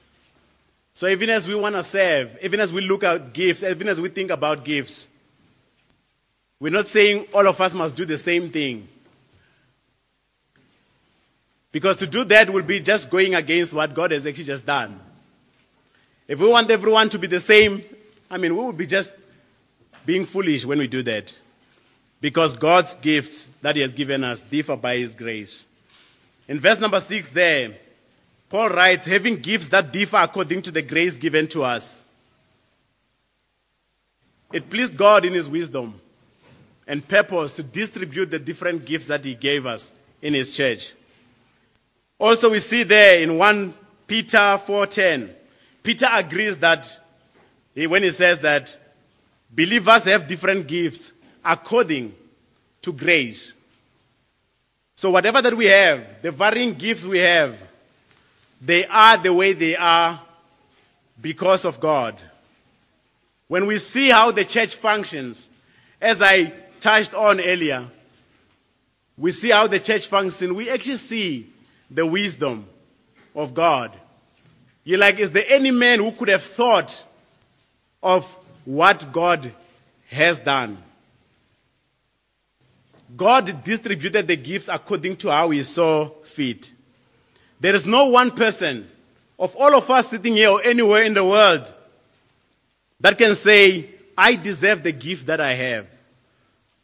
So 0.94 1.06
even 1.06 1.30
as 1.30 1.48
we 1.48 1.54
want 1.54 1.74
to 1.74 1.82
serve, 1.82 2.36
even 2.42 2.60
as 2.60 2.72
we 2.72 2.82
look 2.82 3.02
at 3.02 3.32
gifts, 3.32 3.62
even 3.62 3.88
as 3.88 4.00
we 4.00 4.10
think 4.10 4.30
about 4.30 4.64
gifts, 4.64 5.08
we're 6.62 6.70
not 6.70 6.86
saying 6.86 7.26
all 7.34 7.48
of 7.48 7.60
us 7.60 7.74
must 7.74 7.96
do 7.96 8.04
the 8.04 8.16
same 8.16 8.50
thing. 8.50 8.86
Because 11.72 11.96
to 11.96 12.06
do 12.06 12.22
that 12.22 12.50
will 12.50 12.62
be 12.62 12.78
just 12.78 13.10
going 13.10 13.34
against 13.34 13.72
what 13.72 13.92
God 13.94 14.12
has 14.12 14.28
actually 14.28 14.44
just 14.44 14.64
done. 14.64 15.00
If 16.28 16.38
we 16.38 16.46
want 16.46 16.70
everyone 16.70 17.08
to 17.08 17.18
be 17.18 17.26
the 17.26 17.40
same, 17.40 17.82
I 18.30 18.38
mean, 18.38 18.56
we 18.56 18.62
would 18.62 18.76
be 18.76 18.86
just 18.86 19.12
being 20.06 20.24
foolish 20.24 20.64
when 20.64 20.78
we 20.78 20.86
do 20.86 21.02
that. 21.02 21.34
Because 22.20 22.54
God's 22.54 22.94
gifts 22.94 23.50
that 23.62 23.74
He 23.74 23.82
has 23.82 23.92
given 23.92 24.22
us 24.22 24.44
differ 24.44 24.76
by 24.76 24.98
His 24.98 25.14
grace. 25.14 25.66
In 26.46 26.60
verse 26.60 26.78
number 26.78 27.00
six 27.00 27.30
there, 27.30 27.76
Paul 28.50 28.68
writes, 28.68 29.04
having 29.04 29.38
gifts 29.38 29.66
that 29.68 29.92
differ 29.92 30.18
according 30.18 30.62
to 30.62 30.70
the 30.70 30.82
grace 30.82 31.16
given 31.16 31.48
to 31.48 31.64
us. 31.64 32.06
It 34.52 34.70
pleased 34.70 34.96
God 34.96 35.24
in 35.24 35.32
His 35.32 35.48
wisdom 35.48 36.00
and 36.86 37.06
purpose 37.06 37.56
to 37.56 37.62
distribute 37.62 38.30
the 38.30 38.38
different 38.38 38.84
gifts 38.84 39.06
that 39.06 39.24
He 39.24 39.34
gave 39.34 39.66
us 39.66 39.92
in 40.20 40.34
His 40.34 40.56
church. 40.56 40.92
Also 42.18 42.50
we 42.50 42.58
see 42.58 42.84
there 42.84 43.20
in 43.20 43.38
1 43.38 43.74
Peter 44.06 44.36
4.10, 44.36 45.30
Peter 45.82 46.06
agrees 46.10 46.58
that 46.58 46.98
when 47.74 48.02
he 48.02 48.10
says 48.10 48.40
that 48.40 48.76
believers 49.50 50.04
have 50.04 50.28
different 50.28 50.66
gifts 50.66 51.12
according 51.44 52.14
to 52.82 52.92
grace. 52.92 53.54
So 54.94 55.10
whatever 55.10 55.42
that 55.42 55.56
we 55.56 55.66
have, 55.66 56.22
the 56.22 56.30
varying 56.30 56.74
gifts 56.74 57.04
we 57.04 57.18
have, 57.18 57.60
they 58.60 58.86
are 58.86 59.16
the 59.16 59.32
way 59.32 59.54
they 59.54 59.76
are 59.76 60.20
because 61.20 61.64
of 61.64 61.80
God. 61.80 62.16
When 63.48 63.66
we 63.66 63.78
see 63.78 64.10
how 64.10 64.30
the 64.30 64.44
church 64.44 64.76
functions, 64.76 65.48
as 66.00 66.22
I 66.22 66.52
touched 66.82 67.14
on 67.14 67.40
earlier, 67.40 67.88
we 69.16 69.30
see 69.30 69.50
how 69.50 69.66
the 69.66 69.78
church 69.78 70.06
functions, 70.06 70.52
we 70.52 70.68
actually 70.68 70.96
see 70.96 71.48
the 71.90 72.04
wisdom 72.04 72.66
of 73.34 73.54
God. 73.54 73.92
You're 74.84 74.98
like, 74.98 75.18
is 75.18 75.30
there 75.30 75.44
any 75.48 75.70
man 75.70 76.00
who 76.00 76.12
could 76.12 76.28
have 76.28 76.42
thought 76.42 77.02
of 78.02 78.26
what 78.64 79.12
God 79.12 79.52
has 80.10 80.40
done? 80.40 80.76
God 83.16 83.62
distributed 83.64 84.26
the 84.26 84.36
gifts 84.36 84.68
according 84.68 85.16
to 85.18 85.30
how 85.30 85.50
he 85.50 85.62
saw 85.62 86.08
fit. 86.24 86.72
There 87.60 87.74
is 87.74 87.86
no 87.86 88.06
one 88.06 88.32
person 88.32 88.90
of 89.38 89.54
all 89.56 89.76
of 89.76 89.88
us 89.90 90.08
sitting 90.08 90.34
here 90.34 90.50
or 90.50 90.62
anywhere 90.62 91.02
in 91.02 91.14
the 91.14 91.24
world 91.24 91.72
that 93.00 93.18
can 93.18 93.34
say, 93.34 93.90
I 94.16 94.34
deserve 94.36 94.82
the 94.82 94.92
gift 94.92 95.26
that 95.26 95.40
I 95.40 95.54
have. 95.54 95.86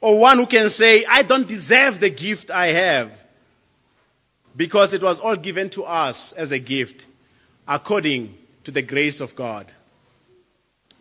Or 0.00 0.18
one 0.18 0.38
who 0.38 0.46
can 0.46 0.68
say, 0.68 1.04
I 1.04 1.22
don't 1.22 1.48
deserve 1.48 2.00
the 2.00 2.10
gift 2.10 2.50
I 2.50 2.68
have 2.68 3.12
because 4.56 4.92
it 4.92 5.02
was 5.02 5.20
all 5.20 5.36
given 5.36 5.70
to 5.70 5.84
us 5.84 6.32
as 6.32 6.52
a 6.52 6.58
gift 6.58 7.06
according 7.66 8.36
to 8.64 8.70
the 8.70 8.82
grace 8.82 9.20
of 9.20 9.34
God. 9.34 9.66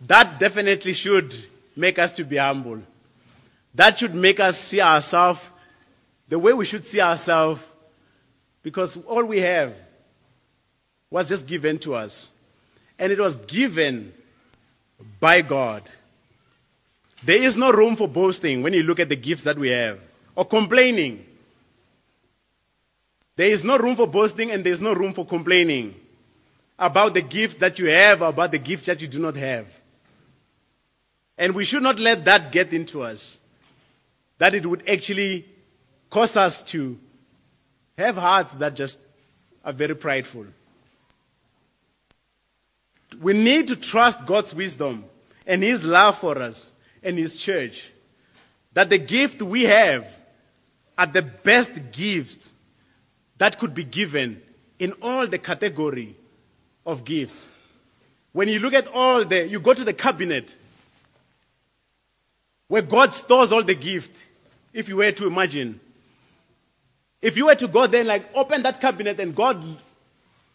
That 0.08 0.40
definitely 0.40 0.94
should 0.94 1.36
make 1.76 2.00
us 2.00 2.14
to 2.14 2.24
be 2.24 2.38
humble. 2.38 2.82
That 3.76 4.00
should 4.00 4.16
make 4.16 4.40
us 4.40 4.60
see 4.60 4.82
ourselves 4.82 5.42
the 6.30 6.40
way 6.40 6.54
we 6.54 6.66
should 6.66 6.88
see 6.88 7.02
ourselves 7.02 7.64
because 8.64 8.98
all 9.06 9.24
we 9.24 9.40
have 9.40 9.74
was 11.10 11.30
just 11.30 11.48
given 11.48 11.80
to 11.80 11.96
us. 11.96 12.30
And 13.00 13.12
it 13.12 13.20
was 13.20 13.38
given 13.38 14.14
by 15.20 15.42
God. 15.42 15.84
There 17.24 17.42
is 17.42 17.58
no 17.58 17.72
room 17.72 17.96
for 17.96 18.08
boasting 18.08 18.64
when 18.64 18.74
you 18.74 18.84
look 18.84 19.00
at 19.00 19.10
the 19.10 19.16
gifts 19.16 19.44
that 19.44 19.58
we 19.58 19.70
have 19.70 20.00
or 20.36 20.46
complaining. 20.46 21.26
There 23.36 23.50
is 23.50 23.64
no 23.64 23.78
room 23.78 23.96
for 23.96 24.08
boasting 24.08 24.52
and 24.52 24.64
there 24.64 24.74
is 24.74 24.82
no 24.82 24.94
room 24.94 25.14
for 25.14 25.26
complaining 25.26 25.96
about 26.80 27.14
the 27.14 27.22
gifts 27.22 27.56
that 27.56 27.80
you 27.80 27.88
have, 27.88 28.22
or 28.22 28.30
about 28.30 28.52
the 28.52 28.60
gifts 28.60 28.86
that 28.86 29.02
you 29.02 29.08
do 29.08 29.20
not 29.20 29.36
have. 29.36 29.66
And 31.38 31.56
we 31.56 31.66
should 31.66 31.84
not 31.84 32.00
let 32.00 32.26
that 32.26 32.52
get 32.52 32.72
into 32.74 33.02
us. 33.02 33.40
That 34.38 34.54
it 34.54 34.66
would 34.66 34.88
actually 34.88 35.46
cause 36.12 36.38
us 36.38 36.64
to 36.66 37.00
have 37.98 38.16
hearts 38.16 38.54
that 38.56 38.76
just 38.76 39.00
are 39.66 39.74
very 39.74 39.96
prideful. 39.96 40.46
We 43.20 43.34
need 43.34 43.70
to 43.70 43.76
trust 43.76 44.26
God's 44.28 44.54
wisdom 44.54 45.04
and 45.48 45.64
His 45.64 45.84
love 45.84 46.20
for 46.20 46.40
us 46.40 46.74
and 47.04 47.18
His 47.18 47.38
church. 47.38 47.90
That 48.74 48.90
the 48.90 48.98
gift 48.98 49.42
we 49.42 49.64
have 49.64 50.08
are 50.98 51.06
the 51.06 51.22
best 51.22 51.72
gifts 51.92 52.52
that 53.38 53.60
could 53.60 53.74
be 53.74 53.84
given 53.84 54.42
in 54.80 54.94
all 55.02 55.28
the 55.28 55.38
category 55.38 56.16
of 56.86 57.06
gifts. 57.06 57.50
When 58.34 58.50
you 58.50 58.60
look 58.60 58.74
at 58.74 58.88
all 58.88 59.26
the, 59.26 59.48
you 59.48 59.60
go 59.60 59.74
to 59.74 59.84
the 59.84 59.94
cabinet 59.94 60.56
where 62.68 62.82
God 62.82 63.14
stores 63.14 63.52
all 63.52 63.64
the 63.64 63.76
gift, 63.76 64.16
if 64.74 64.90
you 64.90 64.98
were 64.98 65.12
to 65.12 65.28
imagine. 65.28 65.80
If 67.22 67.38
you 67.38 67.48
were 67.48 67.56
to 67.56 67.68
go 67.68 67.88
there 67.88 68.02
and 68.02 68.08
like 68.08 68.30
open 68.36 68.64
that 68.64 68.82
cabinet 68.82 69.20
and 69.20 69.36
God 69.36 69.64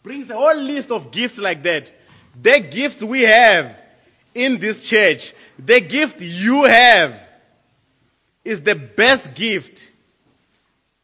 brings 0.03 0.29
a 0.29 0.35
whole 0.35 0.55
list 0.57 0.91
of 0.91 1.11
gifts 1.11 1.39
like 1.39 1.63
that. 1.63 1.91
The 2.41 2.59
gifts 2.59 3.01
we 3.01 3.21
have 3.23 3.75
in 4.33 4.59
this 4.59 4.89
church, 4.89 5.33
the 5.59 5.79
gift 5.79 6.21
you 6.21 6.63
have 6.63 7.19
is 8.43 8.61
the 8.61 8.75
best 8.75 9.35
gift 9.35 9.89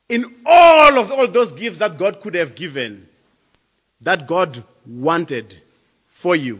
in 0.07 0.25
all 0.45 0.97
of 0.97 1.11
all 1.11 1.27
those 1.27 1.53
gifts 1.53 1.79
that 1.79 1.97
God 1.97 2.21
could 2.21 2.35
have 2.35 2.55
given, 2.55 3.07
that 4.01 4.27
God 4.27 4.61
wanted 4.85 5.55
for 6.09 6.35
you 6.35 6.59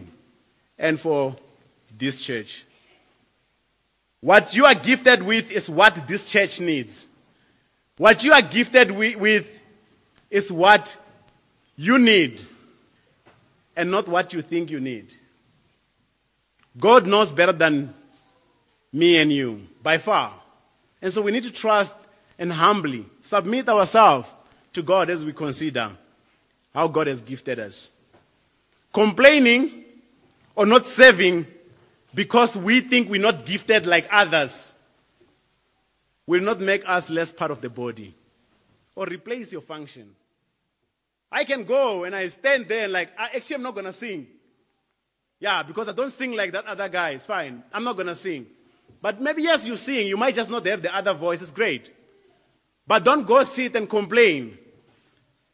and 0.77 0.99
for 0.99 1.35
this 1.97 2.21
church. 2.21 2.65
What 4.21 4.55
you 4.55 4.65
are 4.65 4.75
gifted 4.75 5.23
with 5.23 5.51
is 5.51 5.69
what 5.69 6.07
this 6.07 6.29
church 6.29 6.59
needs. 6.59 7.07
What 7.97 8.23
you 8.23 8.33
are 8.33 8.41
gifted 8.41 8.91
with 8.91 9.47
is 10.29 10.51
what 10.51 10.95
you 11.75 11.97
need 11.97 12.41
and 13.75 13.91
not 13.91 14.07
what 14.07 14.33
you 14.33 14.41
think 14.41 14.69
you 14.69 14.79
need. 14.79 15.13
God 16.77 17.07
knows 17.07 17.31
better 17.31 17.51
than 17.51 17.93
me 18.91 19.17
and 19.17 19.31
you, 19.31 19.67
by 19.81 19.97
far. 19.97 20.33
And 21.01 21.13
so 21.13 21.21
we 21.21 21.31
need 21.31 21.43
to 21.43 21.51
trust 21.51 21.93
and 22.37 22.51
humbly 22.51 23.05
submit 23.21 23.69
ourselves 23.69 24.29
to 24.73 24.83
God 24.83 25.09
as 25.09 25.25
we 25.25 25.33
consider 25.33 25.91
how 26.73 26.87
God 26.87 27.07
has 27.07 27.21
gifted 27.21 27.59
us. 27.59 27.89
Complaining 28.93 29.83
or 30.55 30.65
not 30.65 30.87
serving 30.87 31.47
because 32.13 32.57
we 32.57 32.81
think 32.81 33.09
we're 33.09 33.21
not 33.21 33.45
gifted 33.45 33.85
like 33.85 34.07
others 34.11 34.73
will 36.25 36.41
not 36.41 36.59
make 36.59 36.87
us 36.87 37.09
less 37.09 37.31
part 37.31 37.51
of 37.51 37.61
the 37.61 37.69
body 37.69 38.13
or 38.95 39.05
replace 39.05 39.51
your 39.51 39.61
function. 39.61 40.15
I 41.31 41.43
can 41.43 41.63
go 41.63 42.03
and 42.03 42.15
I 42.15 42.27
stand 42.27 42.67
there 42.67 42.85
and 42.85 42.93
like, 42.93 43.09
ah, 43.17 43.29
actually 43.35 43.57
I'm 43.57 43.63
not 43.63 43.73
going 43.73 43.85
to 43.85 43.93
sing. 43.93 44.27
Yeah, 45.39 45.63
because 45.63 45.87
I 45.87 45.93
don't 45.93 46.11
sing 46.11 46.35
like 46.35 46.51
that 46.51 46.65
other 46.65 46.89
guy. 46.89 47.11
It's 47.11 47.25
fine. 47.25 47.63
I'm 47.73 47.83
not 47.83 47.95
going 47.95 48.07
to 48.07 48.15
sing. 48.15 48.47
But 49.01 49.21
maybe 49.21 49.43
yes, 49.43 49.65
you 49.65 49.77
sing. 49.77 50.07
You 50.07 50.17
might 50.17 50.35
just 50.35 50.49
not 50.49 50.65
have 50.65 50.81
the 50.81 50.93
other 50.93 51.13
voice. 51.13 51.41
It's 51.41 51.51
great. 51.51 51.89
But 52.85 53.05
don't 53.05 53.25
go 53.25 53.43
sit 53.43 53.75
and 53.75 53.89
complain 53.89 54.57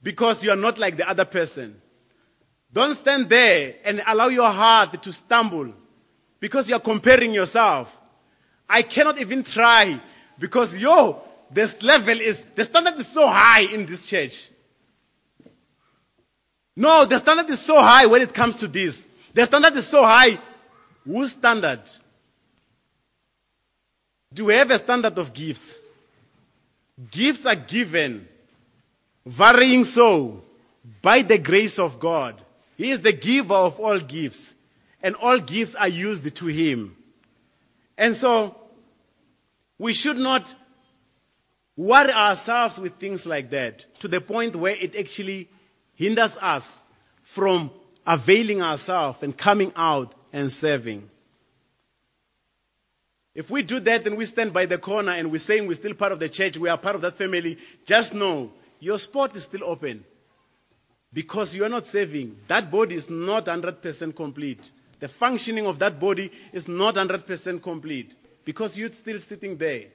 because 0.02 0.44
you 0.44 0.52
are 0.52 0.56
not 0.56 0.80
like 0.80 0.98
the 0.98 1.08
other 1.08 1.26
person. 1.26 1.80
Don't 2.74 2.96
stand 2.96 3.30
there 3.30 3.76
and 3.84 4.02
allow 4.08 4.28
your 4.28 4.50
heart 4.50 5.02
to 5.04 5.12
stumble 5.12 5.74
because 6.40 6.70
you 6.70 6.76
are 6.76 6.82
comparing 6.82 7.34
yourself. 7.34 7.96
I 8.70 8.82
cannot 8.82 9.20
even 9.20 9.44
try 9.44 10.00
because 10.40 10.78
yo, 10.78 11.22
this 11.52 11.82
level 11.84 12.20
is, 12.20 12.46
the 12.46 12.64
standard 12.64 12.96
is 13.00 13.08
so 13.08 13.28
high 13.28 13.62
in 13.62 13.86
this 13.86 14.08
church. 14.08 14.50
No, 16.76 17.06
the 17.06 17.18
standard 17.18 17.50
is 17.50 17.60
so 17.60 17.80
high 17.80 18.08
when 18.08 18.22
it 18.22 18.34
comes 18.34 18.58
to 18.58 18.68
this. 18.68 19.08
The 19.36 19.46
standard 19.46 19.76
is 19.76 19.86
so 19.86 20.02
high. 20.02 20.40
Whose 21.04 21.34
standard? 21.34 21.82
Do 24.34 24.46
we 24.46 24.54
have 24.54 24.72
a 24.72 24.78
standard 24.78 25.18
of 25.20 25.34
gifts? 25.34 25.78
Gifts 27.12 27.46
are 27.46 27.56
given, 27.56 28.30
varying 29.26 29.84
so, 29.84 30.42
by 31.02 31.22
the 31.22 31.38
grace 31.38 31.80
of 31.80 32.00
God. 32.00 32.42
He 32.78 32.92
is 32.92 33.02
the 33.02 33.12
giver 33.12 33.56
of 33.56 33.78
all 33.82 34.00
gifts, 34.00 34.56
and 35.04 35.16
all 35.16 35.40
gifts 35.40 35.76
are 35.76 35.90
used 35.90 36.34
to 36.34 36.46
Him. 36.46 36.96
And 37.98 38.16
so, 38.16 38.56
we 39.78 39.92
should 39.92 40.18
not 40.18 40.56
worry 41.76 42.14
ourselves 42.14 42.80
with 42.80 42.96
things 42.96 43.26
like 43.26 43.50
that 43.50 43.86
to 44.00 44.08
the 44.08 44.22
point 44.22 44.56
where 44.56 44.76
it 44.76 44.96
actually 44.96 45.50
hinders 45.96 46.38
us 46.38 46.82
from 47.24 47.70
availing 48.06 48.62
ourselves 48.62 49.24
and 49.24 49.36
coming 49.38 49.72
out 49.76 50.14
and 50.32 50.52
serving. 50.52 51.10
If 53.34 53.50
we 53.50 53.64
do 53.64 53.82
that 53.82 54.08
and 54.08 54.18
we 54.18 54.26
stand 54.26 54.54
by 54.54 54.66
the 54.66 54.78
corner 54.78 55.12
and 55.12 55.32
we're 55.32 55.40
saying 55.40 55.68
we're 55.68 55.76
still 55.76 55.94
part 55.94 56.14
of 56.14 56.20
the 56.20 56.30
church, 56.30 56.58
we 56.58 56.70
are 56.70 56.78
part 56.78 56.96
of 56.96 57.02
that 57.02 57.18
family, 57.18 57.58
just 57.86 58.14
know 58.14 58.52
your 58.80 58.98
spot 58.98 59.36
is 59.36 59.44
still 59.44 59.64
open. 59.66 60.06
Because 61.12 61.56
you 61.56 61.64
are 61.66 61.70
not 61.70 61.88
serving. 61.88 62.38
That 62.48 62.72
body 62.72 62.96
is 62.96 63.10
not 63.10 63.46
100% 63.46 64.16
complete. 64.16 64.70
The 65.00 65.08
functioning 65.08 65.66
of 65.66 65.80
that 65.80 66.00
body 66.00 66.32
is 66.54 66.68
not 66.68 66.96
100% 66.96 67.62
complete. 67.62 68.16
Because 68.44 68.78
you're 68.78 68.92
still 68.92 69.20
sitting 69.20 69.58
there. 69.58 69.86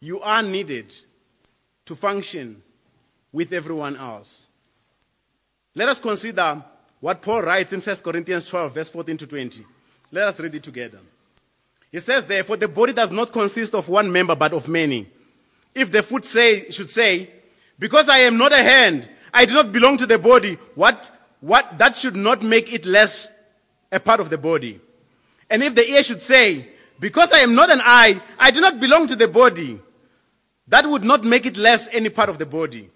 You 0.00 0.20
are 0.20 0.42
needed 0.42 0.94
to 1.86 1.94
function 1.94 2.62
with 3.32 3.52
everyone 3.52 3.96
else. 3.96 4.46
Let 5.74 5.88
us 5.88 6.00
consider 6.00 6.64
what 7.04 7.20
Paul 7.20 7.42
writes 7.42 7.70
in 7.74 7.82
1 7.82 7.96
Corinthians 7.96 8.46
12, 8.46 8.72
verse 8.72 8.88
14 8.88 9.18
to 9.18 9.26
20. 9.26 9.66
Let 10.10 10.28
us 10.28 10.40
read 10.40 10.54
it 10.54 10.62
together. 10.62 11.00
He 11.92 11.98
says, 11.98 12.24
therefore, 12.24 12.56
the 12.56 12.66
body 12.66 12.94
does 12.94 13.10
not 13.10 13.30
consist 13.30 13.74
of 13.74 13.90
one 13.90 14.10
member, 14.10 14.34
but 14.34 14.54
of 14.54 14.68
many. 14.68 15.06
If 15.74 15.92
the 15.92 16.02
foot 16.02 16.24
say, 16.24 16.70
should 16.70 16.88
say, 16.88 17.28
because 17.78 18.08
I 18.08 18.20
am 18.20 18.38
not 18.38 18.54
a 18.54 18.62
hand, 18.62 19.06
I 19.34 19.44
do 19.44 19.52
not 19.52 19.70
belong 19.70 19.98
to 19.98 20.06
the 20.06 20.18
body, 20.18 20.54
what, 20.76 21.10
what, 21.40 21.76
that 21.76 21.94
should 21.94 22.16
not 22.16 22.42
make 22.42 22.72
it 22.72 22.86
less 22.86 23.28
a 23.92 24.00
part 24.00 24.20
of 24.20 24.30
the 24.30 24.38
body. 24.38 24.80
And 25.50 25.62
if 25.62 25.74
the 25.74 25.86
ear 25.86 26.02
should 26.02 26.22
say, 26.22 26.70
because 26.98 27.30
I 27.34 27.40
am 27.40 27.54
not 27.54 27.70
an 27.70 27.82
eye, 27.84 28.18
I 28.38 28.50
do 28.50 28.62
not 28.62 28.80
belong 28.80 29.08
to 29.08 29.16
the 29.16 29.28
body, 29.28 29.78
that 30.68 30.86
would 30.86 31.04
not 31.04 31.22
make 31.22 31.44
it 31.44 31.58
less 31.58 31.86
any 31.92 32.08
part 32.08 32.30
of 32.30 32.38
the 32.38 32.46
body. 32.46 32.88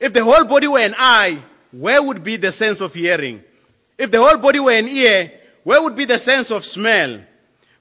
If 0.00 0.12
the 0.12 0.24
whole 0.24 0.46
body 0.46 0.66
were 0.66 0.80
an 0.80 0.96
eye, 0.98 1.40
where 1.78 2.02
would 2.02 2.24
be 2.24 2.36
the 2.36 2.50
sense 2.50 2.80
of 2.80 2.94
hearing? 2.94 3.42
If 3.98 4.10
the 4.10 4.18
whole 4.18 4.38
body 4.38 4.60
were 4.60 4.72
an 4.72 4.88
ear, 4.88 5.32
where 5.62 5.82
would 5.82 5.96
be 5.96 6.04
the 6.04 6.18
sense 6.18 6.50
of 6.50 6.64
smell? 6.64 7.20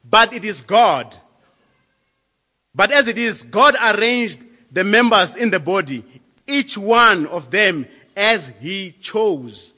But 0.09 0.33
it 0.33 0.43
is 0.43 0.61
God. 0.61 1.15
But 2.73 2.91
as 2.91 3.07
it 3.07 3.17
is, 3.17 3.43
God 3.43 3.75
arranged 3.81 4.39
the 4.71 4.83
members 4.83 5.35
in 5.35 5.49
the 5.49 5.59
body, 5.59 6.03
each 6.45 6.77
one 6.77 7.27
of 7.27 7.49
them 7.49 7.87
as 8.15 8.51
He 8.59 8.91
chose. 9.01 9.73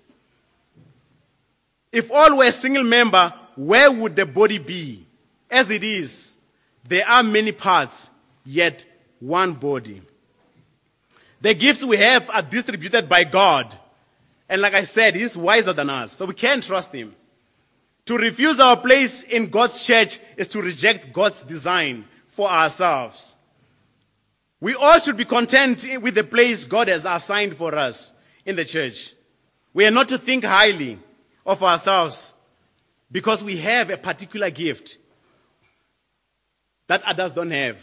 If 1.91 2.11
all 2.11 2.37
were 2.37 2.45
a 2.45 2.51
single 2.51 2.83
member, 2.83 3.33
where 3.55 3.91
would 3.91 4.15
the 4.15 4.25
body 4.25 4.57
be? 4.57 5.05
As 5.49 5.69
it 5.71 5.83
is, 5.83 6.35
there 6.87 7.07
are 7.07 7.23
many 7.23 7.51
parts, 7.51 8.09
yet 8.45 8.83
one 9.19 9.53
body. 9.53 10.01
The 11.41 11.53
gifts 11.53 11.83
we 11.83 11.97
have 11.97 12.29
are 12.29 12.41
distributed 12.41 13.07
by 13.07 13.23
God. 13.23 13.77
And 14.49 14.61
like 14.61 14.73
I 14.73 14.83
said, 14.83 15.15
He's 15.15 15.35
wiser 15.35 15.73
than 15.73 15.89
us, 15.89 16.13
so 16.13 16.25
we 16.25 16.33
can 16.33 16.61
trust 16.61 16.93
Him. 16.93 17.15
To 18.05 18.17
refuse 18.17 18.59
our 18.59 18.77
place 18.77 19.23
in 19.23 19.49
God's 19.49 19.85
church 19.85 20.19
is 20.37 20.47
to 20.49 20.61
reject 20.61 21.11
God's 21.11 21.43
design 21.43 22.05
for 22.29 22.49
ourselves. 22.49 23.35
We 24.61 24.75
all 24.75 24.99
should 24.99 25.17
be 25.17 25.25
content 25.25 25.85
with 26.01 26.15
the 26.15 26.23
place 26.23 26.65
God 26.65 26.87
has 26.87 27.05
assigned 27.05 27.57
for 27.57 27.75
us 27.75 28.13
in 28.45 28.55
the 28.55 28.65
church. 28.65 29.13
We 29.73 29.85
are 29.85 29.91
not 29.91 30.07
to 30.07 30.17
think 30.17 30.43
highly 30.43 30.97
of 31.45 31.61
ourselves 31.61 32.33
because 33.11 33.43
we 33.43 33.57
have 33.57 33.89
a 33.89 33.97
particular 33.97 34.49
gift 34.49 34.97
that 36.87 37.03
others 37.03 37.33
don't 37.33 37.51
have. 37.51 37.77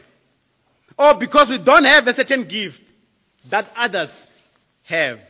Or 0.99 1.15
because 1.15 1.51
we 1.51 1.59
don't 1.59 1.85
have 1.85 2.09
a 2.09 2.13
certain 2.13 2.45
gift 2.45 2.83
that 3.51 3.71
others 3.77 4.33
have. 4.85 5.21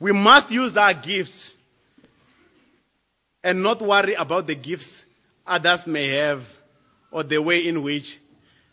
We 0.00 0.12
must 0.12 0.50
use 0.50 0.76
our 0.76 0.94
gifts 0.94 1.54
and 3.42 3.62
not 3.62 3.82
worry 3.82 4.14
about 4.14 4.46
the 4.46 4.54
gifts 4.54 5.04
others 5.46 5.86
may 5.86 6.08
have 6.08 6.46
or 7.10 7.22
the 7.22 7.38
way 7.38 7.66
in 7.66 7.82
which 7.82 8.18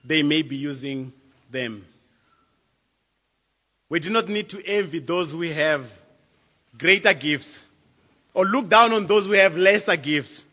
they 0.04 0.22
may 0.22 0.42
be 0.42 0.58
using 0.58 1.14
them. 1.52 1.86
We 3.90 4.00
do 4.00 4.10
not 4.10 4.28
need 4.28 4.50
to 4.50 4.62
envy 4.66 5.00
those 5.00 5.32
who 5.32 5.42
have 5.44 5.90
greater 6.78 7.14
gifts 7.14 7.68
or 8.34 8.46
look 8.46 8.68
down 8.70 8.92
on 8.92 9.08
those 9.08 9.26
who 9.26 9.32
have 9.34 9.56
lesser 9.56 9.96
gifts. 9.96 10.44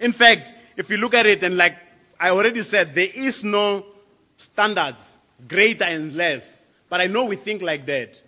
In 0.00 0.12
fact, 0.12 0.52
if 0.76 0.90
you 0.90 0.96
look 0.96 1.14
at 1.14 1.26
it 1.26 1.42
and 1.42 1.56
like 1.56 1.76
I 2.18 2.30
already 2.30 2.62
said, 2.62 2.94
there 2.94 3.08
is 3.14 3.44
no 3.44 3.86
standards, 4.36 5.16
greater 5.46 5.84
and 5.84 6.14
less. 6.14 6.60
But 6.88 7.00
I 7.00 7.06
know 7.06 7.24
we 7.26 7.36
think 7.36 7.62
like 7.62 7.86
that. 7.86 8.20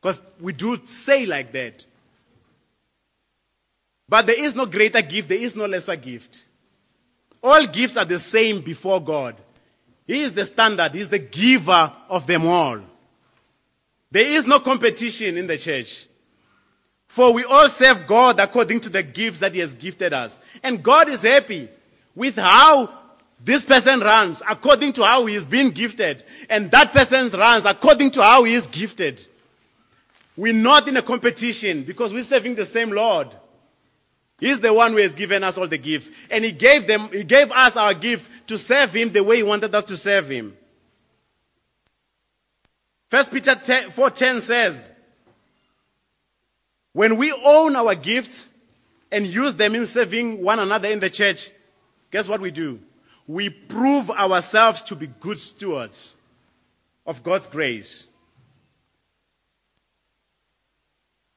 Because 0.00 0.20
we 0.40 0.52
do 0.52 0.80
say 0.86 1.26
like 1.26 1.52
that. 1.52 1.84
But 4.08 4.26
there 4.26 4.42
is 4.44 4.56
no 4.56 4.66
greater 4.66 5.02
gift, 5.02 5.28
there 5.28 5.38
is 5.38 5.54
no 5.54 5.66
lesser 5.66 5.96
gift. 5.96 6.42
All 7.42 7.66
gifts 7.66 7.96
are 7.96 8.04
the 8.04 8.18
same 8.18 8.60
before 8.60 9.00
God. 9.00 9.36
He 10.06 10.20
is 10.20 10.32
the 10.32 10.44
standard, 10.44 10.94
He 10.94 11.00
is 11.00 11.08
the 11.08 11.18
giver 11.18 11.92
of 12.08 12.26
them 12.26 12.46
all. 12.46 12.80
There 14.10 14.26
is 14.26 14.46
no 14.46 14.58
competition 14.58 15.38
in 15.38 15.46
the 15.46 15.56
church. 15.56 16.06
For 17.06 17.32
we 17.32 17.44
all 17.44 17.68
serve 17.68 18.06
God 18.06 18.40
according 18.40 18.80
to 18.80 18.90
the 18.90 19.02
gifts 19.02 19.38
that 19.38 19.54
He 19.54 19.60
has 19.60 19.74
gifted 19.74 20.12
us. 20.12 20.40
And 20.62 20.82
God 20.82 21.08
is 21.08 21.22
happy 21.22 21.68
with 22.14 22.36
how 22.36 22.92
this 23.44 23.64
person 23.64 24.00
runs 24.00 24.42
according 24.48 24.92
to 24.94 25.04
how 25.04 25.26
he 25.26 25.34
is 25.34 25.44
being 25.44 25.70
gifted. 25.70 26.22
And 26.48 26.70
that 26.72 26.92
person 26.92 27.28
runs 27.30 27.64
according 27.64 28.12
to 28.12 28.22
how 28.22 28.44
he 28.44 28.54
is 28.54 28.66
gifted. 28.66 29.26
We're 30.36 30.52
not 30.52 30.88
in 30.88 30.96
a 30.96 31.02
competition 31.02 31.82
because 31.82 32.12
we're 32.12 32.22
serving 32.22 32.54
the 32.54 32.64
same 32.64 32.90
Lord. 32.90 33.28
He's 34.38 34.60
the 34.60 34.72
one 34.72 34.92
who 34.92 34.98
has 34.98 35.14
given 35.14 35.44
us 35.44 35.58
all 35.58 35.68
the 35.68 35.78
gifts. 35.78 36.10
And 36.30 36.44
He 36.44 36.52
gave 36.52 36.86
them, 36.86 37.10
He 37.12 37.24
gave 37.24 37.52
us 37.52 37.76
our 37.76 37.94
gifts 37.94 38.30
to 38.46 38.56
serve 38.56 38.94
Him 38.94 39.10
the 39.10 39.22
way 39.22 39.36
He 39.36 39.42
wanted 39.42 39.74
us 39.74 39.84
to 39.86 39.96
serve 39.96 40.30
Him. 40.30 40.56
First 43.08 43.32
Peter 43.32 43.54
4.10 43.54 44.40
says, 44.40 44.92
when 46.92 47.16
we 47.16 47.32
own 47.32 47.76
our 47.76 47.94
gifts 47.94 48.48
and 49.12 49.26
use 49.26 49.54
them 49.56 49.74
in 49.74 49.86
serving 49.86 50.42
one 50.42 50.58
another 50.58 50.88
in 50.88 51.00
the 51.00 51.10
church, 51.10 51.50
guess 52.10 52.28
what 52.28 52.40
we 52.40 52.50
do? 52.50 52.80
We 53.26 53.48
prove 53.50 54.10
ourselves 54.10 54.82
to 54.84 54.96
be 54.96 55.06
good 55.06 55.38
stewards 55.38 56.16
of 57.06 57.22
God's 57.22 57.48
grace. 57.48 58.04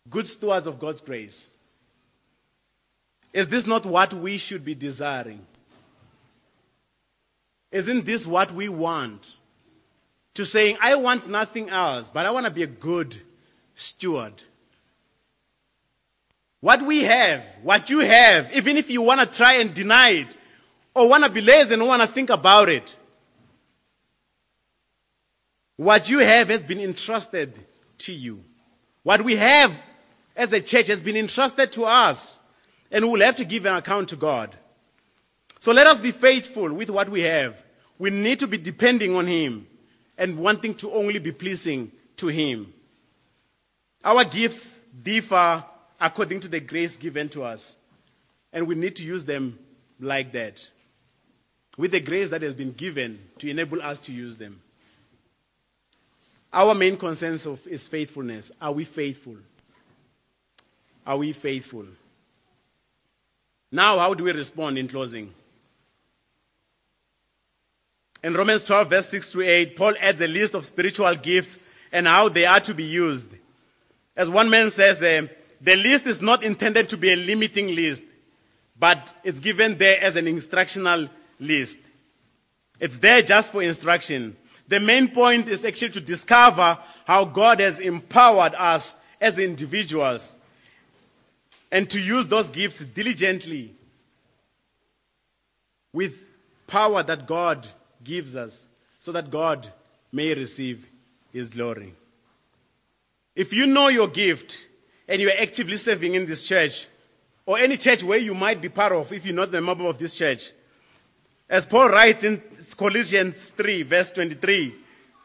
Good 0.10 0.28
stewards 0.28 0.68
of 0.68 0.80
God's 0.80 1.02
grace. 1.02 1.48
Is 3.32 3.48
this 3.50 3.66
not 3.66 3.86
what 3.86 4.14
we 4.14 4.38
should 4.38 4.64
be 4.64 4.76
desiring? 4.76 5.46
Isn't 7.72 8.06
this 8.06 8.28
what 8.28 8.54
we 8.54 8.70
want? 8.70 9.32
To 10.36 10.46
saying, 10.46 10.78
I 10.82 10.96
want 10.96 11.30
nothing 11.30 11.70
else, 11.70 12.10
but 12.10 12.26
I 12.26 12.32
want 12.32 12.46
to 12.46 12.52
be 12.52 12.64
a 12.64 12.68
good 12.68 13.16
steward. 13.76 14.34
What 16.60 16.82
we 16.82 17.04
have, 17.04 17.44
what 17.62 17.90
you 17.90 18.00
have, 18.00 18.56
even 18.56 18.78
if 18.78 18.90
you 18.90 19.02
want 19.02 19.20
to 19.20 19.26
try 19.26 19.56
and 19.56 19.74
deny 19.74 20.10
it, 20.10 20.28
or 20.96 21.10
want 21.10 21.24
to 21.24 21.30
be 21.30 21.42
lazy 21.42 21.74
and 21.74 21.86
want 21.86 22.02
to 22.02 22.08
think 22.08 22.30
about 22.30 22.70
it, 22.70 22.96
what 25.76 26.10
you 26.10 26.20
have 26.20 26.50
has 26.50 26.64
been 26.64 26.80
entrusted 26.80 27.54
to 28.00 28.14
you. 28.14 28.44
What 29.02 29.24
we 29.24 29.36
have 29.36 29.78
as 30.36 30.52
a 30.54 30.62
church 30.62 30.88
has 30.88 31.02
been 31.02 31.16
entrusted 31.16 31.72
to 31.74 31.86
us 31.86 32.40
and 32.92 33.12
we'll 33.12 33.22
have 33.22 33.38
to 33.38 33.46
give 33.46 33.66
an 33.66 33.76
account 33.76 34.10
to 34.10 34.16
God. 34.16 34.56
So 35.60 35.72
let 35.72 35.88
us 35.88 36.00
be 36.00 36.12
faithful 36.12 36.72
with 36.74 36.90
what 36.90 37.10
we 37.10 37.22
have. 37.22 37.56
We 37.98 38.10
need 38.10 38.40
to 38.40 38.48
be 38.48 38.58
depending 38.58 39.16
on 39.16 39.28
Him 39.28 39.68
and 40.18 40.38
wanting 40.38 40.76
to 40.76 40.92
only 40.92 41.20
be 41.20 41.32
pleasing 41.32 41.92
to 42.18 42.28
Him. 42.28 42.74
Our 44.04 44.26
gifts 44.26 44.84
differ 45.02 45.64
according 46.00 46.42
to 46.42 46.50
the 46.50 46.60
grace 46.60 46.98
given 46.98 47.30
to 47.30 47.44
us, 47.44 47.76
and 48.52 48.68
we 48.68 48.76
need 48.76 48.98
to 48.98 49.06
use 49.06 49.24
them 49.24 49.58
like 50.00 50.34
that, 50.34 50.68
with 51.78 51.92
the 51.92 52.02
grace 52.02 52.32
that 52.32 52.42
has 52.42 52.54
been 52.54 52.74
given 52.74 53.20
to 53.40 53.50
enable 53.50 53.82
us 53.82 54.02
to 54.02 54.12
use 54.12 54.36
them. 54.36 54.62
Our 56.52 56.76
main 56.76 56.98
concern 56.98 57.34
is 57.34 57.88
faithfulness. 57.88 58.52
Are 58.62 58.74
we 58.74 58.84
faithful? 58.84 59.38
Are 61.06 61.18
we 61.18 61.34
faithful? 61.34 61.86
Now, 63.72 64.00
how 64.00 64.14
do 64.14 64.24
we 64.26 64.32
respond 64.32 64.78
in 64.78 64.88
closing? 64.88 65.34
In 68.24 68.34
Romans 68.34 68.64
12, 68.64 68.90
verse 68.90 69.10
6 69.10 69.32
to 69.32 69.42
8, 69.42 69.76
Paul 69.76 69.96
adds 70.00 70.22
a 70.22 70.28
list 70.28 70.54
of 70.54 70.66
spiritual 70.66 71.14
gifts 71.16 71.60
and 71.92 72.08
how 72.08 72.30
they 72.30 72.46
are 72.46 72.62
to 72.62 72.74
be 72.74 72.86
used. 72.86 73.30
As 74.16 74.30
one 74.30 74.50
man 74.50 74.70
says 74.70 75.00
there, 75.00 75.30
the 75.60 75.76
list 75.76 76.06
is 76.06 76.22
not 76.22 76.44
intended 76.44 76.90
to 76.90 76.98
be 76.98 77.12
a 77.12 77.16
limiting 77.16 77.76
list, 77.76 78.06
but 78.80 79.14
it's 79.24 79.40
given 79.40 79.78
there 79.78 80.02
as 80.02 80.16
an 80.16 80.28
instructional 80.28 81.10
list. 81.40 81.80
It's 82.80 82.98
there 83.00 83.22
just 83.22 83.52
for 83.52 83.62
instruction. 83.62 84.38
The 84.68 84.80
main 84.80 85.10
point 85.10 85.48
is 85.48 85.66
actually 85.66 85.92
to 85.92 86.02
discover 86.02 86.78
how 87.06 87.26
God 87.26 87.60
has 87.60 87.80
empowered 87.80 88.56
us 88.56 88.96
as 89.20 89.40
individuals 89.40 90.38
and 91.74 91.90
to 91.90 92.00
use 92.00 92.28
those 92.28 92.52
gifts 92.52 92.86
diligently 92.86 93.74
with 95.92 96.22
power 96.68 97.02
that 97.02 97.26
God 97.26 97.68
gives 98.04 98.36
us 98.36 98.68
so 99.00 99.14
that 99.14 99.32
God 99.32 99.68
may 100.12 100.36
receive 100.36 100.88
his 101.32 101.50
glory. 101.50 101.96
If 103.36 103.54
you 103.54 103.66
know 103.66 103.88
your 103.88 104.08
gift 104.08 104.64
and 105.08 105.20
you 105.20 105.30
are 105.30 105.42
actively 105.42 105.78
serving 105.78 106.14
in 106.14 106.28
this 106.28 106.44
church 106.44 106.86
or 107.48 107.58
any 107.58 107.78
church 107.78 108.04
where 108.04 108.20
you 108.20 108.36
might 108.36 108.62
be 108.62 108.70
part 108.70 108.94
of 108.94 109.12
if 109.12 109.26
you're 109.26 109.34
not 109.34 109.56
a 109.56 109.60
member 109.60 109.88
of 109.88 109.98
this 109.98 110.14
church, 110.14 110.52
as 111.50 111.66
Paul 111.66 111.90
writes 111.90 112.24
in 112.24 112.40
Colossians 112.78 113.50
3 113.50 113.82
verse 113.82 114.12
23 114.12 114.76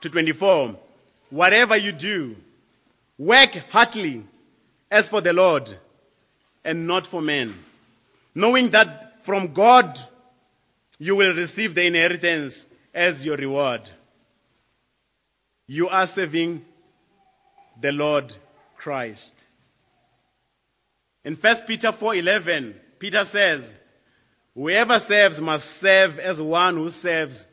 to 0.01 0.09
24, 0.09 0.77
whatever 1.29 1.77
you 1.77 1.93
do, 1.93 2.37
work 3.19 3.53
heartily 3.71 4.25
as 4.91 5.11
for 5.11 5.21
the 5.21 5.35
Lord 5.35 5.77
and 6.65 6.87
not 6.87 7.07
for 7.07 7.23
men. 7.23 7.55
Knowing 8.35 8.71
that 8.71 9.25
from 9.25 9.53
God 9.53 10.01
you 10.99 11.17
will 11.17 11.35
receive 11.35 11.75
the 11.75 11.85
inheritance 11.85 12.67
as 12.93 13.25
your 13.25 13.37
reward. 13.37 13.89
You 15.67 15.89
are 15.89 16.07
serving 16.07 16.65
the 17.81 17.93
Lord 17.93 18.35
Christ. 18.77 19.45
In 21.25 21.37
1 21.37 21.67
Peter 21.67 21.93
4:11, 21.93 22.75
Peter 22.99 23.25
says, 23.25 23.75
"Whoever 24.55 24.99
serves 24.99 25.41
must 25.41 25.67
serve 25.79 26.19
as 26.19 26.41
one 26.41 26.77
who 26.77 26.91
serves 26.91 27.47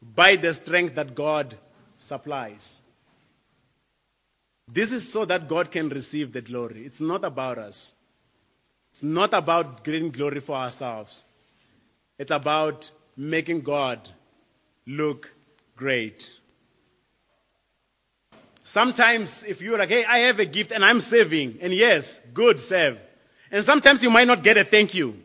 by 0.00 0.36
the 0.36 0.52
strength 0.54 0.96
that 0.96 1.14
God 1.14 1.58
supplies." 1.96 2.80
This 4.68 4.92
is 4.92 5.10
so 5.10 5.24
that 5.24 5.48
God 5.48 5.70
can 5.70 5.88
receive 5.88 6.32
the 6.32 6.40
glory. 6.40 6.84
It's 6.84 7.00
not 7.00 7.24
about 7.24 7.58
us. 7.58 7.92
It's 8.92 9.02
not 9.02 9.32
about 9.32 9.84
getting 9.84 10.10
glory 10.10 10.40
for 10.40 10.54
ourselves. 10.54 11.24
It's 12.18 12.30
about 12.30 12.90
making 13.16 13.62
God 13.62 13.98
look 14.86 15.32
great. 15.76 16.30
Sometimes 18.64 19.44
if 19.44 19.60
you're 19.60 19.78
like, 19.78 19.88
hey, 19.88 20.04
I 20.04 20.18
have 20.18 20.38
a 20.40 20.44
gift 20.44 20.72
and 20.72 20.84
I'm 20.84 21.00
serving, 21.00 21.58
and 21.62 21.72
yes, 21.72 22.20
good, 22.32 22.60
serve. 22.60 22.98
And 23.50 23.64
sometimes 23.64 24.02
you 24.02 24.10
might 24.10 24.26
not 24.26 24.42
get 24.42 24.56
a 24.56 24.64
thank 24.64 24.94
you. 24.94 25.16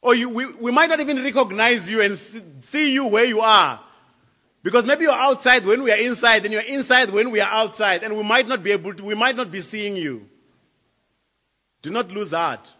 Or 0.00 0.14
you, 0.14 0.28
we, 0.28 0.46
we 0.46 0.72
might 0.72 0.88
not 0.88 1.00
even 1.00 1.22
recognize 1.22 1.90
you 1.90 2.00
and 2.02 2.16
see 2.16 2.92
you 2.92 3.06
where 3.06 3.24
you 3.24 3.40
are. 3.40 3.80
Because 4.62 4.84
maybe 4.84 5.02
you're 5.02 5.12
outside 5.12 5.66
when 5.66 5.82
we 5.82 5.90
are 5.92 5.98
inside, 5.98 6.44
and 6.44 6.52
you're 6.52 6.62
inside 6.62 7.10
when 7.10 7.32
we 7.32 7.40
are 7.40 7.50
outside, 7.50 8.04
and 8.04 8.16
we 8.16 8.22
might 8.22 8.46
not 8.46 8.62
be 8.62 8.70
able 8.70 8.94
to, 8.94 9.04
we 9.04 9.16
might 9.16 9.36
not 9.36 9.50
be 9.50 9.60
seeing 9.60 9.96
you. 9.96 10.28
Do 11.82 11.90
not 11.90 12.10
lose 12.12 12.30
heart. 12.30 12.72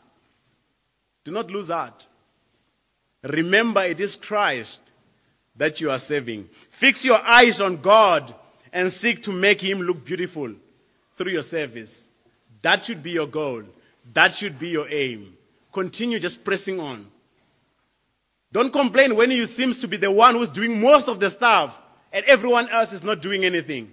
Do 1.25 1.33
not 1.33 1.51
lose 1.51 1.69
heart. 1.69 2.07
Remember, 3.23 3.83
it 3.83 4.01
is 4.01 4.17
Christ 4.17 4.81
that 5.57 5.81
you 5.81 5.91
are 5.91 5.99
serving. 5.99 6.49
Fix 6.71 7.05
your 7.05 7.21
eyes 7.21 7.61
on 7.61 7.77
God 7.77 8.35
and 8.73 8.91
seek 8.91 9.23
to 9.23 9.33
make 9.33 9.61
Him 9.61 9.83
look 9.83 10.05
beautiful 10.05 10.53
through 11.17 11.33
your 11.33 11.43
service. 11.43 12.09
That 12.63 12.85
should 12.85 13.03
be 13.03 13.11
your 13.11 13.27
goal. 13.27 13.65
That 14.15 14.35
should 14.35 14.59
be 14.59 14.69
your 14.69 14.89
aim. 14.89 15.37
Continue 15.73 16.19
just 16.19 16.45
pressing 16.45 16.81
on. 16.81 17.07
Don't 18.53 18.73
complain 18.73 19.17
when 19.17 19.31
you 19.31 19.47
seem 19.47 19.73
to 19.73 19.89
be 19.89 19.97
the 19.97 20.11
one 20.11 20.35
who's 20.35 20.51
doing 20.51 20.81
most 20.81 21.09
of 21.09 21.21
the 21.21 21.31
stuff 21.31 21.81
and 22.13 22.25
everyone 22.27 22.69
else 22.69 22.93
is 22.93 23.03
not 23.03 23.23
doing 23.23 23.45
anything. 23.45 23.93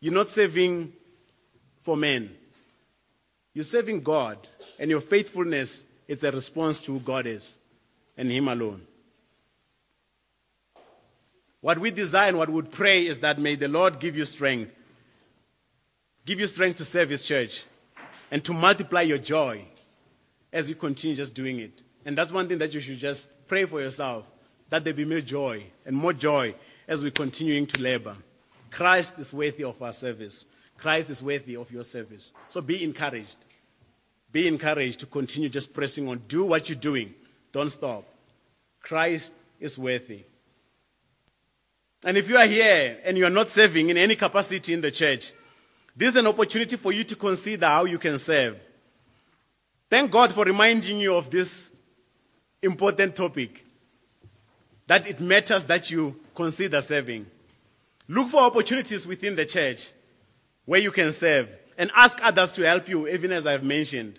You're 0.00 0.14
not 0.14 0.30
serving 0.30 0.92
for 1.82 1.96
men. 1.96 2.30
You're 3.54 3.64
serving 3.64 4.02
God, 4.02 4.38
and 4.78 4.90
your 4.90 5.00
faithfulness 5.00 5.84
is 6.08 6.24
a 6.24 6.32
response 6.32 6.80
to 6.82 6.92
who 6.92 7.00
God 7.00 7.26
is 7.26 7.56
and 8.16 8.30
Him 8.30 8.48
alone. 8.48 8.82
What 11.60 11.78
we 11.78 11.90
desire 11.90 12.28
and 12.28 12.38
what 12.38 12.48
we 12.48 12.56
would 12.56 12.72
pray 12.72 13.06
is 13.06 13.20
that 13.20 13.38
may 13.38 13.54
the 13.54 13.68
Lord 13.68 14.00
give 14.00 14.16
you 14.16 14.24
strength. 14.24 14.74
Give 16.24 16.40
you 16.40 16.46
strength 16.46 16.78
to 16.78 16.84
serve 16.84 17.10
His 17.10 17.24
church 17.24 17.64
and 18.30 18.42
to 18.44 18.52
multiply 18.52 19.02
your 19.02 19.18
joy 19.18 19.64
as 20.52 20.68
you 20.68 20.74
continue 20.74 21.16
just 21.16 21.34
doing 21.34 21.60
it. 21.60 21.82
And 22.04 22.16
that's 22.18 22.32
one 22.32 22.48
thing 22.48 22.58
that 22.58 22.74
you 22.74 22.80
should 22.80 22.98
just 22.98 23.30
pray 23.46 23.64
for 23.64 23.80
yourself 23.80 24.24
that 24.70 24.84
there 24.84 24.94
be 24.94 25.04
more 25.04 25.20
joy 25.20 25.62
and 25.84 25.94
more 25.94 26.14
joy 26.14 26.54
as 26.88 27.04
we're 27.04 27.10
continuing 27.10 27.66
to 27.66 27.82
labor. 27.82 28.16
Christ 28.70 29.18
is 29.18 29.32
worthy 29.32 29.64
of 29.64 29.80
our 29.82 29.92
service. 29.92 30.46
Christ 30.82 31.10
is 31.10 31.22
worthy 31.22 31.54
of 31.54 31.70
your 31.70 31.84
service. 31.84 32.32
So 32.48 32.60
be 32.60 32.82
encouraged. 32.82 33.36
Be 34.32 34.48
encouraged 34.48 34.98
to 35.00 35.06
continue 35.06 35.48
just 35.48 35.72
pressing 35.72 36.08
on. 36.08 36.22
Do 36.26 36.44
what 36.44 36.68
you're 36.68 36.76
doing. 36.76 37.14
Don't 37.52 37.70
stop. 37.70 38.04
Christ 38.80 39.32
is 39.60 39.78
worthy. 39.78 40.24
And 42.04 42.16
if 42.16 42.28
you 42.28 42.36
are 42.36 42.46
here 42.46 42.98
and 43.04 43.16
you 43.16 43.26
are 43.26 43.30
not 43.30 43.48
serving 43.48 43.90
in 43.90 43.96
any 43.96 44.16
capacity 44.16 44.74
in 44.74 44.80
the 44.80 44.90
church, 44.90 45.32
this 45.94 46.14
is 46.14 46.16
an 46.16 46.26
opportunity 46.26 46.74
for 46.74 46.90
you 46.90 47.04
to 47.04 47.14
consider 47.14 47.66
how 47.66 47.84
you 47.84 48.00
can 48.00 48.18
serve. 48.18 48.58
Thank 49.88 50.10
God 50.10 50.32
for 50.32 50.44
reminding 50.44 50.98
you 50.98 51.14
of 51.14 51.30
this 51.30 51.70
important 52.60 53.14
topic. 53.14 53.64
That 54.88 55.06
it 55.06 55.20
matters 55.20 55.66
that 55.66 55.92
you 55.92 56.16
consider 56.34 56.80
serving. 56.80 57.26
Look 58.08 58.30
for 58.30 58.40
opportunities 58.40 59.06
within 59.06 59.36
the 59.36 59.46
church 59.46 59.88
where 60.64 60.80
you 60.80 60.90
can 60.90 61.12
serve 61.12 61.48
and 61.78 61.90
ask 61.94 62.18
others 62.22 62.52
to 62.52 62.62
help 62.62 62.88
you, 62.88 63.08
even 63.08 63.32
as 63.32 63.46
I've 63.46 63.64
mentioned. 63.64 64.18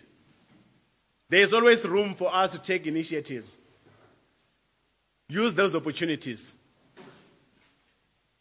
There 1.29 1.41
is 1.41 1.53
always 1.53 1.87
room 1.87 2.15
for 2.15 2.33
us 2.33 2.51
to 2.51 2.59
take 2.59 2.85
initiatives. 2.85 3.57
Use 5.29 5.53
those 5.53 5.75
opportunities. 5.75 6.55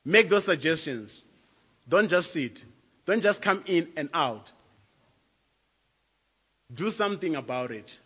Make 0.05 0.29
those 0.29 0.45
suggestions. 0.45 1.25
Don't 1.89 2.09
just 2.09 2.33
sit. 2.33 2.65
Don't 3.07 3.23
just 3.23 3.43
come 3.43 3.63
in 3.67 3.89
and 3.97 4.09
out. 4.13 4.51
Do 6.75 6.91
something 6.91 7.37
about 7.37 7.71
it. 7.71 7.97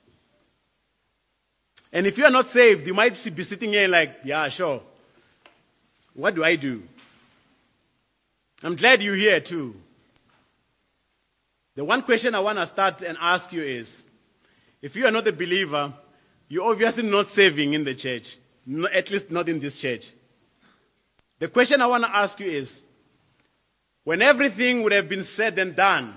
And 1.92 2.07
if 2.07 2.18
you 2.18 2.24
are 2.24 2.30
not 2.30 2.51
saved, 2.51 2.86
you 2.86 2.94
might 2.94 3.12
be 3.34 3.42
sitting 3.42 3.70
here 3.70 3.88
like, 3.88 4.18
yeah, 4.24 4.49
sure. 4.49 4.82
What 6.14 6.34
do 6.34 6.44
I 6.44 6.57
do? 6.57 6.82
I'm 8.62 8.76
glad 8.76 9.03
you're 9.03 9.14
here 9.14 9.40
too. 9.40 9.80
The 11.77 11.85
one 11.85 12.03
question 12.03 12.35
I 12.35 12.41
want 12.41 12.59
to 12.59 12.66
start 12.66 13.03
and 13.03 13.18
ask 13.20 13.53
you 13.53 13.62
is, 13.62 14.03
if 14.81 14.97
you 14.97 15.07
are 15.07 15.11
not 15.11 15.29
a 15.29 15.33
believer, 15.33 15.93
you're 16.49 16.70
obviously 16.70 17.09
not 17.09 17.31
serving 17.31 17.74
in 17.74 17.85
the 17.85 17.95
church. 17.95 18.39
No, 18.64 18.89
at 18.89 19.11
least 19.11 19.31
not 19.31 19.49
in 19.51 19.61
this 19.61 19.79
church. 19.79 20.11
The 21.39 21.49
question 21.49 21.83
I 21.83 21.87
want 21.87 22.05
to 22.05 22.16
ask 22.16 22.41
you 22.41 22.47
is, 22.47 22.83
when 24.05 24.22
everything 24.22 24.83
would 24.83 24.93
have 24.93 25.09
been 25.09 25.22
said 25.22 25.59
and 25.59 25.77
done, 25.77 26.16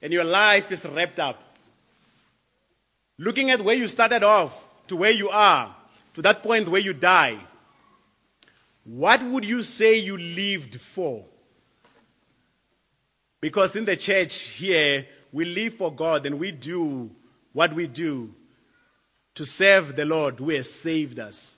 and 0.00 0.12
your 0.14 0.24
life 0.24 0.72
is 0.72 0.86
wrapped 0.86 1.20
up, 1.20 1.38
looking 3.18 3.50
at 3.50 3.60
where 3.60 3.74
you 3.74 3.86
started 3.86 4.24
off 4.24 4.52
to 4.88 4.96
where 4.96 5.10
you 5.10 5.28
are, 5.28 5.76
to 6.14 6.22
that 6.22 6.42
point 6.42 6.68
where 6.68 6.80
you 6.80 6.94
die, 6.94 7.38
what 8.84 9.22
would 9.22 9.44
you 9.44 9.62
say 9.62 9.98
you 9.98 10.16
lived 10.16 10.80
for? 10.80 11.24
Because 13.42 13.74
in 13.74 13.84
the 13.84 13.96
church 13.96 14.34
here, 14.36 15.04
we 15.32 15.44
live 15.44 15.74
for 15.74 15.92
God 15.92 16.26
and 16.26 16.38
we 16.38 16.52
do 16.52 17.10
what 17.52 17.74
we 17.74 17.88
do 17.88 18.32
to 19.34 19.44
serve 19.44 19.96
the 19.96 20.04
Lord 20.04 20.38
who 20.38 20.50
has 20.50 20.70
saved 20.70 21.18
us. 21.18 21.56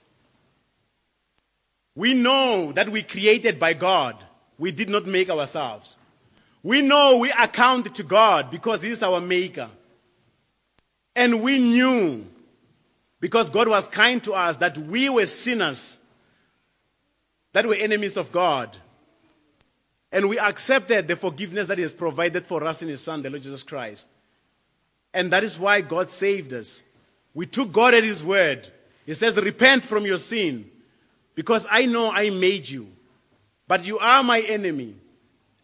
We 1.93 2.15
know 2.15 2.71
that 2.71 2.89
we 2.89 3.03
created 3.03 3.59
by 3.59 3.73
God. 3.73 4.15
We 4.57 4.71
did 4.71 4.89
not 4.89 5.05
make 5.05 5.29
ourselves. 5.29 5.95
We 6.63 6.81
know 6.81 7.17
we 7.17 7.31
account 7.31 7.93
to 7.95 8.03
God 8.03 8.49
because 8.49 8.81
He 8.81 8.89
is 8.89 9.03
our 9.03 9.21
maker. 9.21 9.69
And 11.15 11.43
we 11.43 11.59
knew, 11.59 12.25
because 13.19 13.51
God 13.51 13.67
was 13.67 13.87
kind 13.87 14.23
to 14.23 14.33
us, 14.33 14.55
that 14.57 14.75
we 14.75 15.07
were 15.09 15.27
sinners, 15.27 15.99
that 17.53 17.65
we 17.65 17.77
were 17.77 17.83
enemies 17.83 18.17
of 18.17 18.31
God. 18.31 18.75
And 20.15 20.29
we 20.29 20.39
accepted 20.39 21.09
the 21.09 21.17
forgiveness 21.17 21.67
that 21.67 21.77
He 21.77 21.81
has 21.81 21.93
provided 21.93 22.45
for 22.45 22.63
us 22.63 22.81
in 22.81 22.87
His 22.87 23.01
Son, 23.01 23.21
the 23.21 23.29
Lord 23.29 23.43
Jesus 23.43 23.63
Christ. 23.63 24.07
And 25.13 25.33
that 25.33 25.43
is 25.43 25.59
why 25.59 25.81
God 25.81 26.09
saved 26.09 26.53
us. 26.53 26.81
We 27.33 27.47
took 27.47 27.73
God 27.73 27.93
at 27.93 28.05
His 28.05 28.23
word. 28.23 28.65
He 29.05 29.13
says, 29.13 29.35
repent 29.35 29.83
from 29.83 30.05
your 30.05 30.17
sin 30.17 30.71
because 31.35 31.67
I 31.69 31.85
know 31.85 32.09
I 32.13 32.29
made 32.29 32.69
you, 32.69 32.87
but 33.67 33.85
you 33.85 33.99
are 33.99 34.23
my 34.23 34.39
enemy. 34.39 34.95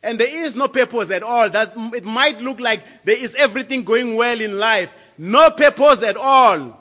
And 0.03 0.19
there 0.19 0.43
is 0.43 0.53
no 0.53 0.67
purpose 0.67 1.11
at 1.11 1.23
all. 1.23 1.49
That 1.49 1.71
it 1.95 2.03
might 2.03 2.41
look 2.41 2.59
like 2.59 2.83
there 3.05 3.17
is 3.17 3.35
everything 3.35 3.85
going 3.85 4.17
well 4.17 4.41
in 4.41 4.59
life. 4.59 4.93
No 5.17 5.49
purpose 5.51 6.03
at 6.03 6.17
all. 6.17 6.77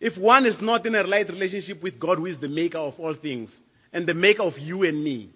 If 0.00 0.18
one 0.18 0.44
is 0.44 0.60
not 0.60 0.84
in 0.84 0.94
a 0.94 1.04
right 1.04 1.26
relationship 1.26 1.82
with 1.82 1.98
God, 1.98 2.18
who 2.18 2.26
is 2.26 2.40
the 2.40 2.50
maker 2.50 2.76
of 2.76 3.00
all 3.00 3.14
things 3.14 3.62
and 3.90 4.06
the 4.06 4.12
maker 4.12 4.42
of 4.42 4.58
you 4.58 4.82
and 4.82 5.02
me. 5.02 5.30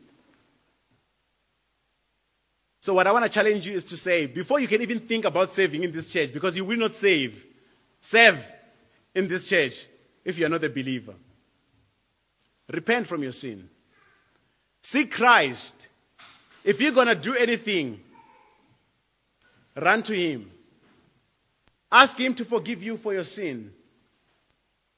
So 2.80 2.94
what 2.94 3.06
I 3.06 3.12
want 3.12 3.24
to 3.24 3.30
challenge 3.30 3.66
you 3.66 3.74
is 3.74 3.84
to 3.84 3.96
say, 3.96 4.26
before 4.26 4.60
you 4.60 4.68
can 4.68 4.82
even 4.82 5.00
think 5.00 5.24
about 5.24 5.52
saving 5.52 5.82
in 5.82 5.92
this 5.92 6.12
church, 6.12 6.32
because 6.32 6.56
you 6.56 6.64
will 6.64 6.78
not 6.78 6.94
save, 6.94 7.44
serve 8.00 8.38
in 9.14 9.28
this 9.28 9.48
church 9.48 9.86
if 10.24 10.38
you 10.38 10.46
are 10.46 10.48
not 10.48 10.62
a 10.62 10.70
believer. 10.70 11.14
Repent 12.72 13.06
from 13.06 13.22
your 13.22 13.32
sin. 13.32 13.68
Seek 14.82 15.10
Christ. 15.10 15.88
If 16.64 16.80
you're 16.80 16.92
going 16.92 17.08
to 17.08 17.14
do 17.14 17.34
anything, 17.34 18.00
run 19.74 20.02
to 20.04 20.14
Him. 20.14 20.50
Ask 21.90 22.18
Him 22.18 22.34
to 22.34 22.44
forgive 22.44 22.82
you 22.82 22.96
for 22.98 23.14
your 23.14 23.24
sin. 23.24 23.72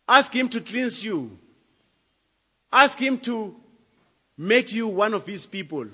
Ask 0.09 0.35
Him 0.35 0.49
to 0.51 0.61
cleanse 0.61 1.05
you. 1.05 1.39
Ask 2.73 2.99
Him 2.99 3.19
to 3.21 3.57
make 4.37 4.73
you 4.73 4.89
one 4.89 5.15
of 5.15 5.25
His 5.27 5.47
people. 5.47 5.87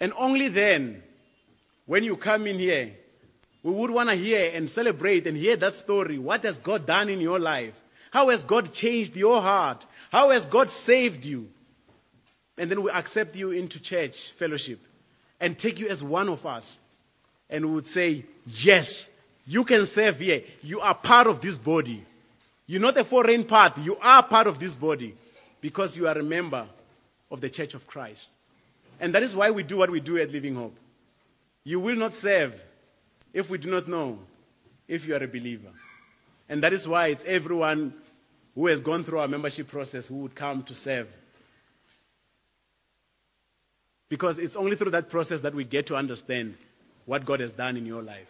And 0.00 0.12
only 0.16 0.48
then, 0.48 1.02
when 1.86 2.04
you 2.04 2.16
come 2.16 2.46
in 2.46 2.58
here, 2.58 2.92
we 3.62 3.72
would 3.72 3.90
want 3.90 4.08
to 4.08 4.14
hear 4.14 4.50
and 4.54 4.70
celebrate 4.70 5.26
and 5.26 5.36
hear 5.36 5.56
that 5.56 5.74
story. 5.74 6.18
What 6.18 6.44
has 6.44 6.58
God 6.58 6.86
done 6.86 7.10
in 7.10 7.20
your 7.20 7.38
life? 7.38 7.74
How 8.10 8.30
has 8.30 8.44
God 8.44 8.72
changed 8.72 9.16
your 9.16 9.40
heart? 9.40 9.84
How 10.10 10.30
has 10.30 10.46
God 10.46 10.70
saved 10.70 11.24
you? 11.24 11.48
And 12.56 12.70
then 12.70 12.82
we 12.82 12.90
accept 12.90 13.36
you 13.36 13.50
into 13.50 13.78
church 13.80 14.30
fellowship 14.32 14.80
and 15.40 15.58
take 15.58 15.78
you 15.78 15.88
as 15.88 16.02
one 16.02 16.28
of 16.28 16.46
us. 16.46 16.78
And 17.48 17.66
we 17.66 17.74
would 17.74 17.86
say, 17.86 18.24
Yes, 18.46 19.10
you 19.46 19.64
can 19.64 19.86
serve 19.86 20.20
here. 20.20 20.42
You 20.62 20.80
are 20.80 20.94
part 20.94 21.26
of 21.26 21.40
this 21.40 21.58
body. 21.58 22.04
You're 22.66 22.80
not 22.80 22.96
a 22.96 23.04
foreign 23.04 23.44
part. 23.44 23.78
You 23.78 23.96
are 24.00 24.22
part 24.22 24.46
of 24.46 24.58
this 24.58 24.74
body 24.74 25.14
because 25.60 25.96
you 25.96 26.08
are 26.08 26.18
a 26.18 26.22
member 26.22 26.66
of 27.30 27.40
the 27.40 27.50
church 27.50 27.74
of 27.74 27.86
Christ. 27.86 28.30
And 29.00 29.14
that 29.14 29.22
is 29.22 29.34
why 29.34 29.50
we 29.50 29.62
do 29.62 29.78
what 29.78 29.90
we 29.90 30.00
do 30.00 30.18
at 30.18 30.30
Living 30.30 30.54
Hope. 30.54 30.76
You 31.64 31.80
will 31.80 31.96
not 31.96 32.14
serve 32.14 32.54
if 33.32 33.48
we 33.50 33.58
do 33.58 33.70
not 33.70 33.88
know 33.88 34.18
if 34.86 35.06
you 35.06 35.14
are 35.14 35.22
a 35.22 35.28
believer. 35.28 35.70
And 36.48 36.62
that 36.64 36.72
is 36.72 36.86
why 36.86 37.08
it's 37.08 37.24
everyone 37.24 37.94
who 38.54 38.66
has 38.66 38.80
gone 38.80 39.04
through 39.04 39.20
our 39.20 39.28
membership 39.28 39.68
process 39.68 40.08
who 40.08 40.16
would 40.16 40.34
come 40.34 40.62
to 40.64 40.74
serve. 40.74 41.08
Because 44.08 44.38
it's 44.38 44.56
only 44.56 44.76
through 44.76 44.90
that 44.90 45.08
process 45.08 45.42
that 45.42 45.54
we 45.54 45.64
get 45.64 45.86
to 45.86 45.96
understand 45.96 46.56
what 47.06 47.24
God 47.24 47.40
has 47.40 47.52
done 47.52 47.76
in 47.76 47.86
your 47.86 48.02
life. 48.02 48.26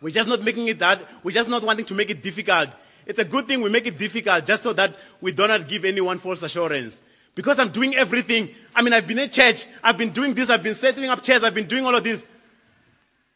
We're 0.00 0.10
just 0.10 0.28
not 0.28 0.44
making 0.44 0.68
it 0.68 0.78
that, 0.80 1.00
we're 1.24 1.32
just 1.32 1.48
not 1.48 1.64
wanting 1.64 1.86
to 1.86 1.94
make 1.94 2.10
it 2.10 2.22
difficult. 2.22 2.68
It's 3.06 3.18
a 3.18 3.24
good 3.24 3.48
thing 3.48 3.62
we 3.62 3.70
make 3.70 3.86
it 3.86 3.98
difficult 3.98 4.44
just 4.44 4.62
so 4.62 4.72
that 4.74 4.94
we 5.20 5.32
do 5.32 5.48
not 5.48 5.66
give 5.66 5.84
anyone 5.84 6.18
false 6.18 6.42
assurance. 6.42 7.00
Because 7.38 7.60
I'm 7.60 7.68
doing 7.68 7.94
everything. 7.94 8.52
I 8.74 8.82
mean, 8.82 8.92
I've 8.92 9.06
been 9.06 9.20
in 9.20 9.30
church, 9.30 9.64
I've 9.80 9.96
been 9.96 10.10
doing 10.10 10.34
this, 10.34 10.50
I've 10.50 10.64
been 10.64 10.74
setting 10.74 11.08
up 11.08 11.22
chairs, 11.22 11.44
I've 11.44 11.54
been 11.54 11.68
doing 11.68 11.86
all 11.86 11.94
of 11.94 12.02
this. 12.02 12.26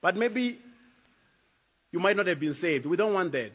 But 0.00 0.16
maybe 0.16 0.58
you 1.92 2.00
might 2.00 2.16
not 2.16 2.26
have 2.26 2.40
been 2.40 2.52
saved. 2.52 2.84
We 2.84 2.96
don't 2.96 3.14
want 3.14 3.30
that. 3.30 3.52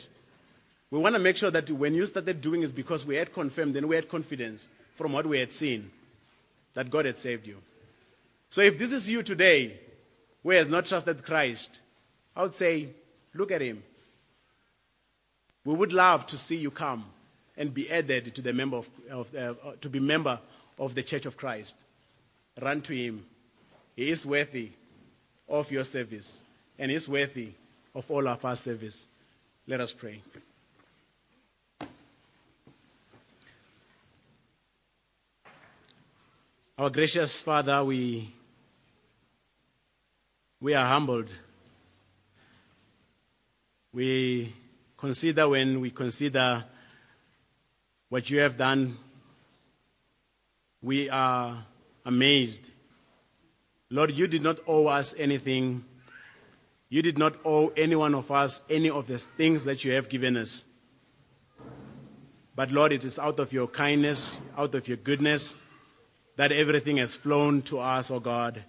We 0.89 0.99
want 0.99 1.15
to 1.15 1.19
make 1.19 1.35
sure 1.35 1.51
that 1.51 1.69
when 1.69 1.95
you 1.95 2.05
started 2.05 2.39
doing 2.39 2.63
it 2.63 2.73
because 2.73 3.05
we 3.05 3.17
had 3.17 3.33
confirmed 3.33 3.75
and 3.75 3.89
we 3.89 3.97
had 3.97 4.07
confidence 4.07 4.69
from 4.95 5.11
what 5.11 5.25
we 5.25 5.37
had 5.37 5.51
seen 5.51 5.91
that 6.75 6.89
God 6.89 7.03
had 7.03 7.17
saved 7.17 7.45
you. 7.45 7.57
So 8.49 8.61
if 8.61 8.79
this 8.79 8.93
is 8.93 9.09
you 9.09 9.23
today 9.23 9.77
who 10.43 10.51
has 10.51 10.69
not 10.69 10.85
trusted 10.85 11.25
Christ, 11.25 11.77
I 12.37 12.43
would 12.43 12.53
say, 12.53 12.87
look 13.33 13.51
at 13.51 13.59
him. 13.59 13.83
We 15.65 15.75
would 15.75 15.91
love 15.91 16.25
to 16.27 16.37
see 16.37 16.55
you 16.55 16.71
come 16.71 17.03
and 17.58 17.74
be 17.74 17.89
added 17.91 18.36
to 18.36 18.41
the 18.41 18.53
member 18.53 18.78
of, 18.78 18.88
of 19.10 19.36
uh, 19.36 19.53
to 19.82 19.89
be 19.89 19.99
member 19.99 20.39
of 20.80 20.95
the 20.95 21.03
Church 21.03 21.26
of 21.26 21.36
Christ. 21.36 21.76
Run 22.62 22.82
to 22.82 22.93
him. 22.93 23.26
He 23.95 24.10
is 24.10 24.26
worthy 24.26 24.72
of 25.49 25.72
your 25.72 25.84
service 25.84 26.43
and 26.78 26.91
is 26.91 27.10
worthy 27.10 27.51
of 27.95 28.10
all 28.12 28.28
our 28.28 28.55
service. 28.55 29.08
Let 29.68 29.82
us 29.82 29.91
pray. 29.91 30.22
Our 36.78 36.91
gracious 36.91 37.41
Father, 37.41 37.84
we, 37.84 38.32
we 40.62 40.76
are 40.76 40.86
humbled. 40.86 41.28
We 43.91 44.53
consider 44.95 45.49
when 45.49 45.82
we 45.82 45.89
consider 45.89 46.64
what 48.10 48.30
you 48.30 48.39
have 48.39 48.58
done, 48.58 48.97
we 50.82 51.10
are 51.10 51.66
amazed. 52.05 52.64
Lord, 53.89 54.12
you 54.12 54.28
did 54.28 54.41
not 54.41 54.60
owe 54.68 54.88
us 54.88 55.16
anything. 55.18 55.84
You 56.89 57.01
did 57.01 57.18
not 57.18 57.36
owe 57.43 57.68
any 57.70 57.95
one 57.95 58.16
of 58.16 58.32
us 58.32 58.62
any 58.70 58.89
of 58.89 59.08
the 59.08 59.18
things 59.18 59.66
that 59.66 59.84
you 59.84 59.93
have 59.93 60.08
given 60.08 60.38
us. 60.38 60.64
But 62.55 62.72
Lord, 62.72 62.91
it 62.91 63.03
is 63.03 63.20
out 63.20 63.39
of 63.39 63.53
your 63.53 63.68
kindness, 63.68 64.39
out 64.58 64.74
of 64.74 64.88
your 64.88 64.97
goodness, 64.97 65.55
that 66.38 66.51
everything 66.51 66.97
has 66.97 67.16
flown 67.16 67.62
to 67.64 67.80
us, 67.80 68.10
O 68.10 68.16
oh 68.16 68.20
God. 68.20 68.64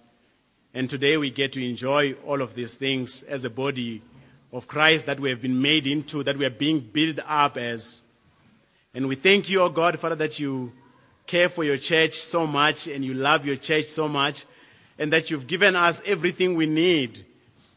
And 0.73 0.89
today 0.89 1.17
we 1.17 1.31
get 1.31 1.53
to 1.53 1.65
enjoy 1.65 2.13
all 2.25 2.41
of 2.41 2.53
these 2.53 2.75
things 2.75 3.23
as 3.23 3.45
a 3.45 3.49
body 3.49 4.01
of 4.51 4.67
Christ 4.67 5.07
that 5.07 5.19
we 5.19 5.29
have 5.29 5.41
been 5.41 5.61
made 5.61 5.87
into, 5.87 6.23
that 6.23 6.37
we 6.37 6.45
are 6.45 6.51
being 6.51 6.79
built 6.79 7.19
up 7.25 7.57
as. 7.57 8.01
And 8.93 9.07
we 9.07 9.15
thank 9.15 9.49
you, 9.49 9.61
O 9.61 9.65
oh 9.65 9.69
God, 9.69 9.99
Father, 9.99 10.15
that 10.15 10.39
you 10.39 10.73
care 11.27 11.49
for 11.49 11.63
your 11.63 11.77
church 11.77 12.15
so 12.15 12.47
much 12.47 12.87
and 12.87 13.05
you 13.05 13.13
love 13.13 13.45
your 13.45 13.55
church 13.55 13.89
so 13.89 14.07
much 14.07 14.45
and 14.97 15.13
that 15.13 15.31
you've 15.31 15.47
given 15.47 15.75
us 15.75 16.01
everything 16.05 16.55
we 16.55 16.65
need 16.65 17.25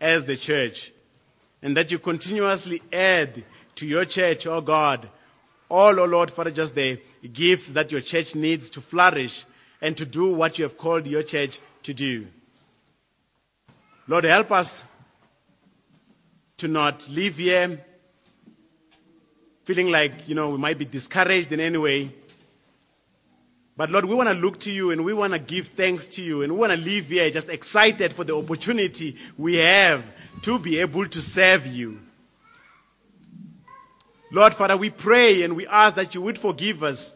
as 0.00 0.24
the 0.24 0.36
church, 0.36 0.92
and 1.62 1.76
that 1.76 1.92
you 1.92 1.98
continuously 2.00 2.82
add 2.92 3.44
to 3.76 3.86
your 3.86 4.04
church, 4.04 4.48
oh 4.48 4.60
God, 4.60 5.08
all, 5.70 6.00
oh 6.00 6.04
Lord, 6.04 6.32
Father, 6.32 6.50
just 6.50 6.74
the 6.74 7.00
gifts 7.32 7.68
that 7.70 7.92
your 7.92 8.00
church 8.00 8.34
needs 8.34 8.70
to 8.70 8.80
flourish 8.80 9.44
and 9.80 9.96
to 9.96 10.04
do 10.04 10.34
what 10.34 10.58
you 10.58 10.64
have 10.64 10.76
called 10.76 11.06
your 11.06 11.22
church 11.22 11.60
to 11.84 11.94
do. 11.94 12.26
Lord, 14.08 14.24
help 14.24 14.50
us 14.50 14.84
to 16.58 16.66
not 16.68 17.08
live 17.08 17.36
here 17.36 17.80
feeling 19.64 19.90
like, 19.90 20.28
you 20.28 20.34
know, 20.34 20.50
we 20.50 20.58
might 20.58 20.78
be 20.78 20.84
discouraged 20.84 21.52
in 21.52 21.60
any 21.60 21.78
way. 21.78 22.12
But 23.76 23.90
Lord, 23.90 24.04
we 24.04 24.14
want 24.14 24.28
to 24.28 24.34
look 24.34 24.60
to 24.60 24.72
you 24.72 24.90
and 24.90 25.04
we 25.04 25.14
want 25.14 25.32
to 25.32 25.38
give 25.38 25.68
thanks 25.68 26.06
to 26.06 26.22
you 26.22 26.42
and 26.42 26.52
we 26.52 26.58
want 26.58 26.72
to 26.72 26.78
live 26.78 27.08
here 27.08 27.30
just 27.30 27.48
excited 27.48 28.12
for 28.12 28.24
the 28.24 28.36
opportunity 28.36 29.16
we 29.38 29.56
have 29.56 30.04
to 30.42 30.58
be 30.58 30.78
able 30.80 31.08
to 31.08 31.22
serve 31.22 31.66
you. 31.66 31.98
Lord, 34.30 34.54
Father, 34.54 34.76
we 34.76 34.90
pray 34.90 35.42
and 35.42 35.56
we 35.56 35.66
ask 35.66 35.96
that 35.96 36.14
you 36.14 36.22
would 36.22 36.38
forgive 36.38 36.82
us 36.82 37.14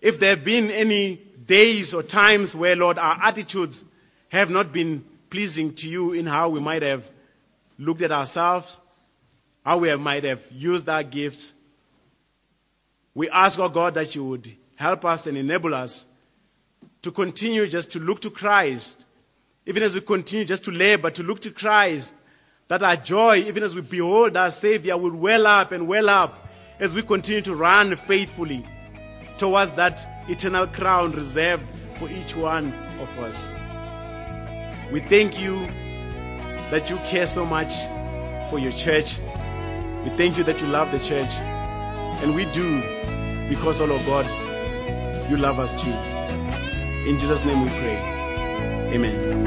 if 0.00 0.18
there 0.20 0.30
have 0.30 0.44
been 0.44 0.70
any 0.70 1.16
days 1.46 1.94
or 1.94 2.02
times 2.02 2.54
where, 2.54 2.76
Lord, 2.76 2.98
our 2.98 3.18
attitudes 3.22 3.84
have 4.28 4.50
not 4.50 4.72
been 4.72 5.04
pleasing 5.30 5.74
to 5.74 5.88
you 5.88 6.12
in 6.12 6.26
how 6.26 6.48
we 6.50 6.60
might 6.60 6.82
have 6.82 7.08
looked 7.78 8.02
at 8.02 8.12
ourselves, 8.12 8.78
how 9.66 9.78
we 9.78 9.92
might 9.96 10.22
have 10.22 10.40
used 10.52 10.88
our 10.88 11.02
gifts. 11.02 11.52
We 13.14 13.28
ask, 13.28 13.58
oh 13.58 13.68
God, 13.68 13.94
that 13.94 14.14
you 14.14 14.24
would 14.24 14.48
help 14.76 15.04
us 15.04 15.26
and 15.26 15.36
enable 15.36 15.74
us 15.74 16.06
to 17.02 17.10
continue 17.10 17.66
just 17.66 17.90
to 17.92 17.98
look 17.98 18.20
to 18.20 18.30
Christ, 18.30 19.04
even 19.66 19.82
as 19.82 19.96
we 19.96 20.02
continue 20.02 20.44
just 20.44 20.64
to 20.64 20.70
labor, 20.70 21.10
to 21.10 21.24
look 21.24 21.40
to 21.40 21.50
Christ, 21.50 22.14
that 22.68 22.84
our 22.84 22.94
joy, 22.94 23.38
even 23.38 23.64
as 23.64 23.74
we 23.74 23.80
behold 23.80 24.36
our 24.36 24.52
Savior, 24.52 24.96
will 24.96 25.16
well 25.16 25.48
up 25.48 25.72
and 25.72 25.88
well 25.88 26.08
up 26.08 26.48
as 26.78 26.94
we 26.94 27.02
continue 27.02 27.42
to 27.42 27.56
run 27.56 27.96
faithfully 27.96 28.64
towards 29.36 29.72
that 29.72 30.06
eternal 30.28 30.68
crown 30.68 31.10
reserved 31.10 31.64
for 31.98 32.08
each 32.08 32.36
one 32.36 32.72
of 33.00 33.18
us. 33.18 33.52
We 34.92 35.00
thank 35.00 35.40
you 35.42 35.58
that 36.70 36.88
you 36.88 36.98
care 36.98 37.26
so 37.26 37.44
much 37.44 37.74
for 38.48 38.60
your 38.60 38.72
church. 38.72 39.18
We 40.06 40.12
thank 40.12 40.38
you 40.38 40.44
that 40.44 40.60
you 40.60 40.68
love 40.68 40.92
the 40.92 41.00
church. 41.00 41.34
And 42.22 42.32
we 42.36 42.44
do 42.52 42.80
because, 43.48 43.80
oh 43.80 43.86
Lord 43.86 44.06
God, 44.06 44.24
you 45.28 45.36
love 45.36 45.58
us 45.58 45.74
too. 45.74 45.90
In 45.90 47.18
Jesus' 47.18 47.44
name 47.44 47.64
we 47.64 47.68
pray. 47.70 47.98
Amen. 48.94 49.46